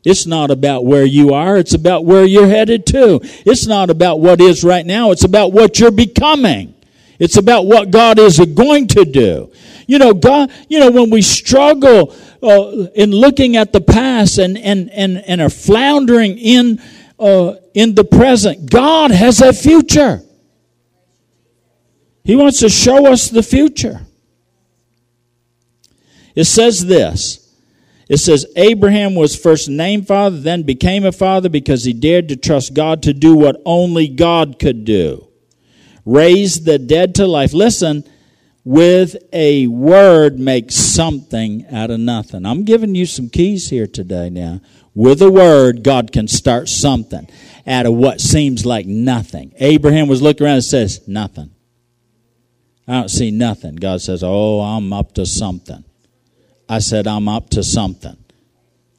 It's 0.05 0.25
not 0.25 0.51
about 0.51 0.87
where 0.87 1.05
you 1.05 1.35
are, 1.35 1.59
it's 1.59 1.75
about 1.75 2.05
where 2.05 2.25
you're 2.25 2.49
headed 2.49 2.87
to. 2.87 3.21
It's 3.45 3.67
not 3.67 3.91
about 3.91 4.21
what 4.21 4.41
is 4.41 4.63
right 4.63 4.87
now, 4.87 5.11
it's 5.11 5.25
about 5.25 5.53
what 5.53 5.79
you're 5.79 5.91
becoming. 5.91 6.75
It's 7.19 7.37
about 7.37 7.67
what 7.67 7.91
God 7.91 8.19
is 8.19 8.39
going 8.39 8.87
to 8.89 9.05
do. 9.05 9.53
You 9.87 9.99
know, 9.99 10.15
God, 10.15 10.51
you 10.71 10.79
know, 10.79 10.91
when 10.91 11.11
we 11.11 11.21
struggle 11.21 12.17
uh, 12.43 12.87
in 12.95 13.11
looking 13.11 13.57
at 13.57 13.73
the 13.73 13.81
past 13.81 14.39
and, 14.39 14.57
and, 14.59 14.91
and, 14.91 15.19
and 15.19 15.41
are 15.41 15.51
floundering 15.51 16.39
in 16.39 16.81
uh, 17.21 17.57
in 17.75 17.95
the 17.95 18.05
present. 18.05 18.71
God 18.71 19.11
has 19.11 19.41
a 19.41 19.53
future. 19.53 20.23
He 22.25 22.35
wants 22.35 22.61
to 22.61 22.69
show 22.69 23.13
us 23.13 23.29
the 23.29 23.43
future. 23.43 24.07
It 26.35 26.45
says 26.45 26.87
this. 26.87 27.37
It 28.09 28.17
says 28.17 28.47
Abraham 28.57 29.15
was 29.15 29.37
first 29.37 29.69
named 29.69 30.09
father, 30.09 30.41
then 30.41 30.65
became 30.65 31.05
a 31.05 31.13
father 31.13 31.49
because 31.49 31.85
he 31.85 31.93
dared 31.93 32.29
to 32.31 32.37
trust 32.37 32.75
God 32.75 33.03
to 33.05 33.13
do 33.13 33.37
what 33.37 33.61
only 33.65 34.09
God 34.09 34.59
could 34.59 34.85
do. 34.85 35.29
Raise 36.05 36.65
the 36.65 36.79
dead 36.79 37.15
to 37.17 37.27
life. 37.27 37.53
Listen, 37.53 38.03
with 38.65 39.17
a 39.33 39.67
word 39.67 40.39
make 40.39 40.71
something 40.71 41.67
out 41.71 41.91
of 41.91 42.01
nothing. 42.01 42.45
I'm 42.45 42.65
giving 42.65 42.95
you 42.95 43.07
some 43.07 43.29
keys 43.29 43.71
here 43.71 43.87
today 43.87 44.31
now. 44.31 44.61
With 44.95 45.23
a 45.23 45.31
word, 45.31 45.83
God 45.83 46.13
can 46.13 46.29
start 46.29 46.69
something 46.69 47.29
out 47.67 47.87
of 47.87 47.95
what 47.95 48.21
seems 48.21 48.67
like 48.67 48.87
nothing. 48.87 49.53
Abraham 49.57 50.09
was 50.09 50.21
looking 50.21 50.47
around 50.47 50.57
and 50.57 50.65
says, 50.65 51.07
Nothing. 51.07 51.51
I 52.89 52.95
don't 52.95 53.09
see 53.09 53.31
nothing. 53.31 53.77
God 53.77 54.01
says, 54.01 54.23
Oh, 54.25 54.61
I'm 54.61 54.93
up 54.93 55.15
to 55.15 55.25
something. 55.25 55.85
I 56.69 56.81
said, 56.81 57.07
I'm 57.07 57.29
up 57.29 57.51
to 57.51 57.63
something. 57.63 58.17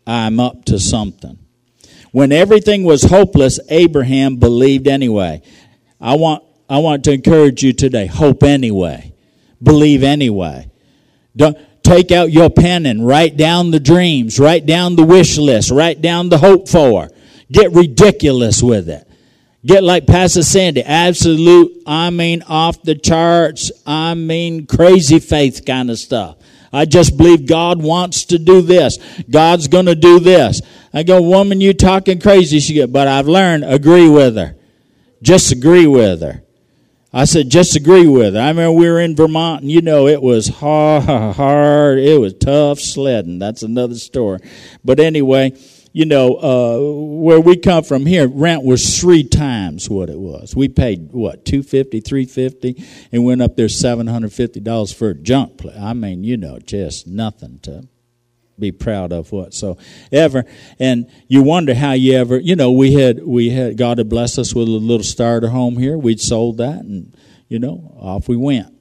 I'm 0.07 0.39
up 0.39 0.66
to 0.66 0.80
something. 0.80 1.38
When 2.12 2.32
everything 2.32 2.84
was 2.84 3.03
hopeless, 3.03 3.59
Abraham 3.70 4.38
believed 4.38 4.88
anyway. 4.88 5.41
I 5.99 6.16
want, 6.16 6.43
I 6.70 6.80
want 6.80 7.03
to 7.05 7.14
encourage 7.14 7.64
you 7.64 7.74
today 7.74 8.07
hope 8.07 8.43
anyway, 8.43 9.11
believe 9.62 10.03
anyway. 10.03 10.70
Don't, 11.36 11.57
take 11.84 12.12
out 12.12 12.32
your 12.32 12.49
pen 12.49 12.86
and 12.86 13.05
write 13.05 13.38
down 13.38 13.72
the 13.72 13.80
dreams, 13.80 14.39
write 14.39 14.66
down 14.66 14.95
the 14.95 15.03
wish 15.03 15.38
list, 15.38 15.72
write 15.72 16.01
down 16.01 16.30
the 16.30 16.38
hope 16.38 16.70
for. 16.70 17.09
Get 17.51 17.72
ridiculous 17.72 18.64
with 18.64 18.89
it. 18.89 19.07
Get 19.66 19.84
like 19.84 20.07
Pastor 20.07 20.41
Sandy, 20.41 20.82
absolute, 20.82 21.84
I 21.86 22.09
mean 22.09 22.43
off 22.43 22.82
the 22.82 22.95
charts, 22.95 23.72
I 23.86 24.16
mean 24.16 24.66
crazy 24.66 25.20
faith 25.20 25.66
kind 25.66 25.91
of 25.91 25.99
stuff. 25.99 26.38
I 26.74 26.86
just 26.86 27.18
believe 27.18 27.45
God 27.45 27.82
wants 27.82 28.26
to 28.26 28.39
do 28.39 28.62
this. 28.62 28.97
God's 29.30 29.68
going 29.68 29.88
to 29.88 29.95
do 29.95 30.20
this. 30.20 30.62
I 30.93 31.03
go, 31.03 31.22
woman, 31.22 31.59
you 31.59 31.74
talking 31.74 32.20
crazy. 32.22 32.62
She 32.62 32.76
go, 32.76 32.88
but 32.88 33.09
I've 33.09 33.28
learned, 33.28 33.66
agree 33.66 34.07
with 34.07 34.38
her. 34.38 34.55
Just 35.22 35.51
agree 35.51 35.86
with 35.86 36.22
her. 36.22 36.43
I 37.14 37.26
said, 37.26 37.49
just 37.49 37.76
agree 37.76 38.07
with 38.07 38.36
it. 38.36 38.39
I 38.39 38.47
remember 38.47 38.72
we 38.72 38.89
were 38.89 38.99
in 38.99 39.18
Vermont, 39.18 39.64
and 39.64 39.72
you 39.72 39.82
know, 39.82 40.07
it 40.07 40.22
was 40.22 40.47
hard, 40.47 41.03
hard. 41.03 41.99
It 41.99 42.20
was 42.22 42.34
tough 42.36 42.80
sledding. 42.80 43.38
That's 43.38 43.64
another 43.64 43.95
story. 43.95 44.39
But 44.86 45.01
anyway, 45.01 45.51
you 45.91 46.05
know, 46.05 46.36
uh, 46.36 46.80
where 47.22 47.41
we 47.41 47.57
come 47.57 47.84
from 47.84 48.05
here, 48.05 48.30
rent 48.30 48.64
was 48.64 48.97
three 48.97 49.26
times 49.26 49.89
what 49.89 50.09
it 50.09 50.20
was. 50.20 50.55
We 50.55 50.70
paid 50.70 51.12
what 51.12 51.43
two 51.43 51.64
fifty, 51.64 51.99
three 51.99 52.26
fifty, 52.26 52.82
and 53.12 53.26
went 53.26 53.41
up 53.41 53.57
there 53.57 53.68
seven 53.68 54.07
hundred 54.07 54.32
fifty 54.32 54.62
dollars 54.62 54.93
for 54.93 55.09
a 55.09 55.16
junk 55.16 55.57
place. 55.57 55.78
I 55.78 55.91
mean, 55.91 56.24
you 56.24 56.38
know, 56.38 56.59
just 56.59 57.07
nothing 57.07 57.59
to 57.64 57.89
be 58.60 58.72
proud 58.72 59.12
of 59.12 59.32
what 59.32 59.54
so 59.54 59.78
ever 60.12 60.45
And 60.80 61.10
you 61.28 61.41
wonder 61.41 61.74
how 61.74 61.93
you 61.93 62.14
ever, 62.14 62.38
you 62.38 62.56
know, 62.56 62.72
we 62.72 62.93
had, 62.93 63.26
we 63.26 63.49
had, 63.49 63.78
God 63.78 63.97
had 63.97 64.10
blessed 64.10 64.39
us 64.39 64.54
with 64.54 64.68
a 64.68 64.72
little 64.72 65.04
starter 65.04 65.49
home 65.49 65.78
here. 65.78 65.97
We'd 65.97 66.20
sold 66.20 66.58
that 66.58 66.80
and, 66.80 67.16
you 67.47 67.60
know, 67.60 67.95
off 67.99 68.28
we 68.28 68.38
went, 68.38 68.74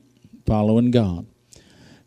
following 0.46 0.90
God 0.90 1.26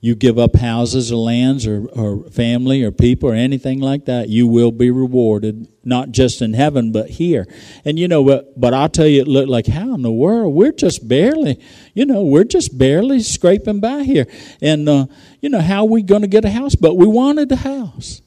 you 0.04 0.16
give 0.16 0.38
up 0.38 0.58
houses 0.58 1.14
or 1.14 1.16
lands 1.16 1.66
or, 1.66 1.88
or 1.94 2.26
family 2.26 2.84
or 2.84 2.92
people 2.92 3.30
or 3.30 3.34
anything 3.34 3.80
like 3.80 4.04
that, 4.04 4.28
you 4.28 4.46
will 4.46 4.74
be 4.74 4.92
rewarded, 4.92 5.66
not 5.86 6.12
just 6.12 6.42
in 6.42 6.54
heaven, 6.54 6.92
but 6.92 7.10
here. 7.10 7.48
And 7.86 7.98
you 7.98 8.10
know, 8.10 8.22
but, 8.22 8.60
but 8.60 8.74
I'll 8.74 8.90
tell 8.90 9.08
you, 9.08 9.22
it 9.22 9.30
looked 9.30 9.48
like, 9.48 9.66
how 9.66 9.94
in 9.96 10.02
the 10.02 10.12
world? 10.12 10.54
We're 10.54 10.74
just 10.74 11.08
barely, 11.08 11.58
you 11.94 12.06
know, 12.06 12.22
we're 12.22 12.44
just 12.44 12.78
barely 12.78 13.22
scraping 13.22 13.80
by 13.80 14.04
here. 14.04 14.28
And, 14.62 14.90
uh, 14.90 15.06
you 15.40 15.48
know, 15.48 15.62
how 15.62 15.84
are 15.84 15.90
we 15.90 16.04
going 16.04 16.24
to 16.24 16.28
get 16.28 16.44
a 16.44 16.52
house? 16.52 16.76
But 16.76 16.98
we 16.98 17.08
wanted 17.08 17.50
a 17.54 17.56
house. 17.56 18.22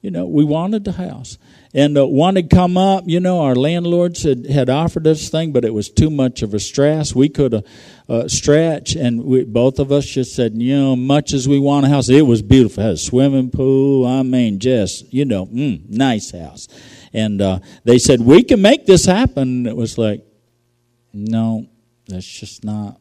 You 0.00 0.10
know, 0.10 0.24
we 0.24 0.42
wanted 0.42 0.86
the 0.86 0.92
house 0.92 1.36
and 1.74 1.98
uh, 1.98 2.06
one 2.06 2.36
had 2.36 2.50
come 2.50 2.76
up. 2.76 3.04
You 3.06 3.20
know, 3.20 3.40
our 3.40 3.54
landlords 3.54 4.22
had, 4.22 4.46
had 4.46 4.70
offered 4.70 5.06
us 5.06 5.28
thing, 5.28 5.52
but 5.52 5.64
it 5.64 5.74
was 5.74 5.90
too 5.90 6.10
much 6.10 6.42
of 6.42 6.54
a 6.54 6.60
stress. 6.60 7.14
We 7.14 7.28
could 7.28 7.54
uh, 7.54 7.62
uh, 8.08 8.28
stretch, 8.28 8.96
and 8.96 9.24
we, 9.24 9.44
both 9.44 9.78
of 9.78 9.92
us 9.92 10.06
just 10.06 10.34
said, 10.34 10.54
you 10.54 10.76
know, 10.76 10.96
much 10.96 11.32
as 11.32 11.46
we 11.46 11.58
want 11.58 11.86
a 11.86 11.88
house, 11.88 12.08
it 12.08 12.22
was 12.22 12.42
beautiful. 12.42 12.82
It 12.82 12.86
had 12.86 12.94
a 12.94 12.98
swimming 12.98 13.50
pool. 13.50 14.06
I 14.06 14.22
mean, 14.22 14.58
just 14.58 15.12
you 15.12 15.24
know, 15.24 15.46
mm, 15.46 15.88
nice 15.88 16.30
house. 16.30 16.68
And 17.12 17.40
uh, 17.40 17.60
they 17.84 17.98
said 17.98 18.20
we 18.20 18.42
can 18.44 18.60
make 18.60 18.86
this 18.86 19.04
happen. 19.04 19.66
it 19.66 19.76
was 19.76 19.98
like, 19.98 20.24
no, 21.12 21.66
That's 22.06 22.26
just 22.26 22.64
not 22.64 23.00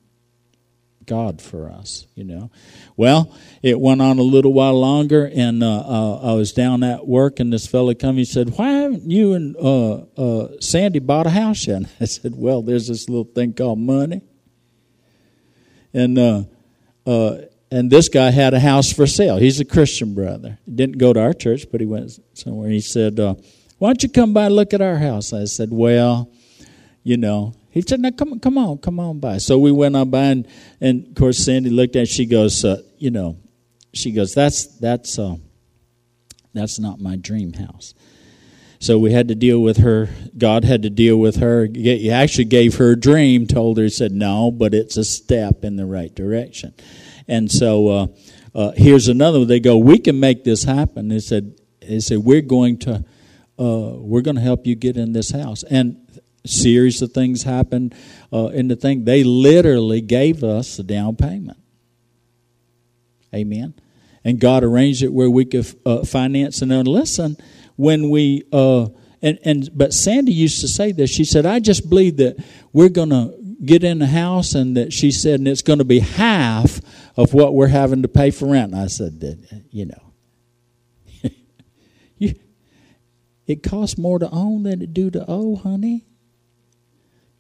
God 1.08 1.41
for 1.41 1.72
us, 1.72 2.05
you 2.16 2.26
know. 2.26 2.51
Well, 2.97 3.34
it 3.64 3.80
went 3.80 4.01
on 4.01 4.20
a 4.20 4.24
little 4.24 4.51
while 4.53 4.80
longer, 4.80 5.32
and 5.34 5.64
uh, 5.64 5.80
uh, 5.80 6.32
I 6.32 6.34
was 6.34 6.51
down 6.51 6.84
at 6.84 7.08
work, 7.08 7.39
and 7.39 7.51
this 7.51 7.66
fellow 7.66 7.93
come. 7.95 8.18
He 8.18 8.26
said, 8.26 8.58
"Why 8.58 8.70
haven't 8.70 9.10
you 9.10 9.34
and 9.34 9.55
uh, 9.55 9.93
uh 10.18 10.60
Sandy 10.60 10.99
bought 10.99 11.26
a 11.26 11.32
house 11.32 11.66
yet?" 11.66 11.84
I 12.01 12.05
said, 12.05 12.34
"Well, 12.36 12.62
there's 12.62 12.89
this 12.89 13.10
little 13.10 13.24
thing 13.24 13.53
called 13.53 13.80
money, 13.80 14.22
and 15.93 16.20
uh, 16.20 16.43
uh, 17.05 17.38
and 17.72 17.89
this 17.89 18.10
guy 18.10 18.30
had 18.30 18.53
a 18.53 18.60
house 18.60 18.91
for 18.91 19.08
sale. 19.08 19.38
He's 19.38 19.62
a 19.62 19.66
Christian 19.66 20.14
brother. 20.14 20.60
He 20.66 20.72
didn't 20.72 20.97
go 20.97 21.14
to 21.14 21.22
our 21.22 21.34
church, 21.34 21.68
but 21.72 21.80
he 21.80 21.88
went 21.88 22.20
somewhere. 22.34 22.70
He 22.70 22.82
said, 22.82 23.18
"Why 23.18 23.88
don't 23.88 24.03
you 24.03 24.10
come 24.10 24.34
by 24.34 24.47
and 24.47 24.55
look 24.55 24.74
at 24.74 24.82
our 24.82 24.97
house?" 24.97 25.34
I 25.34 25.45
said, 25.45 25.70
"Well." 25.72 26.30
You 27.03 27.16
know, 27.16 27.53
he 27.78 27.84
said, 27.88 27.99
"Now 27.99 28.09
come, 28.09 28.39
come 28.39 28.57
on, 28.57 28.80
come 28.80 28.99
on 28.99 29.19
by." 29.19 29.38
So 29.38 29.59
we 29.59 29.71
went 29.71 29.95
on 29.95 30.09
by, 30.09 30.23
and, 30.23 30.47
and 30.82 31.07
of 31.09 31.15
course 31.15 31.38
Sandy 31.38 31.69
looked 31.69 31.95
at. 31.95 32.07
She 32.07 32.25
goes, 32.25 32.65
uh, 32.65 32.82
"You 32.97 33.11
know," 33.11 33.38
she 33.93 34.11
goes, 34.11 34.34
"That's 34.34 34.65
that's 34.80 35.19
uh, 35.19 35.36
that's 36.53 36.80
not 36.80 36.99
my 36.99 37.17
dream 37.17 37.53
house." 37.53 37.93
So 38.80 38.97
we 38.97 39.11
had 39.11 39.28
to 39.28 39.36
deal 39.36 39.59
with 39.59 39.78
her. 39.78 40.09
God 40.36 40.63
had 40.63 40.82
to 40.84 40.89
deal 40.89 41.17
with 41.17 41.38
her. 41.38 41.67
He 41.71 42.09
actually 42.09 42.45
gave 42.45 42.75
her 42.78 42.91
a 42.91 42.99
dream, 42.99 43.45
told 43.45 43.78
her, 43.78 43.84
he 43.84 43.89
said, 43.89 44.11
"No, 44.11 44.49
but 44.49 44.73
it's 44.73 44.97
a 44.97 45.03
step 45.03 45.63
in 45.63 45.75
the 45.75 45.86
right 45.86 46.13
direction." 46.13 46.73
And 47.28 47.51
so 47.51 47.88
uh, 47.89 48.07
uh, 48.55 48.71
here's 48.75 49.07
another 49.07 49.38
one. 49.38 49.47
They 49.47 49.59
go, 49.59 49.78
"We 49.78 49.99
can 49.99 50.19
make 50.19 50.43
this 50.43 50.63
happen." 50.63 51.09
They 51.09 51.19
said, 51.19 51.59
"They 51.82 51.99
said 51.99 52.19
we're 52.19 52.41
going 52.41 52.80
to." 52.80 53.05
Uh, 53.59 53.97
we're 53.97 54.21
going 54.21 54.36
to 54.36 54.41
help 54.41 54.67
you 54.67 54.75
get 54.75 54.97
in 54.97 55.13
this 55.13 55.32
house. 55.32 55.63
And 55.63 56.07
series 56.48 57.02
of 57.02 57.12
things 57.12 57.43
happened 57.43 57.93
uh, 58.32 58.48
in 58.48 58.68
the 58.68 58.76
thing. 58.76 59.06
They 59.06 59.24
literally 59.24 60.02
gave 60.02 60.43
us 60.43 60.80
a 60.80 60.84
down 60.84 61.16
payment. 61.16 61.58
Amen. 63.34 63.74
And 64.24 64.39
God 64.39 64.64
arranged 64.64 65.04
it 65.04 65.14
where 65.14 65.30
we 65.30 65.45
could 65.45 65.68
uh, 65.86 66.04
finance 66.04 66.62
and 66.62 66.72
then 66.72 66.86
listen 66.86 67.38
when 67.76 68.10
we 68.10 68.43
uh, 68.52 68.88
and 69.22 69.39
and 69.43 69.70
but 69.74 69.93
Sandy 69.93 70.34
used 70.34 70.62
to 70.62 70.68
say 70.68 70.91
this. 70.91 71.10
She 71.10 71.24
said, 71.24 71.45
"I 71.45 71.60
just 71.60 71.89
believe 71.89 72.18
that 72.18 72.43
we're 72.74 72.89
going 72.89 73.10
to 73.10 73.34
get 73.64 73.84
in 73.84 74.00
the 74.00 74.08
house, 74.08 74.54
and 74.54 74.78
that 74.78 74.93
she 74.93 75.12
said, 75.12 75.39
and 75.39 75.48
it's 75.48 75.62
going 75.62 75.80
to 75.80 75.86
be 75.86 76.00
half 76.00 76.80
of 77.16 77.34
what 77.34 77.54
we're 77.56 77.68
having 77.68 78.02
to 78.02 78.08
pay 78.08 78.32
for 78.32 78.48
rent." 78.48 78.74
And 78.74 78.82
I 78.82 78.88
said, 78.88 79.64
"You 79.72 79.86
know, 79.86 80.14
you, 82.18 82.36
it 83.48 83.64
costs 83.64 83.98
more 83.98 84.20
to 84.20 84.30
own 84.30 84.64
than 84.64 84.82
it 84.82 84.93
do 84.93 85.10
to 85.12 85.26
owe, 85.28 85.56
honey." 85.56 86.06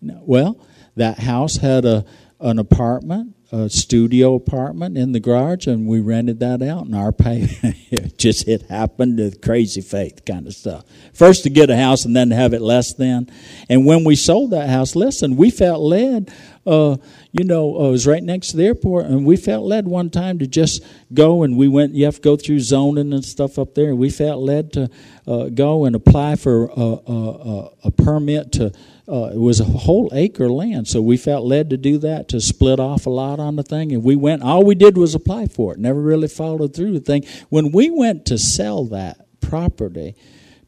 Well, 0.01 0.59
that 0.95 1.19
house 1.19 1.57
had 1.57 1.85
a 1.85 2.05
an 2.39 2.59
apartment, 2.59 3.35
a 3.51 3.67
studio 3.69 4.35
apartment 4.35 4.95
in 4.97 5.11
the 5.11 5.19
garage, 5.19 5.65
and 5.65 5.87
we 5.87 5.99
rented 5.99 6.39
that 6.39 6.61
out. 6.61 6.85
And 6.85 6.95
our 6.95 7.11
pay 7.11 7.47
just 8.17 8.47
it 8.47 8.63
happened 8.63 9.17
to 9.17 9.35
crazy 9.39 9.81
faith 9.81 10.23
kind 10.25 10.45
of 10.45 10.53
stuff. 10.53 10.83
First 11.13 11.43
to 11.43 11.49
get 11.49 11.69
a 11.69 11.75
house, 11.75 12.05
and 12.05 12.15
then 12.15 12.29
to 12.29 12.35
have 12.35 12.53
it 12.53 12.61
less 12.61 12.93
than. 12.93 13.31
And 13.69 13.85
when 13.85 14.03
we 14.03 14.15
sold 14.15 14.51
that 14.51 14.69
house, 14.69 14.95
listen, 14.95 15.35
we 15.35 15.49
felt 15.49 15.81
led. 15.81 16.31
Uh, 16.65 16.97
you 17.31 17.45
know, 17.45 17.79
uh, 17.79 17.87
it 17.87 17.91
was 17.91 18.05
right 18.05 18.21
next 18.21 18.49
to 18.49 18.57
the 18.57 18.65
airport, 18.65 19.05
and 19.05 19.25
we 19.25 19.37
felt 19.37 19.63
led 19.63 19.87
one 19.87 20.09
time 20.09 20.37
to 20.39 20.45
just 20.45 20.83
go, 21.13 21.43
and 21.43 21.57
we 21.57 21.67
went. 21.67 21.95
You 21.95 22.05
have 22.05 22.17
to 22.17 22.21
go 22.21 22.35
through 22.35 22.59
zoning 22.59 23.13
and 23.13 23.25
stuff 23.25 23.57
up 23.57 23.73
there, 23.73 23.89
and 23.89 23.97
we 23.97 24.09
felt 24.09 24.41
led 24.41 24.73
to 24.73 24.89
uh, 25.25 25.45
go 25.45 25.85
and 25.85 25.95
apply 25.95 26.35
for 26.35 26.65
a, 26.65 27.11
a, 27.11 27.69
a 27.85 27.91
permit 27.91 28.51
to 28.53 28.73
uh, 29.09 29.29
it 29.33 29.39
was 29.39 29.61
a 29.61 29.65
whole 29.65 30.09
acre 30.13 30.49
land, 30.49 30.87
so 30.87 31.01
we 31.01 31.15
felt 31.15 31.45
led 31.45 31.69
to 31.69 31.77
do 31.77 31.97
that 31.99 32.27
to 32.27 32.41
split 32.41 32.79
off 32.79 33.05
a 33.05 33.09
lot 33.09 33.39
on 33.39 33.55
the 33.55 33.63
thing, 33.63 33.93
and 33.93 34.03
we 34.03 34.17
went. 34.17 34.43
All 34.43 34.63
we 34.65 34.75
did 34.75 34.97
was 34.97 35.15
apply 35.15 35.47
for 35.47 35.73
it. 35.73 35.79
Never 35.79 36.01
really 36.01 36.27
followed 36.27 36.75
through 36.75 36.91
the 36.91 36.99
thing. 36.99 37.23
When 37.47 37.71
we 37.71 37.89
went 37.89 38.25
to 38.25 38.37
sell 38.37 38.83
that 38.85 39.25
property 39.39 40.15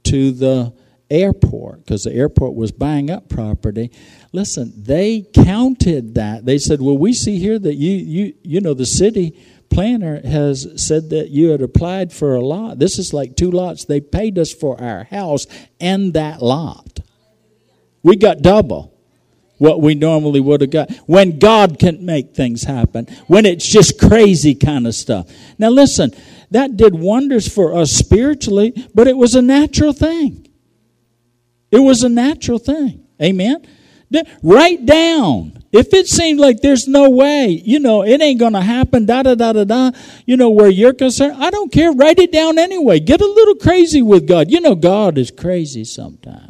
to 0.06 0.32
the 0.32 0.74
airport, 1.10 1.80
because 1.80 2.04
the 2.04 2.14
airport 2.14 2.56
was 2.56 2.72
buying 2.72 3.10
up 3.10 3.28
property, 3.28 3.92
listen, 4.32 4.72
they 4.78 5.26
counted 5.34 6.16
that. 6.16 6.46
They 6.46 6.60
said, 6.60 6.82
"Well, 6.82 6.98
we 6.98 7.12
see 7.12 7.40
here 7.40 7.60
that 7.60 7.76
you 7.76 7.92
you 7.92 8.34
you 8.44 8.62
know 8.62 8.74
the 8.74 8.86
city." 8.86 9.38
planner 9.70 10.20
has 10.28 10.68
said 10.84 11.12
that 11.12 11.30
you 11.30 11.50
had 11.50 11.62
applied 11.62 12.12
for 12.12 12.34
a 12.34 12.42
lot. 12.42 12.80
This 12.80 12.98
is 12.98 13.14
like 13.14 13.36
two 13.36 13.52
lots. 13.52 13.86
They 13.86 14.02
paid 14.02 14.40
us 14.40 14.52
for 14.52 14.82
our 14.82 15.04
house 15.04 15.46
and 15.80 16.12
that 16.16 16.42
lot. 16.42 17.02
We 18.04 18.16
got 18.16 18.42
double 18.42 18.94
what 19.60 19.82
we 19.82 19.94
normally 19.94 20.40
would 20.40 20.62
have 20.62 20.72
got. 20.72 20.92
When 21.06 21.38
God 21.38 21.78
can 21.78 22.06
make 22.06 22.34
things 22.34 22.64
happen, 22.64 23.06
when 23.28 23.46
it's 23.46 23.68
just 23.68 24.00
crazy 24.00 24.56
kind 24.56 24.88
of 24.88 24.96
stuff. 24.96 25.30
Now, 25.58 25.70
listen, 25.70 26.12
that 26.52 26.78
did 26.78 26.96
wonders 26.96 27.48
for 27.54 27.76
us 27.78 27.92
spiritually, 27.92 28.74
but 28.96 29.08
it 29.08 29.18
was 29.18 29.36
a 29.36 29.42
natural 29.42 29.94
thing. 29.94 30.48
It 31.72 31.80
was 31.80 32.04
a 32.04 32.10
natural 32.10 32.58
thing. 32.58 33.06
Amen? 33.22 33.68
Write 34.42 34.86
down. 34.86 35.64
If 35.72 35.94
it 35.94 36.08
seems 36.08 36.40
like 36.40 36.62
there's 36.62 36.88
no 36.88 37.12
way, 37.12 37.50
you 37.50 37.80
know, 37.80 38.04
it 38.04 38.22
ain't 38.22 38.40
going 38.40 38.54
to 38.54 38.62
happen, 38.62 39.06
da 39.06 39.22
da 39.22 39.36
da 39.36 39.54
da 39.54 39.66
da, 39.66 39.92
you 40.26 40.36
know, 40.36 40.50
where 40.50 40.70
you're 40.70 40.94
concerned, 40.94 41.36
I 41.38 41.52
don't 41.52 41.72
care. 41.72 41.92
Write 41.92 42.18
it 42.18 42.32
down 42.32 42.58
anyway. 42.58 43.00
Get 43.00 43.22
a 43.22 43.28
little 43.28 43.56
crazy 43.56 44.02
with 44.02 44.28
God. 44.28 44.50
You 44.50 44.62
know, 44.62 44.74
God 44.74 45.20
is 45.20 45.30
crazy 45.30 45.84
sometimes. 45.84 46.49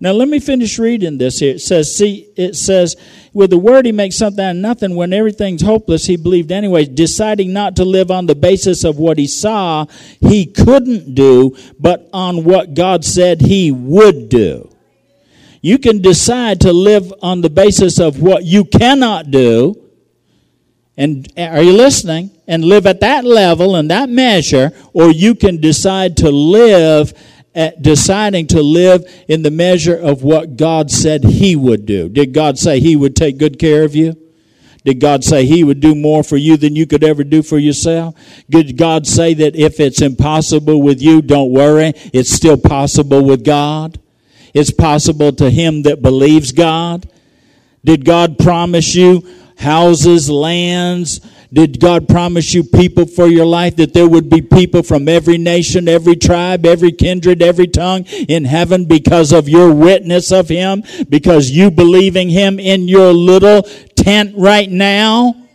Now 0.00 0.12
let 0.12 0.28
me 0.28 0.38
finish 0.38 0.78
reading 0.78 1.18
this 1.18 1.40
here. 1.40 1.56
It 1.56 1.60
says, 1.60 1.96
see, 1.96 2.28
it 2.36 2.54
says, 2.54 2.94
with 3.32 3.50
the 3.50 3.58
word 3.58 3.84
he 3.84 3.90
makes 3.90 4.16
something 4.16 4.44
out 4.44 4.50
of 4.52 4.56
nothing. 4.56 4.94
When 4.94 5.12
everything's 5.12 5.62
hopeless, 5.62 6.06
he 6.06 6.16
believed 6.16 6.52
anyway, 6.52 6.84
deciding 6.84 7.52
not 7.52 7.74
to 7.76 7.84
live 7.84 8.10
on 8.10 8.26
the 8.26 8.36
basis 8.36 8.84
of 8.84 8.98
what 8.98 9.18
he 9.18 9.26
saw 9.26 9.86
he 10.20 10.46
couldn't 10.46 11.14
do, 11.16 11.56
but 11.80 12.08
on 12.12 12.44
what 12.44 12.74
God 12.74 13.04
said 13.04 13.40
he 13.40 13.72
would 13.72 14.28
do. 14.28 14.70
You 15.60 15.78
can 15.78 16.00
decide 16.00 16.60
to 16.60 16.72
live 16.72 17.12
on 17.20 17.40
the 17.40 17.50
basis 17.50 17.98
of 17.98 18.22
what 18.22 18.44
you 18.44 18.64
cannot 18.64 19.32
do. 19.32 19.84
And 20.96 21.26
are 21.36 21.62
you 21.62 21.72
listening? 21.72 22.30
And 22.46 22.64
live 22.64 22.86
at 22.86 23.00
that 23.00 23.24
level 23.24 23.74
and 23.74 23.90
that 23.90 24.08
measure, 24.08 24.72
or 24.92 25.10
you 25.10 25.34
can 25.34 25.60
decide 25.60 26.16
to 26.18 26.30
live 26.30 27.12
at 27.54 27.82
deciding 27.82 28.46
to 28.48 28.62
live 28.62 29.04
in 29.26 29.42
the 29.42 29.50
measure 29.50 29.96
of 29.96 30.22
what 30.22 30.56
God 30.56 30.90
said 30.90 31.24
He 31.24 31.56
would 31.56 31.86
do. 31.86 32.08
Did 32.08 32.32
God 32.32 32.58
say 32.58 32.80
He 32.80 32.96
would 32.96 33.16
take 33.16 33.38
good 33.38 33.58
care 33.58 33.84
of 33.84 33.94
you? 33.94 34.16
Did 34.84 35.00
God 35.00 35.24
say 35.24 35.44
He 35.44 35.64
would 35.64 35.80
do 35.80 35.94
more 35.94 36.22
for 36.22 36.36
you 36.36 36.56
than 36.56 36.76
you 36.76 36.86
could 36.86 37.04
ever 37.04 37.24
do 37.24 37.42
for 37.42 37.58
yourself? 37.58 38.14
Did 38.48 38.76
God 38.76 39.06
say 39.06 39.34
that 39.34 39.56
if 39.56 39.80
it's 39.80 40.00
impossible 40.00 40.80
with 40.80 41.02
you, 41.02 41.20
don't 41.20 41.50
worry, 41.50 41.92
it's 42.12 42.30
still 42.30 42.56
possible 42.56 43.24
with 43.24 43.44
God? 43.44 44.00
It's 44.54 44.70
possible 44.70 45.32
to 45.32 45.50
him 45.50 45.82
that 45.82 46.02
believes 46.02 46.52
God? 46.52 47.08
Did 47.84 48.04
God 48.04 48.38
promise 48.38 48.94
you 48.94 49.28
houses, 49.58 50.30
lands, 50.30 51.20
did 51.52 51.80
God 51.80 52.08
promise 52.08 52.52
you 52.52 52.62
people 52.62 53.06
for 53.06 53.26
your 53.26 53.46
life 53.46 53.76
that 53.76 53.94
there 53.94 54.08
would 54.08 54.28
be 54.28 54.42
people 54.42 54.82
from 54.82 55.08
every 55.08 55.38
nation, 55.38 55.88
every 55.88 56.16
tribe, 56.16 56.66
every 56.66 56.92
kindred, 56.92 57.42
every 57.42 57.66
tongue 57.66 58.04
in 58.06 58.44
heaven 58.44 58.84
because 58.84 59.32
of 59.32 59.48
your 59.48 59.72
witness 59.72 60.30
of 60.30 60.48
Him, 60.48 60.82
because 61.08 61.50
you 61.50 61.70
believing 61.70 62.28
Him 62.28 62.60
in 62.60 62.88
your 62.88 63.12
little 63.12 63.62
tent 63.94 64.34
right 64.36 64.70
now? 64.70 65.47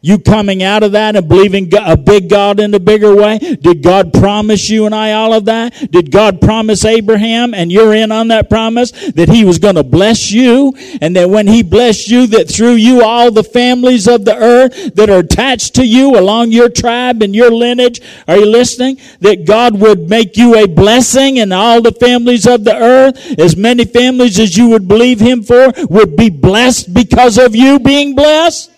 You 0.00 0.20
coming 0.20 0.62
out 0.62 0.84
of 0.84 0.92
that 0.92 1.16
and 1.16 1.28
believing 1.28 1.72
a 1.76 1.96
big 1.96 2.30
God 2.30 2.60
in 2.60 2.72
a 2.72 2.78
bigger 2.78 3.16
way? 3.16 3.38
Did 3.38 3.82
God 3.82 4.12
promise 4.12 4.70
you 4.70 4.86
and 4.86 4.94
I 4.94 5.12
all 5.12 5.32
of 5.32 5.46
that? 5.46 5.90
Did 5.90 6.12
God 6.12 6.40
promise 6.40 6.84
Abraham 6.84 7.52
and 7.52 7.72
you're 7.72 7.92
in 7.92 8.12
on 8.12 8.28
that 8.28 8.48
promise 8.48 8.92
that 8.92 9.28
he 9.28 9.44
was 9.44 9.58
going 9.58 9.74
to 9.74 9.82
bless 9.82 10.30
you 10.30 10.72
and 11.00 11.16
that 11.16 11.28
when 11.28 11.48
he 11.48 11.64
blessed 11.64 12.08
you 12.08 12.28
that 12.28 12.48
through 12.48 12.74
you 12.74 13.02
all 13.02 13.32
the 13.32 13.42
families 13.42 14.06
of 14.06 14.24
the 14.24 14.36
earth 14.36 14.94
that 14.94 15.10
are 15.10 15.18
attached 15.18 15.74
to 15.74 15.84
you 15.84 16.16
along 16.16 16.52
your 16.52 16.68
tribe 16.68 17.20
and 17.20 17.34
your 17.34 17.50
lineage, 17.50 18.00
are 18.28 18.36
you 18.36 18.46
listening? 18.46 18.98
That 19.20 19.46
God 19.46 19.80
would 19.80 20.08
make 20.08 20.36
you 20.36 20.54
a 20.54 20.68
blessing 20.68 21.40
and 21.40 21.52
all 21.52 21.82
the 21.82 21.92
families 21.92 22.46
of 22.46 22.62
the 22.62 22.76
earth, 22.76 23.40
as 23.40 23.56
many 23.56 23.84
families 23.84 24.38
as 24.38 24.56
you 24.56 24.68
would 24.68 24.86
believe 24.86 25.18
him 25.18 25.42
for, 25.42 25.72
would 25.90 26.14
be 26.16 26.30
blessed 26.30 26.94
because 26.94 27.36
of 27.36 27.56
you 27.56 27.80
being 27.80 28.14
blessed? 28.14 28.77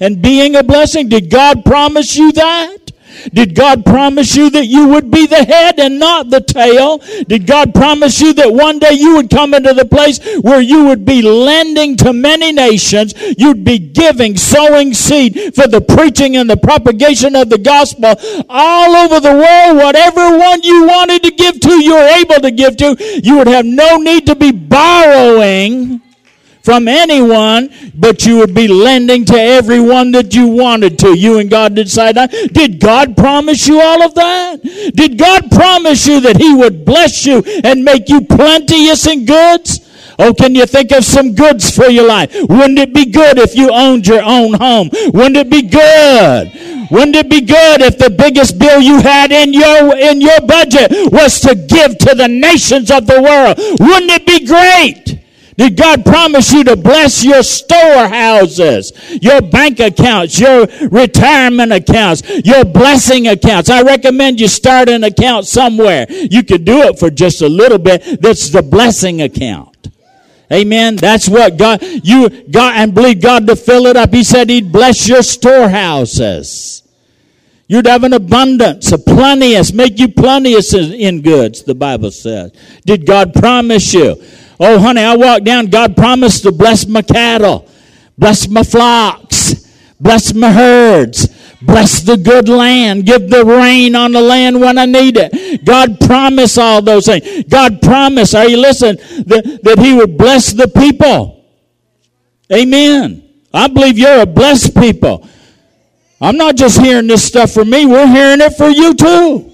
And 0.00 0.22
being 0.22 0.56
a 0.56 0.62
blessing? 0.62 1.08
Did 1.08 1.30
God 1.30 1.64
promise 1.64 2.16
you 2.16 2.32
that? 2.32 2.88
Did 3.32 3.54
God 3.54 3.84
promise 3.84 4.36
you 4.36 4.50
that 4.50 4.66
you 4.66 4.88
would 4.88 5.10
be 5.10 5.26
the 5.26 5.44
head 5.44 5.78
and 5.78 5.98
not 5.98 6.30
the 6.30 6.40
tail? 6.40 6.98
Did 7.26 7.46
God 7.46 7.74
promise 7.74 8.20
you 8.20 8.32
that 8.34 8.52
one 8.52 8.78
day 8.78 8.92
you 8.92 9.16
would 9.16 9.30
come 9.30 9.54
into 9.54 9.74
the 9.74 9.84
place 9.84 10.20
where 10.40 10.60
you 10.60 10.84
would 10.84 11.04
be 11.04 11.22
lending 11.22 11.96
to 11.98 12.12
many 12.12 12.52
nations? 12.52 13.14
You'd 13.36 13.64
be 13.64 13.78
giving, 13.78 14.36
sowing 14.36 14.94
seed 14.94 15.54
for 15.54 15.66
the 15.66 15.80
preaching 15.80 16.36
and 16.36 16.48
the 16.48 16.56
propagation 16.56 17.34
of 17.34 17.48
the 17.50 17.58
gospel 17.58 18.14
all 18.48 18.94
over 18.94 19.20
the 19.20 19.32
world. 19.32 19.78
Whatever 19.78 20.38
one 20.38 20.62
you 20.62 20.86
wanted 20.86 21.22
to 21.24 21.30
give 21.30 21.58
to, 21.60 21.82
you 21.82 21.94
were 21.94 22.08
able 22.20 22.36
to 22.36 22.50
give 22.50 22.76
to. 22.76 22.96
You 23.22 23.38
would 23.38 23.48
have 23.48 23.66
no 23.66 23.96
need 23.96 24.26
to 24.26 24.34
be 24.34 24.52
borrowing 24.52 26.02
from 26.68 26.86
anyone, 26.86 27.70
but 27.94 28.26
you 28.26 28.36
would 28.36 28.54
be 28.54 28.68
lending 28.68 29.24
to 29.24 29.32
everyone 29.34 30.10
that 30.10 30.34
you 30.34 30.46
wanted 30.46 30.98
to. 30.98 31.18
You 31.18 31.38
and 31.38 31.48
God 31.48 31.74
decided. 31.74 32.28
Did 32.52 32.78
God 32.78 33.16
promise 33.16 33.66
you 33.66 33.80
all 33.80 34.02
of 34.02 34.14
that? 34.16 34.62
Did 34.94 35.16
God 35.16 35.50
promise 35.50 36.06
you 36.06 36.20
that 36.20 36.36
He 36.36 36.52
would 36.52 36.84
bless 36.84 37.24
you 37.24 37.42
and 37.64 37.82
make 37.82 38.10
you 38.10 38.20
plenteous 38.20 39.06
in 39.06 39.24
goods? 39.24 39.80
Oh, 40.18 40.34
can 40.34 40.54
you 40.54 40.66
think 40.66 40.92
of 40.92 41.06
some 41.06 41.34
goods 41.34 41.74
for 41.74 41.86
your 41.86 42.06
life? 42.06 42.34
Wouldn't 42.34 42.78
it 42.78 42.92
be 42.92 43.06
good 43.06 43.38
if 43.38 43.56
you 43.56 43.70
owned 43.72 44.06
your 44.06 44.22
own 44.22 44.52
home? 44.52 44.90
Wouldn't 45.14 45.38
it 45.38 45.48
be 45.48 45.62
good? 45.62 46.52
Wouldn't 46.90 47.16
it 47.16 47.30
be 47.30 47.40
good 47.40 47.80
if 47.80 47.96
the 47.96 48.10
biggest 48.10 48.58
bill 48.58 48.82
you 48.82 49.00
had 49.00 49.32
in 49.32 49.54
your 49.54 49.96
in 49.96 50.20
your 50.20 50.40
budget 50.42 50.92
was 51.12 51.40
to 51.40 51.54
give 51.54 51.96
to 51.96 52.14
the 52.14 52.28
nations 52.28 52.90
of 52.90 53.06
the 53.06 53.22
world? 53.22 53.56
Wouldn't 53.80 54.10
it 54.10 54.26
be 54.26 54.44
great? 54.44 55.07
Did 55.58 55.76
God 55.76 56.04
promise 56.04 56.52
you 56.52 56.62
to 56.62 56.76
bless 56.76 57.24
your 57.24 57.42
storehouses, 57.42 58.92
your 59.20 59.42
bank 59.42 59.80
accounts, 59.80 60.38
your 60.38 60.68
retirement 60.88 61.72
accounts, 61.72 62.22
your 62.44 62.64
blessing 62.64 63.26
accounts? 63.26 63.68
I 63.68 63.82
recommend 63.82 64.38
you 64.38 64.46
start 64.46 64.88
an 64.88 65.02
account 65.02 65.48
somewhere. 65.48 66.06
You 66.08 66.44
could 66.44 66.64
do 66.64 66.82
it 66.82 67.00
for 67.00 67.10
just 67.10 67.42
a 67.42 67.48
little 67.48 67.78
bit. 67.78 68.22
That's 68.22 68.50
the 68.50 68.62
blessing 68.62 69.20
account. 69.20 69.88
Amen. 70.52 70.94
That's 70.94 71.28
what 71.28 71.56
God, 71.56 71.82
you 71.82 72.28
got 72.44 72.76
and 72.76 72.94
believe 72.94 73.20
God 73.20 73.48
to 73.48 73.56
fill 73.56 73.86
it 73.86 73.96
up. 73.96 74.14
He 74.14 74.22
said 74.22 74.48
He'd 74.48 74.70
bless 74.70 75.08
your 75.08 75.24
storehouses. 75.24 76.84
You'd 77.66 77.86
have 77.86 78.04
an 78.04 78.12
abundance, 78.12 78.92
a 78.92 78.98
plenteous, 78.98 79.72
make 79.72 79.98
you 79.98 80.08
plenteous 80.08 80.72
in 80.72 81.20
goods, 81.20 81.64
the 81.64 81.74
Bible 81.74 82.12
says. 82.12 82.52
Did 82.86 83.06
God 83.06 83.34
promise 83.34 83.92
you? 83.92 84.22
Oh, 84.60 84.78
honey, 84.78 85.02
I 85.02 85.16
walked 85.16 85.44
down, 85.44 85.66
God 85.66 85.96
promised 85.96 86.42
to 86.42 86.52
bless 86.52 86.86
my 86.86 87.02
cattle, 87.02 87.68
bless 88.16 88.48
my 88.48 88.62
flocks, 88.62 89.54
bless 90.00 90.34
my 90.34 90.52
herds. 90.52 91.28
Bless 91.60 92.02
the 92.02 92.16
good 92.16 92.48
land. 92.48 93.04
Give 93.04 93.28
the 93.28 93.44
rain 93.44 93.96
on 93.96 94.12
the 94.12 94.20
land 94.20 94.60
when 94.60 94.78
I 94.78 94.86
need 94.86 95.16
it. 95.16 95.64
God 95.64 95.98
promised 96.00 96.56
all 96.56 96.80
those 96.80 97.06
things. 97.06 97.44
God 97.48 97.82
promised, 97.82 98.34
are 98.34 98.48
you 98.48 98.58
listening, 98.58 98.96
that, 99.26 99.60
that 99.64 99.78
He 99.78 99.94
would 99.94 100.16
bless 100.16 100.52
the 100.52 100.68
people. 100.68 101.44
Amen. 102.52 103.28
I 103.52 103.66
believe 103.66 103.98
you're 103.98 104.22
a 104.22 104.26
blessed 104.26 104.76
people. 104.76 105.28
I'm 106.20 106.36
not 106.36 106.56
just 106.56 106.80
hearing 106.80 107.06
this 107.06 107.24
stuff 107.24 107.52
for 107.52 107.64
me, 107.64 107.86
we're 107.86 108.06
hearing 108.06 108.40
it 108.40 108.54
for 108.56 108.68
you 108.68 108.94
too. 108.94 109.47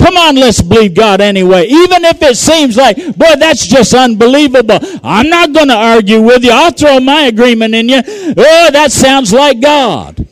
Come 0.00 0.16
on, 0.16 0.34
let's 0.34 0.62
believe 0.62 0.94
God 0.94 1.20
anyway. 1.20 1.66
Even 1.66 2.06
if 2.06 2.22
it 2.22 2.34
seems 2.34 2.74
like, 2.74 2.96
boy, 2.96 3.36
that's 3.38 3.66
just 3.66 3.92
unbelievable. 3.92 4.78
I'm 5.04 5.28
not 5.28 5.52
going 5.52 5.68
to 5.68 5.76
argue 5.76 6.22
with 6.22 6.42
you. 6.42 6.52
I'll 6.52 6.72
throw 6.72 7.00
my 7.00 7.24
agreement 7.24 7.74
in 7.74 7.90
you. 7.90 8.00
Oh, 8.06 8.70
that 8.72 8.92
sounds 8.92 9.30
like 9.30 9.60
God. 9.60 10.26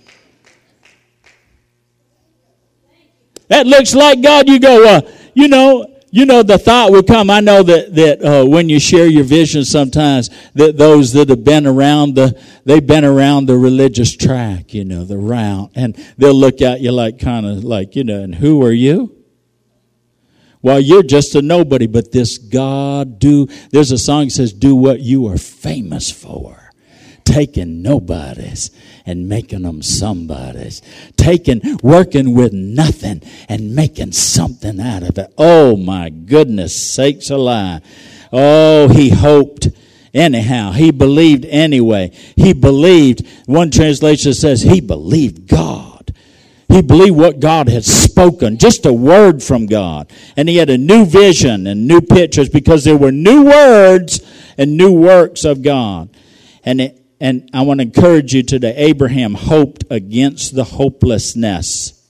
That 3.49 3.66
looks 3.66 3.95
like 3.95 4.23
God. 4.23 4.49
You 4.49 4.59
go, 4.59 4.89
uh, 4.89 5.03
you 5.35 5.49
know, 5.49 6.01
you 6.11 6.25
know, 6.25 6.43
the 6.43 6.57
thought 6.57 6.91
would 6.91 7.07
come. 7.07 7.29
I 7.29 7.41
know 7.41 7.62
that 7.62 7.95
that 7.95 8.25
uh, 8.25 8.47
when 8.47 8.71
you 8.71 8.81
share 8.81 9.07
your 9.07 9.25
vision, 9.25 9.66
sometimes 9.66 10.31
that 10.55 10.79
those 10.79 11.12
that 11.12 11.29
have 11.29 11.45
been 11.45 11.66
around 11.66 12.14
the 12.14 12.41
they've 12.64 12.87
been 12.87 13.05
around 13.05 13.47
the 13.47 13.59
religious 13.59 14.16
track, 14.16 14.73
you 14.73 14.87
know, 14.87 15.05
the 15.05 15.19
route, 15.19 15.71
and 15.75 15.95
they'll 16.16 16.33
look 16.33 16.62
at 16.62 16.81
you 16.81 16.93
like 16.93 17.19
kind 17.19 17.45
of 17.45 17.64
like 17.64 17.97
you 17.97 18.05
know, 18.05 18.23
and 18.23 18.37
who 18.37 18.62
are 18.64 18.73
you? 18.73 19.18
Well, 20.61 20.81
you're 20.81 21.03
just 21.03 21.35
a 21.35 21.43
nobody, 21.43 21.87
but 21.87 22.13
this 22.13 22.39
God 22.39 23.19
do. 23.19 23.49
There's 23.71 23.93
a 23.93 23.99
song 23.99 24.27
that 24.27 24.31
says, 24.33 24.53
"Do 24.53 24.75
what 24.75 25.01
you 25.01 25.27
are 25.29 25.39
famous 25.39 26.11
for." 26.11 26.69
taking 27.29 27.83
nobodies 27.83 28.71
and 29.05 29.29
making 29.29 29.63
them 29.63 29.83
somebodies. 29.83 30.81
Taking, 31.17 31.61
working 31.83 32.35
with 32.35 32.53
nothing 32.53 33.23
and 33.49 33.75
making 33.75 34.13
something 34.13 34.81
out 34.81 35.03
of 35.03 35.19
it. 35.19 35.33
Oh 35.37 35.77
my 35.77 36.09
goodness 36.09 36.75
sakes 36.75 37.31
alive. 37.31 37.83
Oh, 38.33 38.89
he 38.89 39.11
hoped 39.11 39.69
anyhow. 40.15 40.73
He 40.73 40.91
believed 40.91 41.45
anyway. 41.47 42.11
He 42.37 42.53
believed. 42.53 43.27
One 43.47 43.71
translation 43.71 44.33
says 44.35 44.63
he 44.63 44.81
believed 44.81 45.47
God. 45.49 45.98
He 46.69 46.83
believed 46.83 47.16
what 47.16 47.41
God 47.41 47.69
had 47.69 47.85
spoken, 47.85 48.59
just 48.59 48.85
a 48.85 48.93
word 48.93 49.43
from 49.43 49.66
God. 49.66 50.12
And 50.37 50.49
he 50.49 50.57
had 50.57 50.69
a 50.69 50.77
new 50.77 51.07
vision 51.07 51.66
and 51.66 51.89
new 51.89 52.01
pictures 52.01 52.49
because 52.49 52.85
there 52.85 52.97
were 52.97 53.11
new 53.11 53.45
words 53.45 54.21
and 54.59 54.77
new 54.77 54.93
works 54.93 55.45
of 55.45 55.62
God. 55.62 56.11
And 56.64 56.81
it, 56.81 57.03
and 57.21 57.49
I 57.53 57.62
want 57.62 57.81
to 57.81 57.87
encourage 57.87 58.35
you 58.35 58.43
today. 58.43 58.75
Abraham 58.77 59.35
hoped 59.35 59.85
against 59.91 60.55
the 60.55 60.64
hopelessness. 60.64 62.07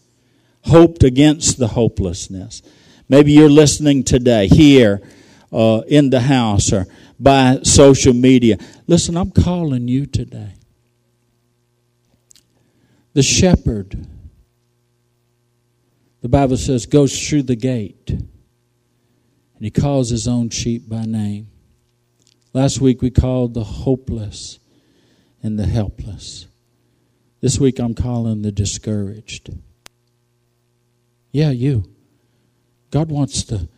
Hoped 0.65 1.03
against 1.03 1.59
the 1.59 1.69
hopelessness. 1.69 2.63
Maybe 3.09 3.33
you're 3.33 3.49
listening 3.49 4.05
today 4.05 4.49
here 4.49 5.01
uh, 5.53 5.83
in 5.87 6.11
the 6.11 6.21
house 6.21 6.73
or 6.73 6.87
by 7.19 7.61
social 7.63 8.13
media. 8.13 8.59
Listen, 8.87 9.17
I'm 9.17 9.31
calling 9.31 9.89
you 9.89 10.05
today. 10.05 10.55
The 13.15 13.23
shepherd, 13.23 14.07
the 16.21 16.29
Bible 16.29 16.57
says, 16.57 16.87
goes 16.87 17.29
through 17.29 17.45
the 17.45 17.57
gate 17.57 18.11
and 18.11 19.65
he 19.65 19.71
calls 19.71 20.11
his 20.11 20.29
own 20.29 20.51
sheep 20.51 20.89
by 20.89 21.05
name. 21.05 21.49
Last 22.53 22.81
week 22.81 23.03
we 23.03 23.11
called 23.11 23.55
the 23.55 23.65
hopeless 23.65 24.59
and 25.43 25.59
the 25.59 25.67
helpless. 25.67 26.47
This 27.41 27.59
week 27.59 27.79
I'm 27.79 27.95
calling 27.95 28.43
the 28.43 28.53
discouraged. 28.53 29.51
Yeah, 31.31 31.51
you. 31.51 31.85
God 32.91 33.11
wants 33.11 33.45
to 33.45 33.69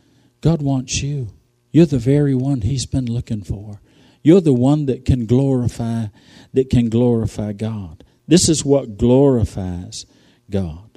God 0.41 0.62
wants 0.62 1.03
you. 1.03 1.28
You're 1.72 1.86
the 1.86 1.99
very 1.99 2.34
one 2.34 2.62
he's 2.62 2.86
been 2.86 3.07
looking 3.07 3.43
for. 3.43 3.80
You're 4.22 4.41
the 4.41 4.55
one 4.55 4.86
that 4.86 5.05
can 5.05 5.26
glorify 5.26 6.07
that 6.53 6.70
can 6.70 6.88
glorify 6.88 7.53
God. 7.53 8.05
This 8.26 8.49
is 8.49 8.64
what 8.64 8.97
glorifies 8.97 10.07
God. 10.49 10.89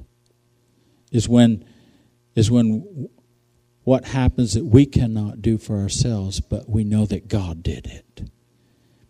Is 1.13 1.29
when 1.29 1.63
is 2.35 2.51
when 2.51 3.09
what 3.85 4.05
happens 4.05 4.53
that 4.55 4.65
we 4.65 4.85
cannot 4.85 5.41
do 5.41 5.57
for 5.57 5.77
ourselves, 5.77 6.41
but 6.41 6.69
we 6.69 6.83
know 6.83 7.05
that 7.05 7.29
God 7.29 7.63
did 7.63 7.85
it. 7.85 8.29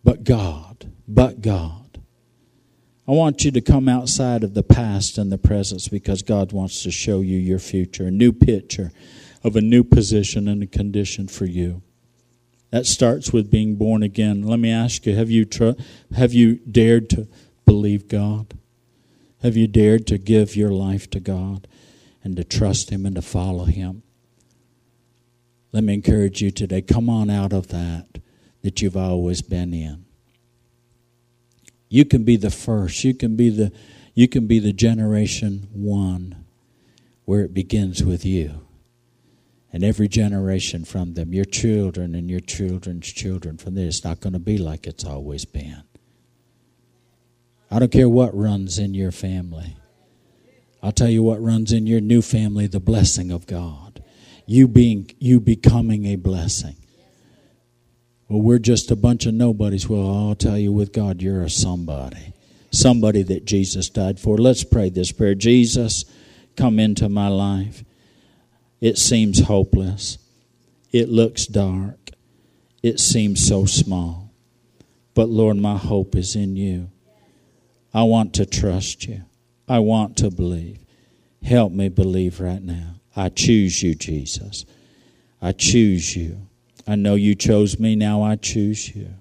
But 0.04 0.24
God 0.24 0.74
but 1.08 1.41
God. 1.41 1.99
I 3.08 3.12
want 3.12 3.43
you 3.43 3.51
to 3.51 3.62
come 3.62 3.89
outside 3.89 4.43
of 4.43 4.54
the 4.54 4.64
past 4.64 5.18
and 5.18 5.32
the 5.32 5.38
present 5.38 5.89
because 5.91 6.22
God 6.22 6.54
wants 6.54 6.84
to 6.84 6.91
show 6.91 7.20
you 7.20 7.38
your 7.38 7.60
future, 7.60 8.08
a 8.08 8.12
new 8.12 8.32
picture 8.32 8.91
of 9.43 9.56
a 9.58 9.62
new 9.62 9.84
position 9.84 10.47
and 10.47 10.64
a 10.64 10.68
condition 10.68 11.28
for 11.28 11.45
you. 11.45 11.82
That 12.72 12.86
starts 12.86 13.34
with 13.34 13.51
being 13.51 13.76
born 13.76 14.04
again. 14.04 14.43
Let 14.43 14.60
me 14.60 14.72
ask 14.72 15.06
you, 15.06 15.16
have 15.16 15.30
you 15.30 15.45
tr- 15.45 15.72
have 16.16 16.34
you 16.34 16.56
dared 16.60 17.10
to 17.12 17.28
believe 17.66 18.08
God? 18.08 18.58
Have 19.41 19.58
you 19.58 19.68
dared 19.68 20.08
to 20.08 20.18
give 20.18 20.56
your 20.56 20.72
life 20.72 21.10
to 21.12 21.20
God 21.20 21.68
and 22.24 22.36
to 22.38 22.43
trust 22.43 22.89
him 22.89 23.05
and 23.05 23.15
to 23.15 23.21
follow 23.21 23.65
him? 23.65 24.03
Let 25.71 25.84
me 25.84 25.93
encourage 25.93 26.41
you 26.41 26.51
today, 26.51 26.82
come 26.82 27.09
on 27.09 27.30
out 27.30 27.51
of 27.51 27.67
that 27.69 28.19
that 28.61 28.82
you've 28.82 28.97
always 28.97 29.41
been 29.41 29.74
in. 29.74 30.05
You 31.89 32.05
can 32.05 32.24
be 32.24 32.38
the 32.38 32.49
first. 32.49 33.03
You 33.03 33.13
can 33.13 33.36
be 33.36 33.49
the 33.49 33.71
you 34.15 34.28
can 34.28 34.47
be 34.47 34.59
the 34.59 34.74
generation 34.74 35.67
one 35.74 36.45
where 37.26 37.41
it 37.41 37.53
begins 37.53 38.03
with 38.03 38.26
you. 38.26 38.67
And 39.71 39.84
every 39.84 40.07
generation 40.07 40.86
from 40.86 41.15
them, 41.15 41.34
your 41.34 41.45
children 41.45 42.13
and 42.13 42.30
your 42.30 42.39
children's 42.39 43.11
children 43.11 43.57
from 43.57 43.74
there, 43.74 43.88
it's 43.88 44.03
not 44.03 44.19
going 44.19 44.34
to 44.34 44.39
be 44.39 44.59
like 44.59 44.86
it's 44.86 45.03
always 45.03 45.45
been. 45.45 45.84
I 47.71 47.80
don't 47.80 47.91
care 47.91 48.09
what 48.09 48.38
runs 48.38 48.78
in 48.78 48.93
your 48.93 49.11
family. 49.11 49.78
I'll 50.84 50.91
tell 50.91 51.09
you 51.09 51.23
what 51.23 51.41
runs 51.41 51.71
in 51.71 51.88
your 51.88 52.01
new 52.01 52.21
family 52.21 52.67
the 52.67 52.81
blessing 52.81 53.31
of 53.31 53.47
God. 53.47 54.03
You 54.45 54.67
being 54.67 55.09
you 55.17 55.39
becoming 55.39 56.05
a 56.05 56.17
blessing. 56.17 56.75
Well, 58.27 58.41
we're 58.41 58.59
just 58.59 58.91
a 58.91 58.97
bunch 58.97 59.25
of 59.25 59.34
nobodies. 59.34 59.88
Well, 59.88 60.11
I'll 60.13 60.36
tell 60.36 60.57
you, 60.57 60.73
with 60.73 60.91
God, 60.91 61.21
you're 61.21 61.43
a 61.43 61.49
somebody. 61.49 62.34
Somebody 62.71 63.21
that 63.23 63.45
Jesus 63.45 63.89
died 63.89 64.19
for. 64.19 64.38
Let's 64.38 64.63
pray 64.65 64.89
this 64.89 65.11
prayer. 65.11 65.36
Jesus, 65.36 66.03
come 66.57 66.79
into 66.79 67.07
my 67.07 67.29
life. 67.29 67.86
It 68.81 68.97
seems 68.97 69.41
hopeless. 69.41 70.17
It 70.91 71.07
looks 71.07 71.45
dark. 71.45 72.09
It 72.81 72.99
seems 72.99 73.47
so 73.47 73.65
small. 73.65 74.34
But 75.13 75.29
Lord, 75.29 75.57
my 75.57 75.77
hope 75.77 76.15
is 76.15 76.36
in 76.36 76.57
you. 76.57 76.89
I 77.93 78.03
want 78.03 78.34
to 78.36 78.45
trust 78.45 79.07
you. 79.07 79.23
I 79.74 79.80
want 79.80 80.17
to 80.17 80.30
believe. 80.30 80.86
Help 81.41 81.71
me 81.71 81.89
believe 81.89 82.39
right 82.39 82.61
now. 82.61 82.97
I 83.15 83.30
choose 83.30 83.82
you, 83.82 83.95
Jesus. 83.95 84.67
I 85.41 85.51
choose 85.51 86.15
you. 86.15 86.45
I 86.86 86.95
know 86.95 87.15
you 87.15 87.34
chose 87.34 87.80
me, 87.80 87.95
now 87.95 88.21
I 88.21 88.36
choose 88.36 88.95
you. 88.95 89.15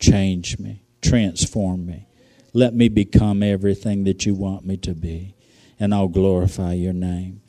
Change 0.00 0.58
me, 0.58 0.82
transform 1.02 1.86
me. 1.86 2.08
Let 2.52 2.74
me 2.74 2.88
become 2.88 3.44
everything 3.44 4.02
that 4.04 4.26
you 4.26 4.34
want 4.34 4.66
me 4.66 4.76
to 4.78 4.92
be, 4.92 5.36
and 5.78 5.94
I'll 5.94 6.08
glorify 6.08 6.72
your 6.72 6.92
name. 6.92 7.42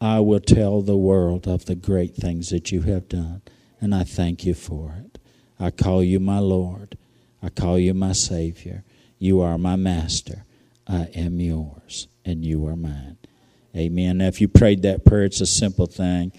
I 0.00 0.20
will 0.20 0.40
tell 0.40 0.80
the 0.80 0.96
world 0.96 1.46
of 1.46 1.66
the 1.66 1.74
great 1.74 2.14
things 2.14 2.48
that 2.48 2.72
you 2.72 2.80
have 2.80 3.06
done, 3.06 3.42
and 3.82 3.94
I 3.94 4.04
thank 4.04 4.46
you 4.46 4.54
for 4.54 4.94
it. 5.04 5.18
I 5.60 5.70
call 5.70 6.02
you 6.02 6.20
my 6.20 6.38
Lord. 6.38 6.96
I 7.42 7.50
call 7.50 7.78
you 7.78 7.92
my 7.92 8.12
Savior. 8.12 8.82
You 9.18 9.42
are 9.42 9.58
my 9.58 9.76
Master. 9.76 10.46
I 10.86 11.08
am 11.14 11.40
yours, 11.40 12.08
and 12.24 12.44
you 12.44 12.66
are 12.66 12.76
mine. 12.76 13.18
Amen. 13.76 14.18
Now, 14.18 14.26
if 14.26 14.40
you 14.40 14.48
prayed 14.48 14.82
that 14.82 15.04
prayer, 15.04 15.24
it's 15.24 15.40
a 15.40 15.46
simple 15.46 15.86
thing. 15.86 16.32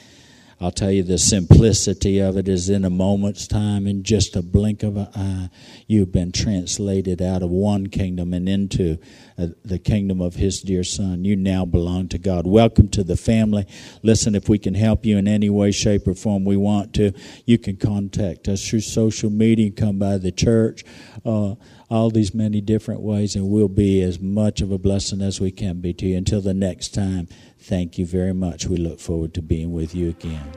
I'll 0.63 0.71
tell 0.71 0.91
you 0.91 1.03
the 1.03 1.17
simplicity 1.17 2.19
of 2.19 2.37
it 2.37 2.47
is 2.47 2.69
in 2.69 2.85
a 2.85 2.89
moment's 2.89 3.47
time, 3.47 3.85
in 3.85 4.03
just 4.03 4.37
a 4.37 4.41
blink 4.41 4.81
of 4.81 4.95
an 4.95 5.09
eye, 5.13 5.49
you've 5.87 6.13
been 6.13 6.31
translated 6.31 7.21
out 7.21 7.43
of 7.43 7.49
one 7.49 7.87
kingdom 7.87 8.33
and 8.33 8.47
into 8.47 8.97
uh, 9.37 9.47
the 9.65 9.77
kingdom 9.77 10.21
of 10.21 10.35
His 10.35 10.61
dear 10.61 10.85
Son. 10.85 11.25
You 11.25 11.35
now 11.35 11.65
belong 11.65 12.07
to 12.09 12.17
God. 12.17 12.47
Welcome 12.47 12.87
to 12.89 13.03
the 13.03 13.17
family. 13.17 13.65
Listen, 14.03 14.35
if 14.35 14.47
we 14.47 14.57
can 14.57 14.75
help 14.75 15.05
you 15.05 15.17
in 15.17 15.27
any 15.27 15.49
way, 15.49 15.71
shape, 15.71 16.07
or 16.07 16.13
form, 16.13 16.45
we 16.45 16.55
want 16.55 16.93
to. 16.93 17.11
You 17.45 17.57
can 17.57 17.75
contact 17.75 18.47
us 18.47 18.65
through 18.65 18.81
social 18.81 19.31
media, 19.31 19.69
come 19.69 19.99
by 19.99 20.17
the 20.17 20.31
church. 20.31 20.85
Uh, 21.25 21.55
all 21.93 22.09
these 22.09 22.33
many 22.33 22.59
different 22.59 23.01
ways, 23.01 23.35
and 23.35 23.47
we'll 23.47 23.67
be 23.67 24.01
as 24.01 24.19
much 24.19 24.61
of 24.61 24.71
a 24.71 24.79
blessing 24.79 25.21
as 25.21 25.39
we 25.39 25.51
can 25.51 25.79
be 25.79 25.93
to 25.93 26.07
you. 26.07 26.17
Until 26.17 26.41
the 26.41 26.55
next 26.55 26.95
time, 26.95 27.27
thank 27.59 27.99
you 27.99 28.05
very 28.05 28.33
much. 28.33 28.65
We 28.65 28.77
look 28.77 28.99
forward 28.99 29.35
to 29.35 29.43
being 29.43 29.71
with 29.71 29.93
you 29.93 30.09
again. 30.09 30.51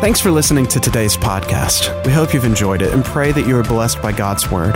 Thanks 0.00 0.20
for 0.20 0.30
listening 0.30 0.66
to 0.68 0.80
today's 0.80 1.16
podcast. 1.16 2.04
We 2.06 2.12
hope 2.12 2.32
you've 2.32 2.46
enjoyed 2.46 2.80
it 2.80 2.94
and 2.94 3.04
pray 3.04 3.32
that 3.32 3.46
you 3.46 3.54
are 3.58 3.64
blessed 3.64 4.00
by 4.00 4.12
God's 4.12 4.50
Word. 4.50 4.74